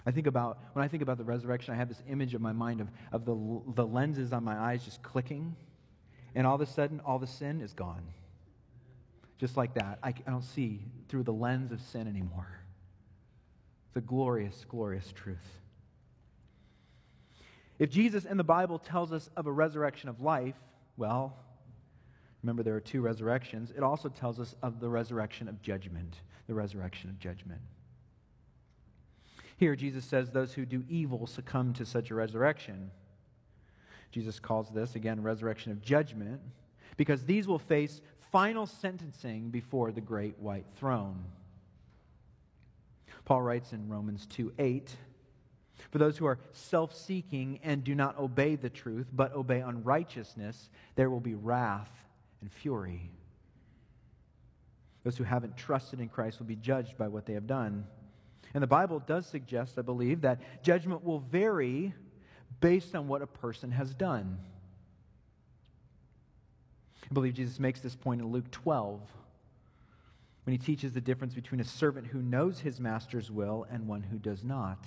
I 0.05 0.11
think 0.11 0.27
about, 0.27 0.59
when 0.73 0.85
I 0.85 0.89
think 0.89 1.03
about 1.03 1.19
the 1.19 1.25
resurrection, 1.25 1.75
I 1.75 1.77
have 1.77 1.89
this 1.89 2.03
image 2.09 2.35
of 2.35 2.41
my 2.41 2.53
mind 2.53 2.81
of, 2.81 2.89
of 3.13 3.25
the, 3.25 3.73
the 3.75 3.87
lenses 3.87 4.33
on 4.33 4.43
my 4.43 4.57
eyes 4.57 4.85
just 4.85 5.03
clicking, 5.03 5.55
and 6.35 6.47
all 6.47 6.55
of 6.55 6.61
a 6.61 6.67
sudden, 6.67 7.01
all 7.05 7.19
the 7.19 7.27
sin 7.27 7.61
is 7.61 7.75
gone. 7.75 8.03
Just 9.39 9.57
like 9.57 9.75
that. 9.75 9.99
I, 10.03 10.09
I 10.09 10.31
don't 10.31 10.43
see 10.43 10.81
through 11.09 11.25
the 11.25 11.33
lens 11.33 11.73
of 11.73 11.81
sin 11.81 12.09
anymore. 12.09 12.61
It's 13.89 13.97
a 13.97 14.01
glorious, 14.01 14.65
glorious 14.69 15.13
truth. 15.13 15.61
If 17.79 17.91
Jesus 17.91 18.25
in 18.25 18.37
the 18.37 18.45
Bible 18.45 18.79
tells 18.79 19.13
us 19.13 19.31
of 19.37 19.47
a 19.47 19.53
resurrection 19.53 20.09
of 20.09 20.21
life, 20.21 20.57
well, 20.97 21.37
remember 22.43 22.63
there 22.63 22.75
are 22.75 22.81
two 22.81 23.01
resurrections. 23.01 23.73
It 23.77 23.83
also 23.83 24.09
tells 24.09 24.41
us 24.41 24.55
of 24.63 24.81
the 24.81 24.89
resurrection 24.89 25.49
of 25.49 25.63
judgment, 25.63 26.17
the 26.47 26.55
resurrection 26.55 27.09
of 27.11 27.19
judgment. 27.19 27.61
Here, 29.57 29.75
Jesus 29.75 30.05
says 30.05 30.31
those 30.31 30.55
who 30.55 30.65
do 30.65 30.85
evil 30.89 31.27
succumb 31.27 31.73
to 31.75 31.85
such 31.85 32.11
a 32.11 32.15
resurrection. 32.15 32.91
Jesus 34.13 34.39
calls 34.39 34.71
this, 34.71 34.95
again, 34.95 35.23
resurrection 35.23 35.73
of 35.73 35.83
judgment, 35.83 36.41
because 36.97 37.25
these 37.25 37.47
will 37.47 37.59
face 37.59 38.01
final 38.33 38.67
sentencing 38.67 39.51
before 39.51 39.91
the 39.91 40.01
great 40.01 40.39
white 40.39 40.67
throne. 40.77 41.25
Paul 43.25 43.43
writes 43.43 43.73
in 43.73 43.89
Romans 43.89 44.27
2 44.27 44.53
8, 44.59 44.97
for 45.91 45.99
those 45.99 46.19
who 46.19 46.27
are 46.27 46.39
self 46.53 46.95
seeking 46.95 47.61
and 47.63 47.85
do 47.85 47.95
not 47.95 48.19
obey 48.19 48.57
the 48.57 48.71
truth, 48.71 49.07
but 49.13 49.33
obey 49.35 49.61
unrighteousness, 49.61 50.71
there 50.97 51.11
will 51.11 51.21
be 51.21 51.35
wrath 51.35 51.91
and 52.41 52.53
fury. 52.53 53.11
Those 55.05 55.17
who 55.17 55.25
haven't 55.25 55.57
trusted 55.57 56.01
in 56.01 56.09
Christ 56.09 56.39
will 56.39 56.47
be 56.47 56.57
judged 56.57 56.99
by 56.99 57.09
what 57.09 57.27
they 57.27 57.35
have 57.35 57.47
done. 57.47 57.87
And 58.55 58.63
the 58.63 58.67
Bible 58.67 58.99
does 59.01 59.27
suggest, 59.27 59.79
I 59.79 59.83
believe, 59.83 60.23
that 60.23 60.63
judgment 60.63 61.05
will 61.05 61.21
vary 61.21 61.95
based 62.61 62.95
on 62.95 63.09
what 63.09 63.23
a 63.23 63.27
person 63.27 63.71
has 63.71 63.95
done. 63.95 64.39
I 67.11 67.15
believe 67.15 67.35
Jesus 67.35 67.59
makes 67.59 67.81
this 67.81 67.95
point 67.95 68.21
in 68.21 68.29
Luke 68.29 68.51
12 68.51 69.01
when 70.45 70.53
he 70.53 70.59
teaches 70.59 70.93
the 70.93 71.01
difference 71.01 71.35
between 71.35 71.61
a 71.61 71.65
servant 71.65 72.09
who 72.09 72.21
knows 72.21 72.61
his 72.61 72.81
master's 72.81 73.31
will 73.31 73.67
and 73.71 73.87
one 73.87 74.03
who 74.03 74.19
does 74.19 74.45
not. 74.45 74.79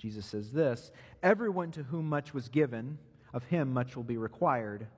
Jesus 0.00 0.24
says 0.24 0.50
this 0.50 0.90
Everyone 1.22 1.70
to 1.72 1.82
whom 1.84 2.08
much 2.08 2.34
was 2.34 2.48
given, 2.48 2.98
of 3.32 3.44
him 3.44 3.72
much 3.72 3.94
will 3.94 4.02
be 4.02 4.16
required. 4.16 4.88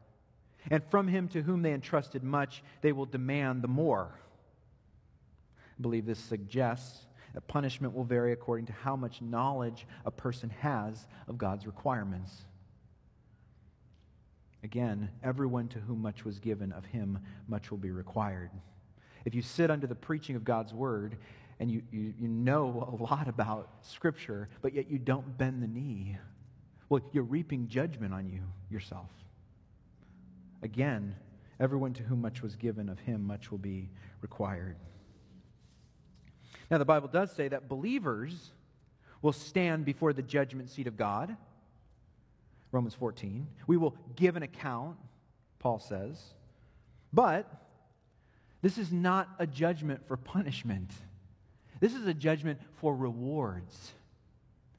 And 0.71 0.83
from 0.91 1.09
him 1.09 1.27
to 1.29 1.43
whom 1.43 1.63
they 1.63 1.73
entrusted 1.73 2.23
much, 2.23 2.63
they 2.83 2.93
will 2.93 3.05
demand 3.05 3.63
the 3.63 3.69
more. 3.69 4.15
I 5.77 5.83
believe 5.83 6.07
this 6.07 6.21
suggests 6.21 7.07
that 7.35 7.49
punishment 7.49 7.95
will 7.95 8.05
vary 8.05 8.33
according 8.33 8.67
to 8.67 8.73
how 8.73 8.95
much 8.95 9.21
knowledge 9.21 9.87
a 10.07 10.13
person 10.13 10.51
has 10.61 11.09
of 11.27 11.37
God's 11.37 11.67
requirements. 11.67 12.45
Again, 14.63 15.09
everyone 15.25 15.67
to 15.69 15.81
whom 15.81 16.01
much 16.01 16.25
was 16.25 16.39
given, 16.39 16.71
of 16.71 16.85
him 16.85 17.19
much 17.49 17.73
will 17.73 17.79
be 17.79 17.91
required. 17.91 18.51
If 19.25 19.35
you 19.35 19.43
sit 19.43 19.71
under 19.71 19.89
the 19.89 19.97
preaching 19.97 20.37
of 20.37 20.45
God's 20.45 20.73
word 20.73 21.17
and 21.63 21.71
you, 21.71 21.81
you, 21.93 22.13
you 22.19 22.27
know 22.27 22.93
a 22.93 23.03
lot 23.05 23.29
about 23.29 23.71
Scripture, 23.83 24.49
but 24.63 24.75
yet 24.75 24.91
you 24.91 24.99
don't 24.99 25.39
bend 25.39 25.63
the 25.63 25.69
knee, 25.69 26.19
well, 26.89 27.01
you're 27.13 27.23
reaping 27.23 27.69
judgment 27.69 28.13
on 28.13 28.29
you 28.29 28.41
yourself. 28.69 29.09
Again, 30.61 31.15
everyone 31.61 31.93
to 31.95 32.03
whom 32.03 32.21
much 32.21 32.43
was 32.43 32.57
given, 32.57 32.89
of 32.89 32.99
him 32.99 33.25
much 33.25 33.53
will 33.53 33.59
be 33.59 33.91
required. 34.23 34.75
Now, 36.69 36.79
the 36.79 36.85
Bible 36.85 37.07
does 37.07 37.31
say 37.31 37.47
that 37.47 37.69
believers 37.69 38.51
will 39.23 39.33
stand 39.33 39.85
before 39.85 40.13
the 40.13 40.23
judgment 40.23 40.69
seat 40.69 40.89
of 40.89 40.97
God. 40.97 41.37
Romans 42.73 42.97
14. 42.97 43.47
We 43.69 43.77
will 43.77 43.95
give 44.17 44.35
an 44.35 44.43
account, 44.43 44.97
Paul 45.61 45.79
says. 45.79 46.21
But 47.13 47.49
this 48.63 48.79
is 48.79 48.91
not 48.91 49.29
a 49.39 49.47
judgment 49.47 50.09
for 50.09 50.17
punishment. 50.17 50.91
This 51.83 51.95
is 51.95 52.07
a 52.07 52.15
judgment 52.15 52.61
for 52.77 52.95
rewards. 52.95 53.91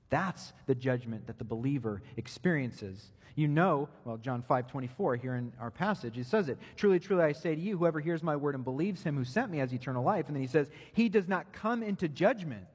That's 0.09 0.53
the 0.67 0.73
judgment 0.73 1.27
that 1.27 1.37
the 1.37 1.43
believer 1.43 2.01
experiences. 2.15 3.11
You 3.35 3.49
know, 3.49 3.89
well, 4.05 4.15
John 4.15 4.41
5 4.41 4.67
24, 4.67 5.17
here 5.17 5.35
in 5.35 5.51
our 5.59 5.69
passage, 5.69 6.15
he 6.15 6.23
says 6.23 6.47
it. 6.47 6.57
Truly, 6.77 7.01
truly, 7.01 7.23
I 7.23 7.33
say 7.33 7.55
to 7.55 7.59
you, 7.59 7.77
whoever 7.77 7.99
hears 7.99 8.23
my 8.23 8.37
word 8.37 8.55
and 8.55 8.63
believes 8.63 9.03
him 9.03 9.17
who 9.17 9.25
sent 9.25 9.51
me 9.51 9.57
has 9.57 9.73
eternal 9.73 10.01
life. 10.01 10.27
And 10.27 10.35
then 10.37 10.41
he 10.41 10.47
says, 10.47 10.69
He 10.93 11.09
does 11.09 11.27
not 11.27 11.51
come 11.51 11.83
into 11.83 12.07
judgment, 12.07 12.67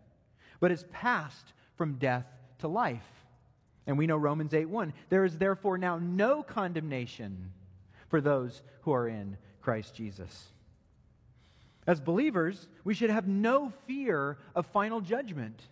but 0.61 0.73
is 0.73 0.85
passed 0.93 1.55
from 1.77 1.95
death 1.95 2.27
to 2.59 2.69
life. 2.69 3.09
And 3.87 3.97
we 3.97 4.07
know 4.07 4.19
Romans 4.19 4.53
8 4.53 4.69
1. 4.69 4.93
There 5.09 5.25
is 5.25 5.39
therefore 5.39 5.79
now 5.79 5.97
no 5.97 6.43
condemnation 6.43 7.51
for 8.11 8.21
those 8.21 8.61
who 8.83 8.93
are 8.93 9.09
in 9.09 9.39
Christ 9.63 9.95
Jesus. 9.95 10.49
As 11.89 12.01
believers, 12.01 12.69
we 12.85 12.93
should 12.93 13.09
have 13.09 13.27
no 13.27 13.73
fear 13.87 14.37
of 14.55 14.67
final 14.67 15.01
judgment. 15.01 15.63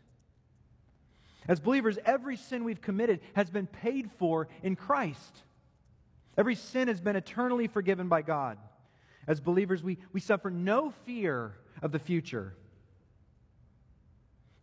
As 1.47 1.61
believers, 1.61 1.99
every 2.07 2.37
sin 2.39 2.65
we've 2.65 2.81
committed 2.81 3.21
has 3.35 3.51
been 3.51 3.67
paid 3.67 4.11
for 4.19 4.49
in 4.63 4.77
Christ. 4.77 5.43
Every 6.39 6.55
sin 6.55 6.89
has 6.89 7.03
been 7.03 7.17
eternally 7.17 7.69
forgiven 7.69 8.09
by 8.09 8.23
God. 8.23 8.57
As 9.27 9.41
believers, 9.41 9.83
we, 9.83 9.99
we 10.15 10.21
suffer 10.21 10.51
no 10.51 10.91
fear 11.05 11.53
of 11.83 11.93
the 11.93 11.99
future. 11.99 12.55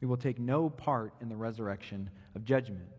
We 0.02 0.08
will 0.08 0.18
take 0.18 0.40
no 0.40 0.72
part 0.72 1.14
in 1.22 1.30
the 1.30 1.36
resurrection 1.36 2.10
of 2.36 2.46
judgment, 2.46 2.90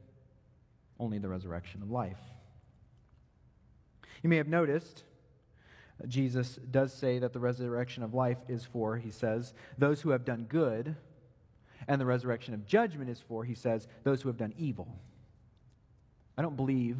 only 1.00 1.18
the 1.18 1.28
resurrection 1.28 1.82
of 1.82 1.90
life. 1.90 2.20
You 4.22 4.30
may 4.30 4.36
have 4.36 4.48
noticed 4.48 5.02
Jesus 6.08 6.58
does 6.70 6.92
say 6.92 7.18
that 7.20 7.32
the 7.32 7.40
resurrection 7.40 8.02
of 8.02 8.14
life 8.14 8.38
is 8.48 8.64
for, 8.64 8.96
he 8.96 9.10
says, 9.10 9.54
those 9.78 10.00
who 10.00 10.10
have 10.10 10.24
done 10.24 10.46
good, 10.48 10.96
and 11.86 12.00
the 12.00 12.06
resurrection 12.06 12.54
of 12.54 12.66
judgment 12.66 13.10
is 13.10 13.20
for, 13.20 13.44
he 13.44 13.54
says, 13.54 13.86
those 14.02 14.22
who 14.22 14.28
have 14.28 14.36
done 14.36 14.54
evil. 14.58 14.88
I 16.36 16.42
don't 16.42 16.56
believe 16.56 16.98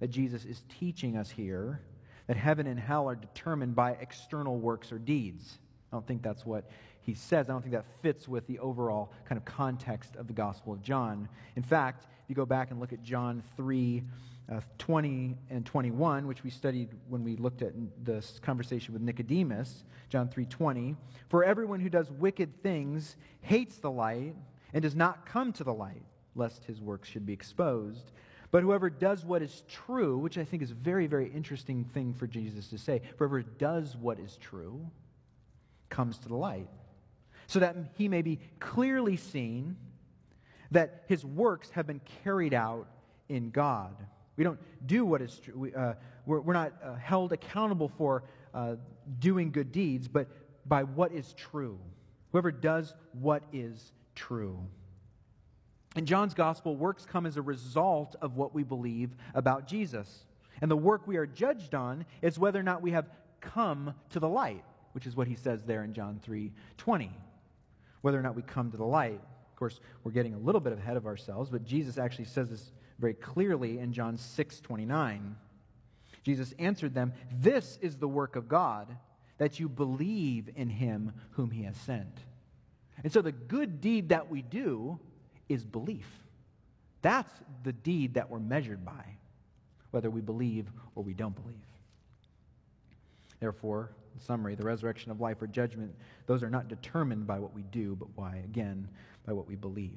that 0.00 0.08
Jesus 0.08 0.44
is 0.44 0.62
teaching 0.78 1.16
us 1.16 1.30
here 1.30 1.80
that 2.26 2.36
heaven 2.36 2.66
and 2.66 2.78
hell 2.78 3.08
are 3.08 3.14
determined 3.14 3.74
by 3.74 3.92
external 3.92 4.56
works 4.58 4.92
or 4.92 4.98
deeds. 4.98 5.58
I 5.92 5.96
don't 5.96 6.06
think 6.06 6.22
that's 6.22 6.44
what 6.44 6.68
he 7.02 7.14
says. 7.14 7.48
I 7.48 7.52
don't 7.52 7.62
think 7.62 7.74
that 7.74 7.84
fits 8.02 8.26
with 8.26 8.46
the 8.46 8.58
overall 8.58 9.12
kind 9.28 9.38
of 9.38 9.44
context 9.44 10.16
of 10.16 10.26
the 10.26 10.32
Gospel 10.32 10.72
of 10.72 10.82
John. 10.82 11.28
In 11.56 11.62
fact, 11.62 12.04
if 12.04 12.30
you 12.30 12.34
go 12.34 12.46
back 12.46 12.70
and 12.70 12.80
look 12.80 12.92
at 12.92 13.02
John 13.02 13.42
3 13.56 14.02
uh, 14.50 14.60
20 14.78 15.36
and 15.50 15.64
21, 15.64 16.26
which 16.26 16.44
we 16.44 16.50
studied 16.50 16.90
when 17.08 17.24
we 17.24 17.36
looked 17.36 17.62
at 17.62 17.72
this 18.04 18.38
conversation 18.42 18.92
with 18.92 19.02
Nicodemus, 19.02 19.84
John 20.08 20.28
3:20, 20.28 20.96
for 21.28 21.44
everyone 21.44 21.80
who 21.80 21.88
does 21.88 22.10
wicked 22.10 22.62
things 22.62 23.16
hates 23.40 23.78
the 23.78 23.90
light 23.90 24.34
and 24.72 24.82
does 24.82 24.94
not 24.94 25.26
come 25.26 25.52
to 25.54 25.64
the 25.64 25.72
light, 25.72 26.02
lest 26.34 26.64
his 26.64 26.80
works 26.80 27.08
should 27.08 27.24
be 27.24 27.32
exposed. 27.32 28.12
But 28.50 28.62
whoever 28.62 28.90
does 28.90 29.24
what 29.24 29.42
is 29.42 29.64
true, 29.66 30.18
which 30.18 30.38
I 30.38 30.44
think 30.44 30.62
is 30.62 30.70
a 30.70 30.74
very, 30.74 31.06
very 31.06 31.28
interesting 31.32 31.84
thing 31.84 32.14
for 32.14 32.26
Jesus 32.26 32.68
to 32.68 32.78
say, 32.78 33.02
whoever 33.16 33.42
does 33.42 33.96
what 33.96 34.20
is 34.20 34.36
true 34.36 34.88
comes 35.88 36.18
to 36.18 36.28
the 36.28 36.36
light, 36.36 36.68
so 37.46 37.58
that 37.58 37.76
he 37.96 38.08
may 38.08 38.22
be 38.22 38.38
clearly 38.60 39.16
seen 39.16 39.76
that 40.70 41.04
his 41.08 41.24
works 41.24 41.70
have 41.70 41.86
been 41.86 42.00
carried 42.22 42.54
out 42.54 42.86
in 43.28 43.50
God. 43.50 43.96
We 44.36 44.44
don't 44.44 44.58
do 44.86 45.04
what 45.04 45.22
is 45.22 45.38
true. 45.38 45.54
We, 45.56 45.74
uh, 45.74 45.94
we're, 46.26 46.40
we're, 46.40 46.54
not 46.54 46.72
uh, 46.82 46.94
held 46.94 47.32
accountable 47.32 47.88
for 47.88 48.24
uh, 48.52 48.76
doing 49.18 49.50
good 49.50 49.72
deeds, 49.72 50.08
but 50.08 50.28
by 50.66 50.82
what 50.82 51.12
is 51.12 51.32
true. 51.34 51.78
Whoever 52.32 52.50
does 52.50 52.94
what 53.12 53.44
is 53.52 53.92
true. 54.14 54.58
In 55.96 56.06
John's 56.06 56.34
gospel, 56.34 56.76
works 56.76 57.06
come 57.06 57.26
as 57.26 57.36
a 57.36 57.42
result 57.42 58.16
of 58.20 58.36
what 58.36 58.54
we 58.54 58.64
believe 58.64 59.10
about 59.34 59.68
Jesus. 59.68 60.24
And 60.60 60.70
the 60.70 60.76
work 60.76 61.06
we 61.06 61.16
are 61.16 61.26
judged 61.26 61.74
on 61.74 62.04
is 62.22 62.38
whether 62.38 62.58
or 62.58 62.64
not 62.64 62.82
we 62.82 62.90
have 62.90 63.08
come 63.40 63.94
to 64.10 64.18
the 64.18 64.28
light, 64.28 64.64
which 64.92 65.06
is 65.06 65.14
what 65.14 65.28
he 65.28 65.36
says 65.36 65.62
there 65.64 65.84
in 65.84 65.92
John 65.92 66.18
3 66.22 66.52
20. 66.76 67.10
Whether 68.00 68.18
or 68.18 68.22
not 68.22 68.34
we 68.34 68.42
come 68.42 68.70
to 68.70 68.76
the 68.76 68.84
light. 68.84 69.20
Of 69.52 69.56
course, 69.56 69.80
we're 70.02 70.12
getting 70.12 70.34
a 70.34 70.38
little 70.38 70.60
bit 70.60 70.72
ahead 70.72 70.96
of 70.96 71.06
ourselves, 71.06 71.48
but 71.50 71.64
Jesus 71.64 71.96
actually 71.96 72.24
says 72.24 72.50
this 72.50 72.72
very 73.04 73.12
clearly 73.12 73.80
in 73.80 73.92
John 73.92 74.16
6 74.16 74.60
29. 74.60 75.36
Jesus 76.22 76.54
answered 76.58 76.94
them, 76.94 77.12
This 77.30 77.78
is 77.82 77.98
the 77.98 78.08
work 78.08 78.34
of 78.34 78.48
God, 78.48 78.96
that 79.36 79.60
you 79.60 79.68
believe 79.68 80.48
in 80.56 80.70
him 80.70 81.12
whom 81.32 81.50
he 81.50 81.64
has 81.64 81.76
sent. 81.76 82.20
And 83.02 83.12
so 83.12 83.20
the 83.20 83.30
good 83.30 83.82
deed 83.82 84.08
that 84.08 84.30
we 84.30 84.40
do 84.40 84.98
is 85.50 85.66
belief. 85.66 86.06
That's 87.02 87.30
the 87.62 87.74
deed 87.74 88.14
that 88.14 88.30
we're 88.30 88.38
measured 88.38 88.86
by, 88.86 89.04
whether 89.90 90.08
we 90.08 90.22
believe 90.22 90.72
or 90.94 91.04
we 91.04 91.12
don't 91.12 91.34
believe. 91.34 91.58
Therefore, 93.38 93.90
in 94.14 94.20
summary, 94.20 94.54
the 94.54 94.64
resurrection 94.64 95.10
of 95.10 95.20
life 95.20 95.42
or 95.42 95.46
judgment, 95.46 95.94
those 96.26 96.42
are 96.42 96.48
not 96.48 96.68
determined 96.68 97.26
by 97.26 97.38
what 97.38 97.52
we 97.52 97.64
do, 97.64 97.96
but 97.96 98.08
why, 98.14 98.36
again, 98.46 98.88
by 99.26 99.34
what 99.34 99.46
we 99.46 99.56
believe. 99.56 99.92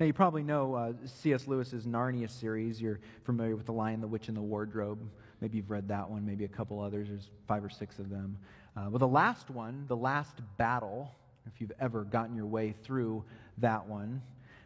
Now, 0.00 0.06
you 0.06 0.12
probably 0.12 0.42
know 0.42 0.74
uh, 0.74 0.92
C.S. 1.04 1.46
Lewis's 1.46 1.86
Narnia 1.86 2.30
series. 2.30 2.80
You're 2.80 3.00
familiar 3.24 3.56
with 3.56 3.66
The 3.66 3.72
Lion, 3.72 4.00
the 4.00 4.06
Witch, 4.06 4.28
and 4.28 4.36
the 4.36 4.42
Wardrobe. 4.42 4.98
Maybe 5.40 5.58
you've 5.58 5.70
read 5.70 5.88
that 5.88 6.08
one, 6.08 6.24
maybe 6.24 6.44
a 6.44 6.48
couple 6.48 6.80
others. 6.80 7.08
There's 7.08 7.28
five 7.46 7.64
or 7.64 7.68
six 7.68 7.98
of 7.98 8.08
them. 8.08 8.38
Uh, 8.76 8.86
well, 8.88 8.98
the 8.98 9.08
last 9.08 9.50
one, 9.50 9.84
The 9.88 9.96
Last 9.96 10.40
Battle, 10.56 11.14
if 11.46 11.60
you've 11.60 11.72
ever 11.78 12.04
gotten 12.04 12.34
your 12.34 12.46
way 12.46 12.74
through 12.84 13.22
that 13.58 13.86
one, 13.86 14.22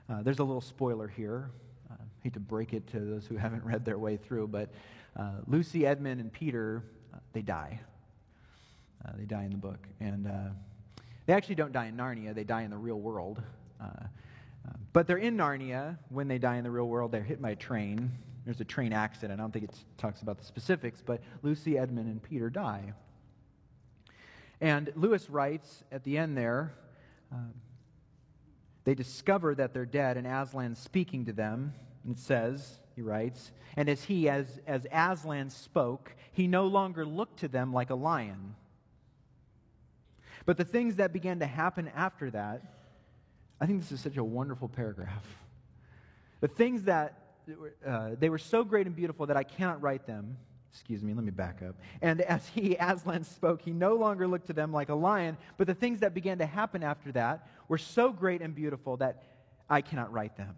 uh, 0.09 0.22
there's 0.22 0.39
a 0.39 0.45
little 0.45 0.61
spoiler 0.61 1.09
here. 1.09 1.51
I 1.91 1.95
uh, 1.95 1.97
hate 2.22 2.35
to 2.35 2.41
break 2.41 2.72
it 2.72 2.87
to 2.89 3.01
those 3.01 3.27
who 3.27 3.37
haven't 3.39 3.64
read 3.64 3.85
their 3.85 3.99
way 3.99 4.16
through, 4.16 4.49
but 4.49 4.70
uh, 5.16 5.31
Lucy, 5.49 5.87
Edmund, 5.87 6.20
and 6.20 6.33
Peter, 6.33 6.85
uh, 7.12 7.18
they 7.33 7.43
die. 7.43 7.81
they 9.16 9.24
die 9.24 9.45
in 9.45 9.51
the 9.51 9.57
book. 9.57 9.89
And 9.99 10.31
they 11.27 11.33
actually 11.33 11.57
don't 11.57 11.72
die 11.72 11.87
in 11.87 11.97
Narnia, 11.97 12.33
they 12.33 12.45
die 12.45 12.62
in 12.62 12.70
the 12.70 12.77
real 12.77 13.01
world. 13.01 13.43
But 14.93 15.07
they're 15.07 15.17
in 15.19 15.37
Narnia 15.37 15.99
when 16.09 16.29
they 16.29 16.39
die 16.39 16.57
in 16.57 16.64
the 16.64 16.71
real 16.71 16.89
world. 16.89 17.12
They're 17.12 17.23
hit 17.23 17.41
by 17.43 17.51
a 17.51 17.57
train. 17.57 18.12
There's 18.45 18.61
a 18.61 18.64
train 18.64 18.93
accident. 18.93 19.39
I 19.39 19.43
don't 19.43 19.53
think 19.53 19.64
it 19.67 19.77
talks 19.99 20.23
about 20.23 20.39
the 20.39 20.45
specifics, 20.45 21.03
but 21.05 21.21
Lucy, 21.43 21.77
Edmund, 21.77 22.07
and 22.07 22.23
Peter 22.23 22.49
die. 22.49 22.93
And 24.61 24.93
Lewis 24.95 25.29
writes 25.29 25.85
at 25.93 26.05
the 26.05 26.17
end 26.17 26.37
there, 26.37 26.73
uh, 27.33 27.37
they 28.85 28.95
discover 28.95 29.55
that 29.57 29.75
they're 29.75 29.85
dead, 29.85 30.17
and 30.17 30.27
Aslan's 30.27 30.79
speaking 30.79 31.25
to 31.27 31.33
them. 31.33 31.75
And 32.05 32.17
it 32.17 32.21
says, 32.21 32.79
he 32.95 33.03
writes, 33.03 33.51
and 33.77 33.89
as 33.89 34.05
he, 34.05 34.29
as, 34.29 34.61
as 34.67 34.87
Aslan 34.93 35.51
spoke, 35.51 36.14
he 36.33 36.47
no 36.47 36.67
longer 36.67 37.05
looked 37.05 37.41
to 37.41 37.49
them 37.49 37.73
like 37.73 37.91
a 37.91 37.95
lion. 37.97 38.55
But 40.47 40.57
the 40.57 40.64
things 40.64 40.97
that 40.97 41.12
began 41.12 41.41
to 41.41 41.47
happen 41.47 41.91
after 41.95 42.31
that 42.31 42.76
I 43.61 43.67
think 43.67 43.81
this 43.81 43.93
is 43.93 44.01
such 44.01 44.17
a 44.17 44.25
wonderful 44.25 44.69
paragraph. 44.69 45.25
The 46.41 46.49
things 46.49 46.85
that 46.85 47.27
uh, 47.87 48.11
they 48.19 48.29
were 48.29 48.39
so 48.39 48.65
great 48.65 48.87
and 48.87 48.95
beautiful 48.95 49.27
that 49.27 49.37
I 49.37 49.45
cannot 49.45 49.81
write 49.81 50.07
them. 50.07 50.37
Excuse 50.73 51.03
me, 51.03 51.15
let 51.15 51.25
me 51.25 51.31
back 51.31 51.63
up. 51.67 51.75
And 52.03 52.21
as 52.21 52.47
he, 52.49 52.77
Aslan, 52.79 53.25
spoke, 53.25 53.63
he 53.63 53.73
no 53.73 53.95
longer 53.95 54.27
looked 54.29 54.49
to 54.49 54.53
them 54.53 54.73
like 54.73 54.91
a 54.91 54.95
lion, 54.95 55.39
but 55.57 55.67
the 55.67 55.75
things 55.75 56.01
that 56.01 56.13
began 56.13 56.39
to 56.39 56.47
happen 56.47 56.83
after 56.83 57.13
that 57.13 57.49
were 57.69 57.79
so 57.79 58.13
great 58.13 58.43
and 58.43 58.55
beautiful 58.55 58.99
that 58.99 59.23
I 59.71 59.81
cannot 59.81 60.13
write 60.13 60.37
them. 60.37 60.55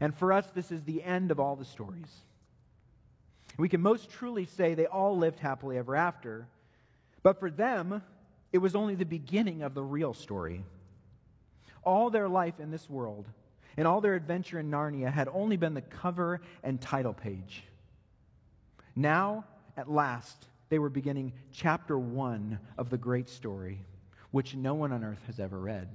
And 0.00 0.14
for 0.14 0.32
us, 0.32 0.46
this 0.54 0.70
is 0.70 0.82
the 0.82 1.02
end 1.02 1.30
of 1.30 1.40
all 1.40 1.56
the 1.56 1.64
stories. 1.64 2.14
We 3.56 3.68
can 3.68 3.80
most 3.80 4.10
truly 4.10 4.44
say 4.44 4.74
they 4.74 4.86
all 4.86 5.16
lived 5.16 5.40
happily 5.40 5.78
ever 5.78 5.96
after, 5.96 6.46
but 7.22 7.40
for 7.40 7.50
them, 7.50 8.02
it 8.52 8.58
was 8.58 8.76
only 8.76 8.94
the 8.94 9.06
beginning 9.06 9.62
of 9.62 9.74
the 9.74 9.82
real 9.82 10.14
story 10.14 10.64
all 11.88 12.10
their 12.10 12.28
life 12.28 12.60
in 12.60 12.70
this 12.70 12.88
world 12.90 13.26
and 13.78 13.88
all 13.88 14.02
their 14.02 14.14
adventure 14.14 14.58
in 14.58 14.70
Narnia 14.70 15.10
had 15.10 15.26
only 15.32 15.56
been 15.56 15.72
the 15.72 15.80
cover 15.80 16.42
and 16.62 16.78
title 16.78 17.14
page. 17.14 17.64
Now, 18.94 19.46
at 19.74 19.90
last, 19.90 20.48
they 20.68 20.78
were 20.78 20.90
beginning 20.90 21.32
chapter 21.50 21.98
one 21.98 22.58
of 22.76 22.90
the 22.90 22.98
great 22.98 23.30
story, 23.30 23.80
which 24.32 24.54
no 24.54 24.74
one 24.74 24.92
on 24.92 25.02
earth 25.02 25.22
has 25.28 25.40
ever 25.40 25.58
read, 25.58 25.88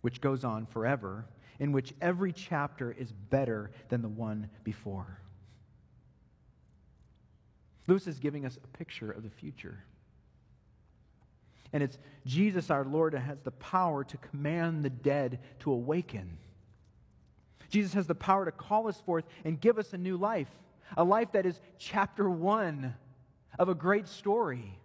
which 0.00 0.22
goes 0.22 0.44
on 0.44 0.64
forever, 0.64 1.26
in 1.58 1.72
which 1.72 1.92
every 2.00 2.32
chapter 2.32 2.90
is 2.90 3.12
better 3.12 3.70
than 3.90 4.00
the 4.00 4.08
one 4.08 4.48
before. 4.64 5.18
Lewis 7.86 8.06
is 8.06 8.18
giving 8.18 8.46
us 8.46 8.56
a 8.56 8.78
picture 8.78 9.10
of 9.10 9.24
the 9.24 9.30
future. 9.30 9.84
And 11.72 11.82
it's 11.82 11.98
Jesus, 12.26 12.70
our 12.70 12.84
Lord, 12.84 13.14
that 13.14 13.20
has 13.20 13.40
the 13.40 13.50
power 13.52 14.04
to 14.04 14.16
command 14.18 14.84
the 14.84 14.90
dead 14.90 15.40
to 15.60 15.72
awaken. 15.72 16.38
Jesus 17.70 17.94
has 17.94 18.06
the 18.06 18.14
power 18.14 18.44
to 18.44 18.52
call 18.52 18.88
us 18.88 19.00
forth 19.00 19.24
and 19.44 19.60
give 19.60 19.78
us 19.78 19.94
a 19.94 19.98
new 19.98 20.16
life, 20.18 20.50
a 20.96 21.04
life 21.04 21.32
that 21.32 21.46
is 21.46 21.58
chapter 21.78 22.28
one 22.28 22.94
of 23.58 23.68
a 23.68 23.74
great 23.74 24.06
story. 24.06 24.78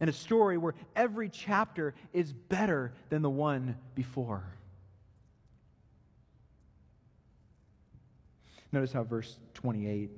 And 0.00 0.10
a 0.10 0.12
story 0.12 0.58
where 0.58 0.74
every 0.94 1.28
chapter 1.28 1.94
is 2.12 2.32
better 2.32 2.92
than 3.08 3.22
the 3.22 3.30
one 3.30 3.76
before. 3.94 4.44
Notice 8.70 8.92
how 8.92 9.04
verse 9.04 9.38
28 9.54 10.10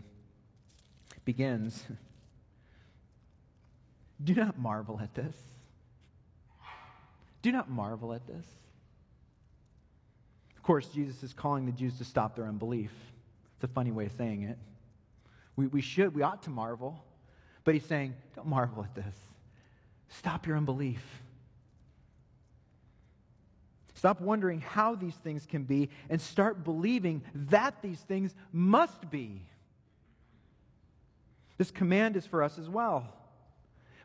begins. 1.24 1.84
Do 4.22 4.34
not 4.34 4.58
marvel 4.58 4.98
at 5.02 5.14
this. 5.14 5.34
Do 7.42 7.52
not 7.52 7.70
marvel 7.70 8.12
at 8.12 8.26
this. 8.26 8.44
Of 10.56 10.62
course, 10.62 10.88
Jesus 10.88 11.22
is 11.22 11.32
calling 11.32 11.66
the 11.66 11.72
Jews 11.72 11.98
to 11.98 12.04
stop 12.04 12.34
their 12.34 12.46
unbelief. 12.46 12.90
It's 13.56 13.64
a 13.64 13.68
funny 13.68 13.92
way 13.92 14.06
of 14.06 14.12
saying 14.12 14.42
it. 14.42 14.58
We, 15.54 15.66
we 15.68 15.80
should, 15.80 16.14
we 16.14 16.22
ought 16.22 16.42
to 16.42 16.50
marvel, 16.50 17.02
but 17.64 17.74
he's 17.74 17.86
saying, 17.86 18.14
don't 18.34 18.48
marvel 18.48 18.82
at 18.82 18.94
this. 18.94 19.14
Stop 20.08 20.46
your 20.46 20.56
unbelief. 20.56 21.02
Stop 23.94 24.20
wondering 24.20 24.60
how 24.60 24.94
these 24.94 25.14
things 25.14 25.46
can 25.46 25.64
be 25.64 25.88
and 26.10 26.20
start 26.20 26.64
believing 26.64 27.22
that 27.34 27.80
these 27.80 28.00
things 28.00 28.34
must 28.52 29.10
be. 29.10 29.40
This 31.56 31.70
command 31.70 32.16
is 32.16 32.26
for 32.26 32.42
us 32.42 32.58
as 32.58 32.68
well. 32.68 33.12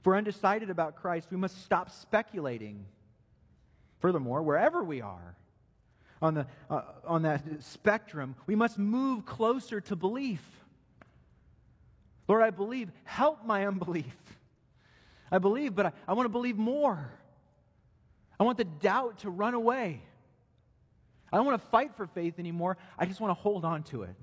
If 0.01 0.07
we're 0.07 0.17
undecided 0.17 0.71
about 0.71 0.95
Christ, 0.95 1.27
we 1.29 1.37
must 1.37 1.63
stop 1.63 1.91
speculating. 1.91 2.85
Furthermore, 3.99 4.41
wherever 4.41 4.83
we 4.83 4.99
are 5.01 5.35
on, 6.23 6.33
the, 6.33 6.47
uh, 6.71 6.81
on 7.05 7.21
that 7.21 7.43
spectrum, 7.59 8.33
we 8.47 8.55
must 8.55 8.79
move 8.79 9.27
closer 9.27 9.79
to 9.81 9.95
belief. 9.95 10.41
Lord, 12.27 12.41
I 12.41 12.49
believe. 12.49 12.91
Help 13.03 13.45
my 13.45 13.67
unbelief. 13.67 14.05
I 15.31 15.37
believe, 15.37 15.75
but 15.75 15.85
I, 15.85 15.91
I 16.07 16.13
want 16.13 16.25
to 16.25 16.31
believe 16.31 16.57
more. 16.57 17.11
I 18.39 18.43
want 18.43 18.57
the 18.57 18.65
doubt 18.65 19.19
to 19.19 19.29
run 19.29 19.53
away. 19.53 20.01
I 21.31 21.37
don't 21.37 21.45
want 21.45 21.61
to 21.61 21.67
fight 21.67 21.95
for 21.95 22.07
faith 22.07 22.39
anymore. 22.39 22.75
I 22.97 23.05
just 23.05 23.21
want 23.21 23.37
to 23.37 23.39
hold 23.39 23.65
on 23.65 23.83
to 23.83 24.01
it. 24.01 24.15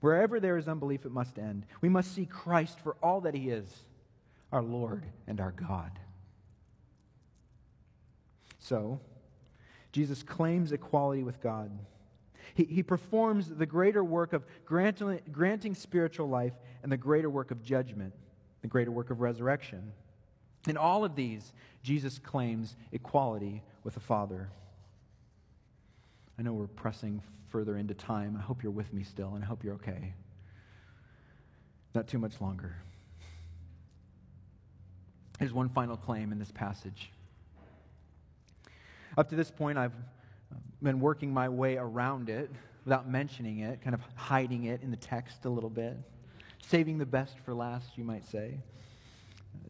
Wherever 0.00 0.38
there 0.38 0.56
is 0.56 0.68
unbelief, 0.68 1.04
it 1.04 1.12
must 1.12 1.38
end. 1.38 1.66
We 1.80 1.88
must 1.88 2.14
see 2.14 2.26
Christ 2.26 2.78
for 2.80 2.96
all 3.02 3.20
that 3.22 3.34
he 3.34 3.50
is, 3.50 3.68
our 4.52 4.62
Lord 4.62 5.04
and 5.26 5.40
our 5.40 5.52
God. 5.52 5.98
So, 8.58 9.00
Jesus 9.92 10.22
claims 10.22 10.72
equality 10.72 11.22
with 11.22 11.40
God. 11.40 11.70
He, 12.54 12.64
he 12.64 12.82
performs 12.82 13.48
the 13.48 13.66
greater 13.66 14.04
work 14.04 14.32
of 14.32 14.44
granting, 14.64 15.20
granting 15.32 15.74
spiritual 15.74 16.28
life 16.28 16.54
and 16.82 16.92
the 16.92 16.96
greater 16.96 17.30
work 17.30 17.50
of 17.50 17.62
judgment, 17.62 18.14
the 18.62 18.68
greater 18.68 18.90
work 18.90 19.10
of 19.10 19.20
resurrection. 19.20 19.92
In 20.68 20.76
all 20.76 21.04
of 21.04 21.14
these, 21.14 21.52
Jesus 21.82 22.18
claims 22.18 22.76
equality 22.92 23.62
with 23.84 23.94
the 23.94 24.00
Father. 24.00 24.50
I 26.38 26.42
know 26.42 26.52
we're 26.52 26.66
pressing 26.66 27.22
further 27.50 27.76
into 27.76 27.94
time. 27.94 28.36
I 28.38 28.42
hope 28.42 28.62
you're 28.62 28.72
with 28.72 28.92
me 28.92 29.02
still, 29.02 29.34
and 29.34 29.42
I 29.42 29.46
hope 29.46 29.64
you're 29.64 29.74
okay. 29.74 30.14
Not 31.94 32.06
too 32.06 32.18
much 32.18 32.40
longer. 32.40 32.76
There's 35.38 35.52
one 35.52 35.68
final 35.68 35.96
claim 35.96 36.32
in 36.32 36.38
this 36.38 36.50
passage. 36.50 37.10
Up 39.16 39.28
to 39.30 39.36
this 39.36 39.50
point, 39.50 39.78
I've 39.78 39.92
been 40.82 41.00
working 41.00 41.32
my 41.32 41.48
way 41.48 41.76
around 41.76 42.28
it 42.28 42.50
without 42.84 43.08
mentioning 43.08 43.60
it, 43.60 43.82
kind 43.82 43.94
of 43.94 44.00
hiding 44.14 44.64
it 44.64 44.82
in 44.82 44.90
the 44.90 44.96
text 44.96 45.44
a 45.44 45.48
little 45.48 45.70
bit, 45.70 45.96
saving 46.66 46.98
the 46.98 47.06
best 47.06 47.38
for 47.44 47.54
last, 47.54 47.96
you 47.96 48.04
might 48.04 48.26
say. 48.26 48.58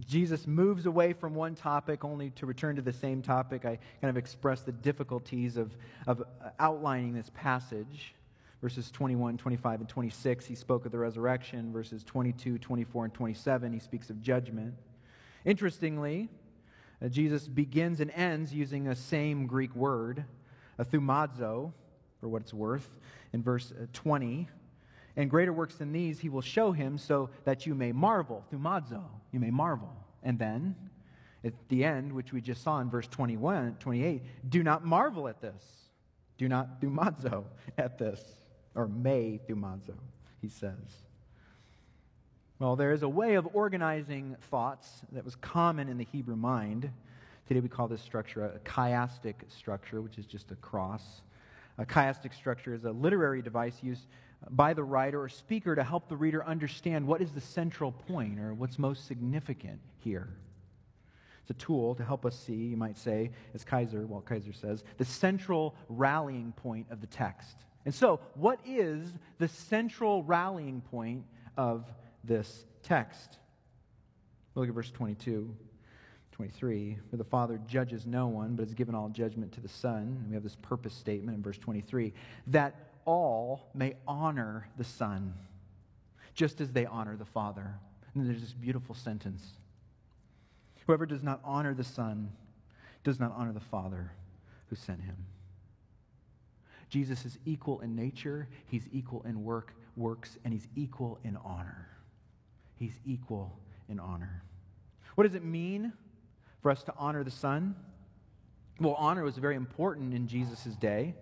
Jesus 0.06 0.46
moves 0.46 0.86
away 0.86 1.12
from 1.12 1.34
one 1.34 1.54
topic 1.54 2.04
only 2.04 2.30
to 2.30 2.46
return 2.46 2.76
to 2.76 2.82
the 2.82 2.92
same 2.92 3.20
topic. 3.20 3.64
I 3.64 3.78
kind 4.00 4.10
of 4.10 4.16
express 4.16 4.62
the 4.62 4.72
difficulties 4.72 5.56
of, 5.56 5.76
of 6.06 6.22
outlining 6.58 7.12
this 7.12 7.30
passage. 7.34 8.14
Verses 8.62 8.90
21, 8.90 9.36
25, 9.36 9.80
and 9.80 9.88
26, 9.88 10.46
he 10.46 10.54
spoke 10.54 10.86
of 10.86 10.92
the 10.92 10.98
resurrection. 10.98 11.72
Verses 11.72 12.02
22, 12.04 12.58
24, 12.58 13.04
and 13.04 13.14
27, 13.14 13.72
he 13.72 13.78
speaks 13.78 14.10
of 14.10 14.20
judgment. 14.22 14.74
Interestingly, 15.44 16.28
uh, 17.04 17.08
Jesus 17.08 17.46
begins 17.46 18.00
and 18.00 18.10
ends 18.12 18.52
using 18.52 18.84
the 18.84 18.96
same 18.96 19.46
Greek 19.46 19.74
word, 19.76 20.24
a 20.78 20.84
thumazo, 20.84 21.72
for 22.20 22.28
what 22.28 22.42
it's 22.42 22.54
worth, 22.54 22.88
in 23.32 23.42
verse 23.42 23.72
uh, 23.72 23.86
20. 23.92 24.48
And 25.18 25.28
greater 25.28 25.52
works 25.52 25.74
than 25.74 25.90
these 25.90 26.20
he 26.20 26.28
will 26.28 26.40
show 26.40 26.70
him 26.70 26.96
so 26.96 27.28
that 27.44 27.66
you 27.66 27.74
may 27.74 27.90
marvel. 27.90 28.44
Thumazo, 28.52 29.02
you 29.32 29.40
may 29.40 29.50
marvel. 29.50 29.92
And 30.22 30.38
then, 30.38 30.76
at 31.44 31.54
the 31.68 31.84
end, 31.84 32.12
which 32.12 32.32
we 32.32 32.40
just 32.40 32.62
saw 32.62 32.78
in 32.78 32.88
verse 32.88 33.08
21, 33.08 33.78
28, 33.80 34.22
do 34.48 34.62
not 34.62 34.84
marvel 34.84 35.26
at 35.26 35.40
this. 35.42 35.60
Do 36.38 36.48
not 36.48 36.80
thumazo 36.80 37.44
at 37.76 37.98
this. 37.98 38.22
Or 38.76 38.86
may 38.86 39.40
thumazo, 39.48 39.96
he 40.40 40.48
says. 40.48 41.02
Well, 42.60 42.76
there 42.76 42.92
is 42.92 43.02
a 43.02 43.08
way 43.08 43.34
of 43.34 43.48
organizing 43.54 44.36
thoughts 44.52 45.02
that 45.10 45.24
was 45.24 45.34
common 45.34 45.88
in 45.88 45.98
the 45.98 46.06
Hebrew 46.12 46.36
mind. 46.36 46.92
Today 47.48 47.58
we 47.58 47.68
call 47.68 47.88
this 47.88 48.02
structure 48.02 48.44
a 48.44 48.60
chiastic 48.60 49.34
structure, 49.48 50.00
which 50.00 50.16
is 50.16 50.26
just 50.26 50.52
a 50.52 50.56
cross. 50.56 51.22
A 51.76 51.84
chiastic 51.84 52.34
structure 52.34 52.72
is 52.72 52.84
a 52.84 52.92
literary 52.92 53.42
device 53.42 53.78
used 53.82 54.06
by 54.50 54.72
the 54.72 54.84
writer 54.84 55.22
or 55.22 55.28
speaker 55.28 55.74
to 55.74 55.82
help 55.82 56.08
the 56.08 56.16
reader 56.16 56.44
understand 56.44 57.06
what 57.06 57.20
is 57.20 57.32
the 57.32 57.40
central 57.40 57.92
point 57.92 58.38
or 58.38 58.54
what's 58.54 58.78
most 58.78 59.06
significant 59.06 59.80
here. 59.98 60.28
It's 61.42 61.50
a 61.50 61.64
tool 61.64 61.94
to 61.94 62.04
help 62.04 62.26
us 62.26 62.38
see, 62.38 62.54
you 62.54 62.76
might 62.76 62.98
say, 62.98 63.30
as 63.54 63.64
Kaiser, 63.64 64.06
Walt 64.06 64.26
Kaiser 64.26 64.52
says, 64.52 64.84
the 64.98 65.04
central 65.04 65.74
rallying 65.88 66.52
point 66.52 66.86
of 66.90 67.00
the 67.00 67.06
text. 67.06 67.56
And 67.84 67.94
so, 67.94 68.20
what 68.34 68.60
is 68.66 69.14
the 69.38 69.48
central 69.48 70.22
rallying 70.22 70.82
point 70.82 71.24
of 71.56 71.90
this 72.24 72.64
text. 72.82 73.38
look 74.54 74.68
at 74.68 74.74
verse 74.74 74.90
22, 74.90 75.54
23. 76.32 76.98
For 77.10 77.16
the 77.16 77.24
Father 77.24 77.60
judges 77.66 78.06
no 78.06 78.28
one, 78.28 78.54
but 78.54 78.64
has 78.64 78.74
given 78.74 78.94
all 78.94 79.08
judgment 79.08 79.52
to 79.52 79.60
the 79.60 79.68
Son. 79.68 80.18
And 80.20 80.28
we 80.28 80.34
have 80.34 80.42
this 80.42 80.56
purpose 80.56 80.94
statement 80.94 81.36
in 81.36 81.42
verse 81.42 81.58
23 81.58 82.12
that 82.48 82.87
all 83.08 83.70
may 83.72 83.94
honor 84.06 84.68
the 84.76 84.84
Son, 84.84 85.32
just 86.34 86.60
as 86.60 86.72
they 86.72 86.84
honor 86.84 87.16
the 87.16 87.24
Father. 87.24 87.74
And 88.14 88.28
there's 88.28 88.42
this 88.42 88.52
beautiful 88.52 88.94
sentence 88.94 89.54
Whoever 90.86 91.04
does 91.04 91.22
not 91.22 91.40
honor 91.44 91.74
the 91.74 91.84
Son 91.84 92.30
does 93.04 93.20
not 93.20 93.34
honor 93.36 93.52
the 93.52 93.60
Father 93.60 94.12
who 94.70 94.76
sent 94.76 95.02
him. 95.02 95.16
Jesus 96.88 97.26
is 97.26 97.38
equal 97.44 97.80
in 97.80 97.94
nature, 97.94 98.48
he's 98.66 98.88
equal 98.90 99.22
in 99.22 99.44
work, 99.44 99.74
works, 99.96 100.38
and 100.44 100.54
he's 100.54 100.66
equal 100.76 101.18
in 101.24 101.36
honor. 101.44 101.88
He's 102.76 102.94
equal 103.04 103.58
in 103.88 104.00
honor. 104.00 104.42
What 105.14 105.24
does 105.24 105.34
it 105.34 105.44
mean 105.44 105.92
for 106.62 106.70
us 106.70 106.82
to 106.84 106.94
honor 106.96 107.22
the 107.22 107.30
Son? 107.30 107.74
Well, 108.80 108.94
honor 108.94 109.24
was 109.24 109.36
very 109.36 109.56
important 109.56 110.14
in 110.14 110.26
Jesus' 110.26 110.74
day. 110.76 111.14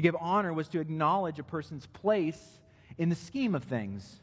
To 0.00 0.02
give 0.02 0.16
honor 0.18 0.54
was 0.54 0.68
to 0.68 0.80
acknowledge 0.80 1.38
a 1.38 1.42
person's 1.42 1.84
place 1.84 2.58
in 2.96 3.10
the 3.10 3.14
scheme 3.14 3.54
of 3.54 3.64
things. 3.64 4.22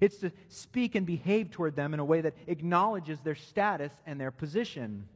It's 0.00 0.16
to 0.18 0.32
speak 0.48 0.96
and 0.96 1.06
behave 1.06 1.52
toward 1.52 1.76
them 1.76 1.94
in 1.94 2.00
a 2.00 2.04
way 2.04 2.20
that 2.20 2.34
acknowledges 2.48 3.20
their 3.20 3.36
status 3.36 3.92
and 4.06 4.20
their 4.20 4.32
position. 4.32 5.06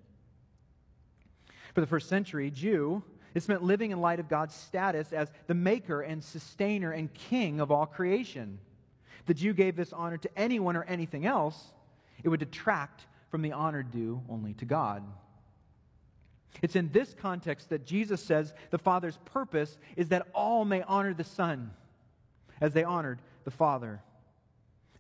For 1.75 1.81
the 1.81 1.89
first 1.89 2.09
century 2.09 2.49
Jew, 2.53 3.03
this 3.35 3.49
meant 3.49 3.65
living 3.65 3.91
in 3.91 4.01
light 4.01 4.21
of 4.21 4.29
God's 4.29 4.55
status 4.55 5.13
as 5.13 5.33
the 5.49 5.55
maker 5.55 6.03
and 6.03 6.23
sustainer 6.23 6.93
and 6.93 7.13
king 7.13 7.61
of 7.61 7.73
all 7.73 7.87
creation 7.87 8.61
the 9.27 9.35
Jew 9.35 9.53
gave 9.53 9.75
this 9.75 9.93
honor 9.93 10.19
to 10.19 10.39
anyone 10.39 10.77
or 10.77 10.85
anything 10.85 11.27
else, 11.27 11.73
it 12.23 12.29
would 12.29 12.41
detract 12.41 13.07
from 13.31 13.43
the 13.43 13.53
honor 13.53 13.83
due 13.83 14.23
only 14.29 14.55
to 14.55 14.65
God. 14.65 15.03
It's 16.61 16.77
in 16.77 16.91
this 16.93 17.15
context 17.15 17.71
that 17.71 17.87
Jesus 17.87 18.23
says 18.23 18.53
the 18.71 18.79
Father's 18.79 19.19
purpose 19.25 19.79
is 19.97 20.09
that 20.09 20.29
all 20.35 20.65
may 20.65 20.83
honor 20.83 21.15
the 21.15 21.25
Son 21.25 21.71
as 22.61 22.75
they 22.75 22.85
honored 22.85 23.21
the 23.45 23.51
Father. 23.51 24.03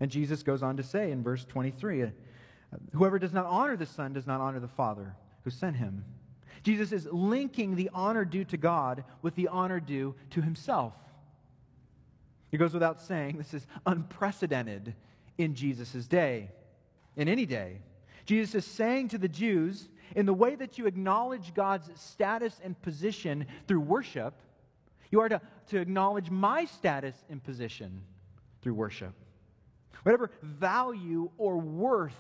And 0.00 0.10
Jesus 0.10 0.42
goes 0.42 0.62
on 0.62 0.76
to 0.78 0.82
say 0.82 1.10
in 1.10 1.22
verse 1.22 1.44
23 1.44 2.02
uh, 2.02 2.06
Whoever 2.94 3.18
does 3.18 3.32
not 3.32 3.46
honor 3.46 3.76
the 3.76 3.86
Son 3.86 4.12
does 4.12 4.26
not 4.26 4.40
honor 4.40 4.60
the 4.60 4.68
Father 4.68 5.14
who 5.44 5.50
sent 5.50 5.76
him. 5.76 6.04
Jesus 6.62 6.92
is 6.92 7.06
linking 7.06 7.76
the 7.76 7.90
honor 7.92 8.24
due 8.24 8.44
to 8.44 8.56
God 8.56 9.04
with 9.20 9.34
the 9.34 9.48
honor 9.48 9.80
due 9.80 10.14
to 10.30 10.40
himself. 10.40 10.94
It 12.50 12.58
goes 12.58 12.74
without 12.74 13.00
saying, 13.00 13.38
this 13.38 13.54
is 13.54 13.66
unprecedented 13.86 14.94
in 15.38 15.54
Jesus' 15.54 16.06
day, 16.06 16.50
in 17.16 17.28
any 17.28 17.46
day. 17.46 17.80
Jesus 18.26 18.54
is 18.54 18.64
saying 18.64 19.08
to 19.08 19.18
the 19.18 19.28
Jews, 19.28 19.88
in 20.14 20.26
the 20.26 20.34
way 20.34 20.54
that 20.54 20.78
you 20.78 20.86
acknowledge 20.86 21.54
God's 21.54 21.90
status 22.00 22.60
and 22.62 22.80
position 22.82 23.46
through 23.66 23.80
worship, 23.80 24.34
you 25.10 25.20
are 25.20 25.28
to, 25.28 25.40
to 25.68 25.78
acknowledge 25.78 26.30
my 26.30 26.64
status 26.64 27.14
and 27.30 27.42
position 27.42 28.02
through 28.60 28.74
worship. 28.74 29.12
Whatever 30.02 30.30
value 30.42 31.30
or 31.38 31.58
worth 31.58 32.16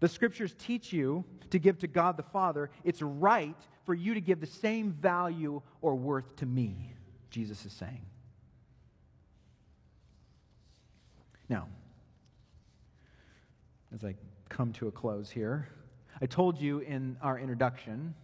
the 0.00 0.08
scriptures 0.08 0.54
teach 0.58 0.92
you 0.92 1.24
to 1.50 1.58
give 1.58 1.78
to 1.78 1.86
God 1.86 2.16
the 2.16 2.22
Father, 2.22 2.70
it's 2.84 3.02
right 3.02 3.56
for 3.84 3.94
you 3.94 4.14
to 4.14 4.20
give 4.20 4.40
the 4.40 4.46
same 4.46 4.92
value 4.92 5.60
or 5.80 5.94
worth 5.94 6.36
to 6.36 6.46
me, 6.46 6.94
Jesus 7.30 7.64
is 7.64 7.72
saying. 7.72 8.04
Now, 11.48 11.68
as 13.94 14.04
I 14.04 14.14
come 14.48 14.72
to 14.74 14.88
a 14.88 14.92
close 14.92 15.30
here, 15.30 15.68
I 16.20 16.26
told 16.26 16.60
you 16.60 16.80
in 16.80 17.16
our 17.22 17.38
introduction 17.38 18.14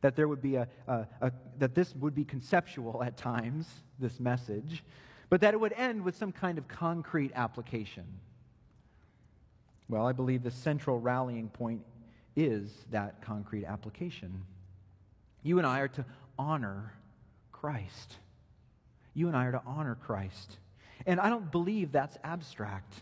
that 0.00 0.14
there 0.16 0.28
would 0.28 0.42
be 0.42 0.56
a, 0.56 0.68
a, 0.86 1.06
a, 1.20 1.32
that 1.58 1.74
this 1.74 1.94
would 1.96 2.14
be 2.14 2.24
conceptual 2.24 3.02
at 3.02 3.16
times, 3.16 3.66
this 3.98 4.20
message, 4.20 4.84
but 5.28 5.40
that 5.40 5.54
it 5.54 5.60
would 5.60 5.72
end 5.72 6.04
with 6.04 6.16
some 6.16 6.32
kind 6.32 6.58
of 6.58 6.68
concrete 6.68 7.32
application. 7.34 8.04
Well, 9.88 10.06
I 10.06 10.12
believe 10.12 10.42
the 10.42 10.50
central 10.50 11.00
rallying 11.00 11.48
point 11.48 11.82
is 12.36 12.70
that 12.90 13.22
concrete 13.22 13.64
application. 13.64 14.44
You 15.42 15.58
and 15.58 15.66
I 15.66 15.80
are 15.80 15.88
to 15.88 16.04
honor 16.38 16.92
Christ. 17.52 18.16
You 19.14 19.28
and 19.28 19.36
I 19.36 19.46
are 19.46 19.52
to 19.52 19.62
honor 19.66 19.96
Christ. 19.96 20.58
And 21.06 21.18
I 21.18 21.30
don't 21.30 21.50
believe 21.50 21.90
that's 21.90 22.16
abstract. 22.22 22.94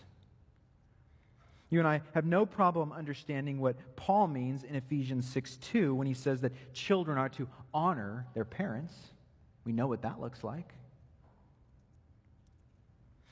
You 1.68 1.80
and 1.80 1.88
I 1.88 2.02
have 2.14 2.24
no 2.24 2.46
problem 2.46 2.92
understanding 2.92 3.60
what 3.60 3.76
Paul 3.96 4.28
means 4.28 4.62
in 4.62 4.76
Ephesians 4.76 5.28
6 5.28 5.56
2 5.56 5.94
when 5.94 6.06
he 6.06 6.14
says 6.14 6.40
that 6.42 6.52
children 6.72 7.18
are 7.18 7.28
to 7.30 7.48
honor 7.74 8.26
their 8.34 8.44
parents. 8.44 8.94
We 9.64 9.72
know 9.72 9.88
what 9.88 10.02
that 10.02 10.20
looks 10.20 10.44
like. 10.44 10.72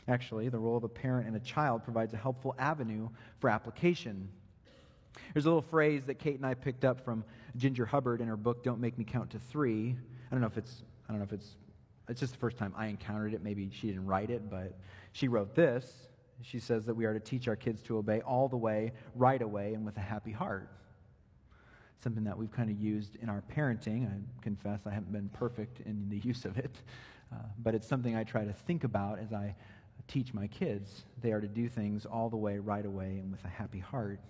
Actually, 0.08 0.48
the 0.48 0.58
role 0.58 0.76
of 0.76 0.84
a 0.84 0.88
parent 0.88 1.28
and 1.28 1.36
a 1.36 1.40
child 1.40 1.84
provides 1.84 2.12
a 2.12 2.16
helpful 2.16 2.54
avenue 2.58 3.08
for 3.38 3.48
application. 3.48 4.28
There's 5.32 5.46
a 5.46 5.48
little 5.48 5.62
phrase 5.62 6.04
that 6.06 6.18
Kate 6.18 6.36
and 6.36 6.44
I 6.44 6.54
picked 6.54 6.84
up 6.84 7.04
from 7.04 7.24
Ginger 7.56 7.86
Hubbard 7.86 8.20
in 8.20 8.26
her 8.26 8.36
book, 8.36 8.64
Don't 8.64 8.80
Make 8.80 8.98
Me 8.98 9.04
Count 9.04 9.30
to 9.30 9.38
Three. 9.38 9.96
I 10.26 10.34
don't 10.34 10.40
know 10.40 10.48
if 10.48 10.58
it's, 10.58 10.82
I 11.08 11.12
don't 11.12 11.20
know 11.20 11.24
if 11.24 11.32
it's 11.32 11.54
it's 12.08 12.20
just 12.20 12.32
the 12.34 12.38
first 12.38 12.58
time 12.58 12.74
I 12.76 12.88
encountered 12.88 13.32
it. 13.34 13.42
Maybe 13.42 13.70
she 13.72 13.86
didn't 13.86 14.06
write 14.06 14.30
it, 14.30 14.50
but 14.50 14.76
she 15.12 15.28
wrote 15.28 15.54
this. 15.54 16.08
She 16.42 16.58
says 16.58 16.84
that 16.86 16.94
we 16.94 17.04
are 17.04 17.14
to 17.14 17.20
teach 17.20 17.48
our 17.48 17.56
kids 17.56 17.80
to 17.82 17.96
obey 17.98 18.20
all 18.20 18.48
the 18.48 18.56
way, 18.56 18.92
right 19.14 19.40
away, 19.40 19.74
and 19.74 19.84
with 19.84 19.96
a 19.96 20.00
happy 20.00 20.32
heart. 20.32 20.68
something 22.02 22.24
that 22.24 22.36
we've 22.36 22.52
kind 22.52 22.68
of 22.68 22.78
used 22.78 23.16
in 23.22 23.30
our 23.30 23.42
parenting. 23.56 24.06
I 24.06 24.42
confess 24.42 24.80
I 24.86 24.90
haven't 24.90 25.12
been 25.12 25.30
perfect 25.30 25.80
in 25.86 26.06
the 26.10 26.18
use 26.28 26.44
of 26.44 26.58
it, 26.58 26.76
uh, 27.32 27.36
but 27.62 27.74
it's 27.74 27.88
something 27.88 28.14
I 28.14 28.24
try 28.24 28.44
to 28.44 28.52
think 28.52 28.84
about 28.84 29.18
as 29.18 29.32
I 29.32 29.54
teach 30.06 30.34
my 30.34 30.46
kids. 30.48 31.04
They 31.22 31.32
are 31.32 31.40
to 31.40 31.48
do 31.48 31.68
things 31.68 32.04
all 32.04 32.28
the 32.28 32.36
way, 32.36 32.58
right 32.58 32.84
away, 32.84 33.18
and 33.18 33.30
with 33.30 33.42
a 33.44 33.48
happy 33.48 33.78
heart. 33.78 34.20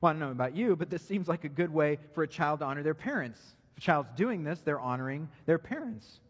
Well, 0.00 0.10
I 0.10 0.12
don't 0.12 0.20
know 0.20 0.30
about 0.30 0.54
you, 0.54 0.76
but 0.76 0.90
this 0.90 1.02
seems 1.02 1.26
like 1.26 1.44
a 1.44 1.48
good 1.48 1.72
way 1.72 1.98
for 2.12 2.22
a 2.22 2.28
child 2.28 2.60
to 2.60 2.66
honor 2.66 2.82
their 2.82 2.94
parents. 2.94 3.40
If 3.72 3.78
a 3.78 3.86
child's 3.86 4.10
doing 4.10 4.44
this, 4.44 4.60
they're 4.60 4.78
honoring 4.78 5.28
their 5.46 5.58
parents. 5.58 6.20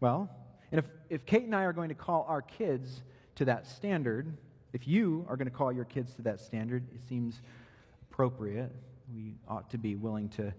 Well, 0.00 0.30
and 0.72 0.78
if, 0.78 0.86
if 1.08 1.26
Kate 1.26 1.44
and 1.44 1.54
I 1.54 1.62
are 1.62 1.72
going 1.72 1.90
to 1.90 1.94
call 1.94 2.24
our 2.28 2.42
kids 2.42 3.02
to 3.36 3.44
that 3.46 3.66
standard, 3.66 4.36
if 4.72 4.86
you 4.86 5.24
are 5.28 5.36
going 5.36 5.46
to 5.46 5.54
call 5.54 5.72
your 5.72 5.84
kids 5.84 6.14
to 6.14 6.22
that 6.22 6.40
standard, 6.40 6.84
it 6.94 7.02
seems 7.08 7.40
appropriate. 8.10 8.72
We 9.14 9.36
ought 9.48 9.70
to 9.70 9.78
be 9.78 9.94
willing 9.94 10.28
to 10.30 10.52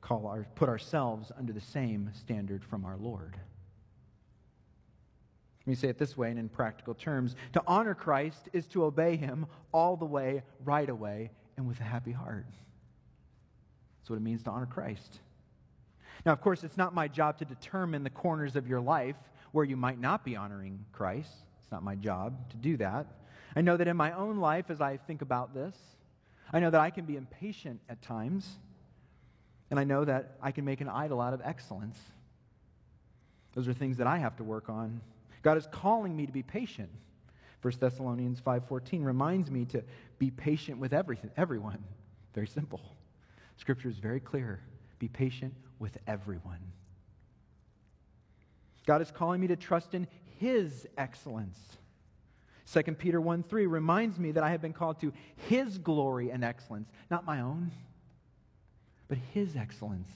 call 0.00 0.26
our, 0.26 0.46
put 0.54 0.68
ourselves 0.68 1.32
under 1.36 1.52
the 1.52 1.60
same 1.60 2.10
standard 2.14 2.62
from 2.62 2.84
our 2.84 2.96
Lord. 2.96 3.36
Let 5.60 5.70
me 5.70 5.74
say 5.76 5.88
it 5.88 5.98
this 5.98 6.16
way 6.16 6.28
and 6.28 6.38
in 6.38 6.50
practical 6.50 6.92
terms 6.92 7.36
to 7.54 7.62
honor 7.66 7.94
Christ 7.94 8.50
is 8.52 8.66
to 8.68 8.84
obey 8.84 9.16
him 9.16 9.46
all 9.72 9.96
the 9.96 10.04
way, 10.04 10.42
right 10.62 10.88
away, 10.88 11.30
and 11.56 11.66
with 11.66 11.80
a 11.80 11.84
happy 11.84 12.12
heart. 12.12 12.46
That's 14.00 14.10
what 14.10 14.16
it 14.16 14.22
means 14.22 14.42
to 14.42 14.50
honor 14.50 14.66
Christ. 14.66 15.20
Now, 16.26 16.32
of 16.32 16.42
course, 16.42 16.64
it's 16.64 16.76
not 16.76 16.94
my 16.94 17.08
job 17.08 17.38
to 17.38 17.46
determine 17.46 18.04
the 18.04 18.10
corners 18.10 18.56
of 18.56 18.68
your 18.68 18.80
life 18.80 19.16
where 19.52 19.64
you 19.64 19.76
might 19.76 19.98
not 19.98 20.24
be 20.24 20.36
honoring 20.36 20.84
Christ. 20.92 21.43
It's 21.64 21.72
not 21.72 21.82
my 21.82 21.94
job 21.94 22.50
to 22.50 22.56
do 22.56 22.76
that. 22.76 23.06
I 23.56 23.62
know 23.62 23.76
that 23.76 23.88
in 23.88 23.96
my 23.96 24.12
own 24.12 24.38
life, 24.38 24.66
as 24.68 24.80
I 24.80 24.98
think 24.98 25.22
about 25.22 25.54
this, 25.54 25.74
I 26.52 26.60
know 26.60 26.70
that 26.70 26.80
I 26.80 26.90
can 26.90 27.06
be 27.06 27.16
impatient 27.16 27.80
at 27.88 28.02
times, 28.02 28.58
and 29.70 29.80
I 29.80 29.84
know 29.84 30.04
that 30.04 30.36
I 30.42 30.52
can 30.52 30.64
make 30.64 30.82
an 30.82 30.88
idol 30.88 31.20
out 31.20 31.32
of 31.32 31.40
excellence. 31.42 31.98
Those 33.54 33.66
are 33.66 33.72
things 33.72 33.96
that 33.96 34.06
I 34.06 34.18
have 34.18 34.36
to 34.36 34.44
work 34.44 34.68
on. 34.68 35.00
God 35.42 35.56
is 35.56 35.66
calling 35.70 36.14
me 36.14 36.26
to 36.26 36.32
be 36.32 36.42
patient. 36.42 36.90
1 37.62 37.80
Thessalonians 37.80 38.40
5:14 38.40 39.04
reminds 39.04 39.50
me 39.50 39.64
to 39.66 39.82
be 40.18 40.30
patient 40.30 40.78
with 40.78 40.92
everything, 40.92 41.30
everyone. 41.36 41.82
Very 42.34 42.46
simple. 42.46 42.80
Scripture 43.56 43.88
is 43.88 43.98
very 43.98 44.20
clear. 44.20 44.60
Be 44.98 45.08
patient 45.08 45.54
with 45.78 45.96
everyone. 46.06 46.60
God 48.86 49.00
is 49.00 49.10
calling 49.10 49.40
me 49.40 49.46
to 49.46 49.56
trust 49.56 49.94
in 49.94 50.06
his 50.38 50.86
excellence. 50.96 51.58
2 52.72 52.82
Peter 52.94 53.20
1 53.20 53.42
3 53.42 53.66
reminds 53.66 54.18
me 54.18 54.32
that 54.32 54.42
I 54.42 54.50
have 54.50 54.62
been 54.62 54.72
called 54.72 55.00
to 55.00 55.12
his 55.48 55.78
glory 55.78 56.30
and 56.30 56.42
excellence, 56.42 56.88
not 57.10 57.24
my 57.24 57.40
own, 57.40 57.70
but 59.08 59.18
his 59.32 59.54
excellence. 59.56 60.08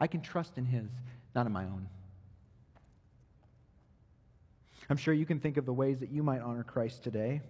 I 0.00 0.06
can 0.06 0.20
trust 0.20 0.58
in 0.58 0.64
his, 0.64 0.88
not 1.34 1.46
in 1.46 1.52
my 1.52 1.64
own. 1.64 1.88
I'm 4.90 4.96
sure 4.96 5.14
you 5.14 5.26
can 5.26 5.40
think 5.40 5.56
of 5.56 5.66
the 5.66 5.72
ways 5.72 6.00
that 6.00 6.10
you 6.10 6.22
might 6.22 6.40
honor 6.40 6.64
Christ 6.64 7.02
today. 7.02 7.40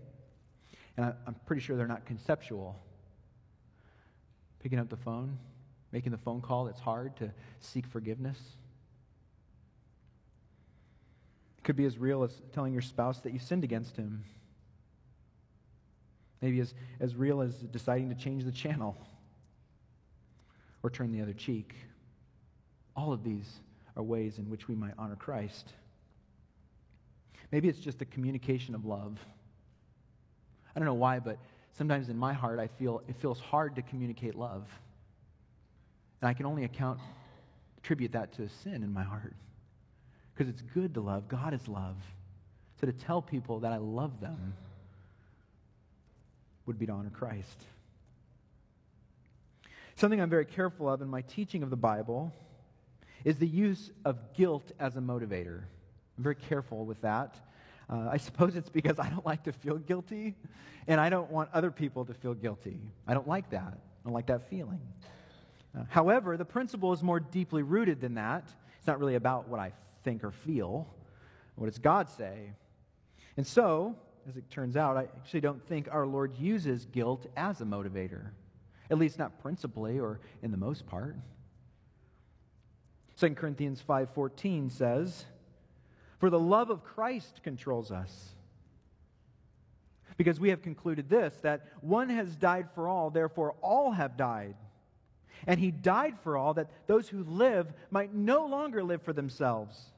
And 0.97 1.13
I'm 1.27 1.35
pretty 1.47 1.63
sure 1.63 1.77
they're 1.77 1.87
not 1.87 2.07
conceptual. 2.07 2.77
Picking 4.63 4.79
up 4.79 4.89
the 4.89 4.97
phone, 4.97 5.39
making 5.91 6.13
the 6.13 6.19
phone 6.19 6.41
call 6.41 6.65
that's 6.65 6.81
hard 6.81 7.17
to 7.17 7.33
seek 7.61 7.87
forgiveness. 7.87 8.39
It 11.54 11.54
could 11.65 11.77
be 11.77 11.87
as 11.87 11.99
real 11.99 12.23
as 12.23 12.43
telling 12.53 12.73
your 12.73 12.83
spouse 12.83 13.21
that 13.21 13.33
you 13.33 13.39
sinned 13.39 13.65
against 13.65 13.97
him. 13.97 14.25
Maybe 16.41 16.61
as, 16.61 16.75
as 17.01 17.17
real 17.17 17.41
as 17.41 17.55
deciding 17.55 18.11
to 18.11 18.15
change 18.15 18.45
the 18.45 18.53
channel 18.53 18.97
or 20.83 20.91
turn 20.91 21.11
the 21.11 21.23
other 21.23 21.33
cheek. 21.33 21.75
All 22.95 23.13
of 23.13 23.25
these 23.25 23.61
are 23.97 24.03
ways 24.03 24.39
in 24.39 24.51
which 24.51 24.69
we 24.69 24.75
might 24.75 24.93
honor 24.99 25.17
Christ. 25.17 25.73
Maybe 27.51 27.69
it's 27.69 27.79
just 27.79 28.03
a 28.03 28.05
communication 28.05 28.75
of 28.75 28.85
love. 28.85 29.19
I 30.77 30.79
don't 30.79 30.87
know 30.87 30.95
why, 30.95 31.19
but 31.21 31.39
sometimes 31.73 32.09
in 32.09 32.19
my 32.19 32.33
heart, 32.33 32.59
I 32.59 32.67
feel 32.67 33.03
it 33.09 33.17
feels 33.17 33.41
hard 33.41 33.77
to 33.77 33.83
communicate 33.83 34.35
love. 34.35 34.69
And 36.21 36.29
I 36.29 36.35
can 36.35 36.47
only 36.47 36.65
account, 36.65 37.01
attribute 37.79 38.13
that 38.13 38.33
to 38.35 38.49
sin 38.49 38.83
in 38.83 38.93
my 38.93 39.03
heart. 39.03 39.35
Because 40.35 40.53
it's 40.53 40.63
good 40.63 40.95
to 40.95 41.01
love. 41.01 41.29
God 41.29 41.55
is 41.55 41.69
love. 41.69 41.97
So 42.81 42.87
to 42.87 42.93
tell 42.93 43.23
people 43.23 43.61
that 43.61 43.73
I 43.73 43.77
love 43.77 44.21
them 44.21 44.55
would 46.67 46.79
be 46.79 46.87
to 46.87 46.93
honor 46.93 47.11
Christ. 47.11 47.65
Something 49.97 50.21
I'm 50.21 50.31
very 50.31 50.45
careful 50.45 50.89
of 50.89 51.03
in 51.03 51.09
my 51.09 51.23
teaching 51.23 51.63
of 51.63 51.71
the 51.71 51.77
Bible 51.77 52.33
is 53.25 53.39
the 53.39 53.47
use 53.47 53.91
of 54.05 54.35
guilt 54.35 54.73
as 54.81 54.97
a 54.97 55.01
motivator. 55.01 55.63
I'm 56.17 56.25
very 56.25 56.35
careful 56.35 56.85
with 56.85 57.01
that. 57.03 57.37
Uh, 57.89 58.09
I 58.11 58.17
suppose 58.17 58.57
it's 58.57 58.69
because 58.69 58.99
I 58.99 59.09
don't 59.09 59.25
like 59.25 59.45
to 59.45 59.53
feel 59.53 59.77
guilty, 59.77 60.35
and 60.87 61.01
I 61.01 61.11
don't 61.11 61.31
want 61.31 61.51
other 61.53 61.71
people 61.71 62.05
to 62.07 62.15
feel 62.15 62.35
guilty. 62.35 62.81
I 63.07 63.15
don't 63.15 63.29
like 63.29 63.51
that. 63.51 63.73
I 63.73 64.05
don't 64.05 64.15
like 64.15 64.27
that 64.27 64.49
feeling. 64.49 64.81
Uh, 65.77 65.85
however, 65.89 66.37
the 66.37 66.45
principle 66.45 66.93
is 66.93 67.03
more 67.03 67.21
deeply 67.21 67.63
rooted 67.63 68.01
than 68.01 68.15
that. 68.15 68.45
It's 68.79 68.87
not 68.87 68.99
really 68.99 69.15
about 69.15 69.49
what 69.49 69.61
I 69.61 69.73
think 70.05 70.23
or 70.23 70.31
feel. 70.31 70.89
What 71.57 71.67
does 71.67 71.79
God 71.79 72.09
say? 72.11 72.53
And 73.37 73.47
so, 73.47 73.97
as 74.29 74.37
it 74.37 74.49
turns 74.51 74.77
out, 74.77 74.97
I 74.97 75.03
actually 75.03 75.41
don't 75.41 75.63
think 75.67 75.89
our 75.91 76.07
Lord 76.07 76.37
uses 76.39 76.85
guilt 76.85 77.27
as 77.37 77.61
a 77.61 77.65
motivator, 77.65 78.31
at 78.91 78.99
least 78.99 79.19
not 79.19 79.41
principally 79.43 79.99
or 79.99 80.21
in 80.43 80.51
the 80.51 80.57
most 80.57 80.87
part. 80.87 81.17
2 83.19 83.35
Corinthians 83.35 83.83
5:14 83.87 84.71
says, 84.71 85.27
for 86.25 86.31
the 86.31 86.41
love 86.41 86.71
of 86.71 86.85
Christ 86.85 87.41
controls 87.43 87.91
us. 87.91 88.35
Because 90.17 90.41
we 90.41 90.49
have 90.49 90.63
concluded 90.63 91.11
this 91.11 91.35
that 91.43 91.67
one 91.83 92.09
has 92.09 92.35
died 92.35 92.69
for 92.75 92.89
all, 92.89 93.11
therefore 93.11 93.57
all 93.61 93.93
have 93.93 94.17
died. 94.17 94.57
And 95.47 95.61
he 95.61 95.71
died 95.71 96.15
for 96.23 96.39
all, 96.39 96.55
that 96.55 96.71
those 96.87 97.11
who 97.11 97.25
live 97.25 97.75
might 97.91 98.15
no 98.15 98.47
longer 98.47 98.83
live 98.83 99.03
for 99.03 99.13
themselves, 99.13 99.93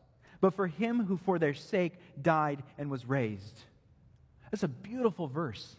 but 0.46 0.54
for 0.54 0.68
him 0.68 1.04
who 1.04 1.16
for 1.16 1.40
their 1.40 1.54
sake 1.54 1.94
died 2.22 2.62
and 2.78 2.88
was 2.88 3.04
raised. 3.04 3.58
That's 4.52 4.62
a 4.62 4.68
beautiful 4.68 5.26
verse 5.26 5.74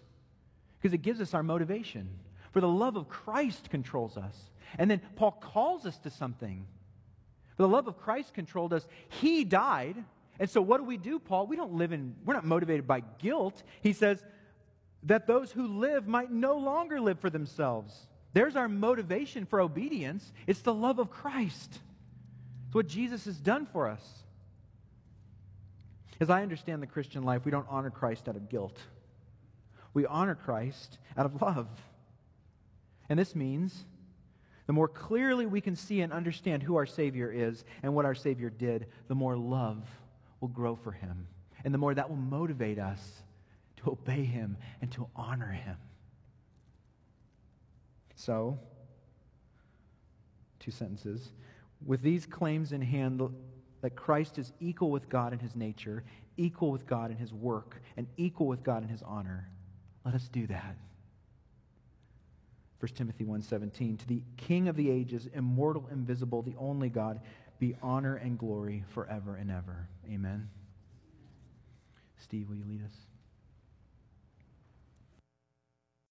because 0.77 0.93
it 0.93 0.97
gives 1.03 1.21
us 1.21 1.33
our 1.33 1.41
motivation. 1.41 2.09
For 2.51 2.59
the 2.59 2.67
love 2.67 2.97
of 2.97 3.07
Christ 3.07 3.69
controls 3.69 4.17
us. 4.17 4.35
And 4.77 4.91
then 4.91 4.99
Paul 5.15 5.31
calls 5.31 5.85
us 5.85 5.97
to 5.99 6.09
something. 6.09 6.65
For 7.55 7.63
the 7.63 7.69
love 7.69 7.87
of 7.87 7.97
Christ 7.97 8.33
controlled 8.33 8.73
us. 8.73 8.85
He 9.07 9.45
died 9.45 10.03
and 10.37 10.49
so, 10.49 10.61
what 10.61 10.79
do 10.79 10.83
we 10.83 10.97
do, 10.97 11.17
Paul? 11.17 11.47
We 11.47 11.55
don't 11.55 11.75
live 11.75 11.93
in, 11.93 12.13
we're 12.25 12.33
not 12.33 12.45
motivated 12.45 12.85
by 12.85 13.03
guilt. 13.19 13.63
He 13.81 13.93
says 13.93 14.21
that 15.03 15.27
those 15.27 15.49
who 15.49 15.79
live 15.79 16.07
might 16.09 16.29
no 16.29 16.57
longer 16.57 16.99
live 16.99 17.19
for 17.21 17.29
themselves. 17.29 18.07
There's 18.33 18.57
our 18.57 18.67
motivation 18.67 19.45
for 19.45 19.61
obedience. 19.61 20.33
It's 20.45 20.61
the 20.61 20.73
love 20.73 20.99
of 20.99 21.09
Christ. 21.09 21.79
It's 22.67 22.75
what 22.75 22.87
Jesus 22.87 23.23
has 23.23 23.37
done 23.37 23.65
for 23.65 23.87
us. 23.87 24.26
As 26.19 26.29
I 26.29 26.41
understand 26.41 26.81
the 26.81 26.87
Christian 26.87 27.23
life, 27.23 27.45
we 27.45 27.51
don't 27.51 27.67
honor 27.69 27.89
Christ 27.89 28.27
out 28.27 28.35
of 28.35 28.49
guilt. 28.49 28.79
We 29.93 30.05
honor 30.05 30.35
Christ 30.35 30.97
out 31.15 31.25
of 31.25 31.41
love. 31.41 31.67
And 33.09 33.17
this 33.17 33.35
means 33.35 33.85
the 34.65 34.73
more 34.73 34.87
clearly 34.87 35.45
we 35.45 35.61
can 35.61 35.75
see 35.75 36.01
and 36.01 36.11
understand 36.11 36.61
who 36.61 36.75
our 36.75 36.85
Savior 36.85 37.31
is 37.31 37.63
and 37.83 37.95
what 37.95 38.05
our 38.05 38.15
Savior 38.15 38.49
did, 38.49 38.87
the 39.07 39.15
more 39.15 39.37
love 39.37 39.83
will 40.41 40.49
grow 40.49 40.75
for 40.75 40.91
him. 40.91 41.27
And 41.63 41.73
the 41.73 41.77
more 41.77 41.93
that 41.93 42.09
will 42.09 42.17
motivate 42.17 42.77
us 42.77 43.23
to 43.77 43.91
obey 43.91 44.25
him 44.25 44.57
and 44.81 44.91
to 44.91 45.07
honor 45.15 45.51
him. 45.51 45.77
So, 48.15 48.59
two 50.59 50.71
sentences. 50.71 51.31
With 51.85 52.01
these 52.01 52.25
claims 52.25 52.71
in 52.71 52.81
hand, 52.81 53.21
that 53.81 53.95
Christ 53.95 54.37
is 54.37 54.51
equal 54.59 54.91
with 54.91 55.09
God 55.09 55.33
in 55.33 55.39
his 55.39 55.55
nature, 55.55 56.03
equal 56.37 56.71
with 56.71 56.87
God 56.87 57.11
in 57.11 57.17
his 57.17 57.33
work, 57.33 57.81
and 57.95 58.07
equal 58.17 58.47
with 58.47 58.63
God 58.63 58.83
in 58.83 58.89
his 58.89 59.03
honor, 59.03 59.49
let 60.05 60.15
us 60.15 60.27
do 60.29 60.47
that. 60.47 60.75
1 62.79 62.95
Timothy 62.95 63.25
1:17 63.25 63.97
to 63.97 64.07
the 64.07 64.21
king 64.37 64.67
of 64.67 64.75
the 64.75 64.89
ages 64.89 65.27
immortal 65.33 65.87
invisible 65.91 66.43
the 66.43 66.55
only 66.57 66.89
God 66.89 67.19
be 67.59 67.75
honor 67.81 68.15
and 68.15 68.37
glory 68.37 68.83
forever 68.89 69.35
and 69.35 69.49
ever. 69.49 69.89
Amen. 70.07 70.49
Steve, 72.17 72.49
will 72.49 72.55
you 72.55 72.65
lead 72.65 72.83
us? 72.83 73.06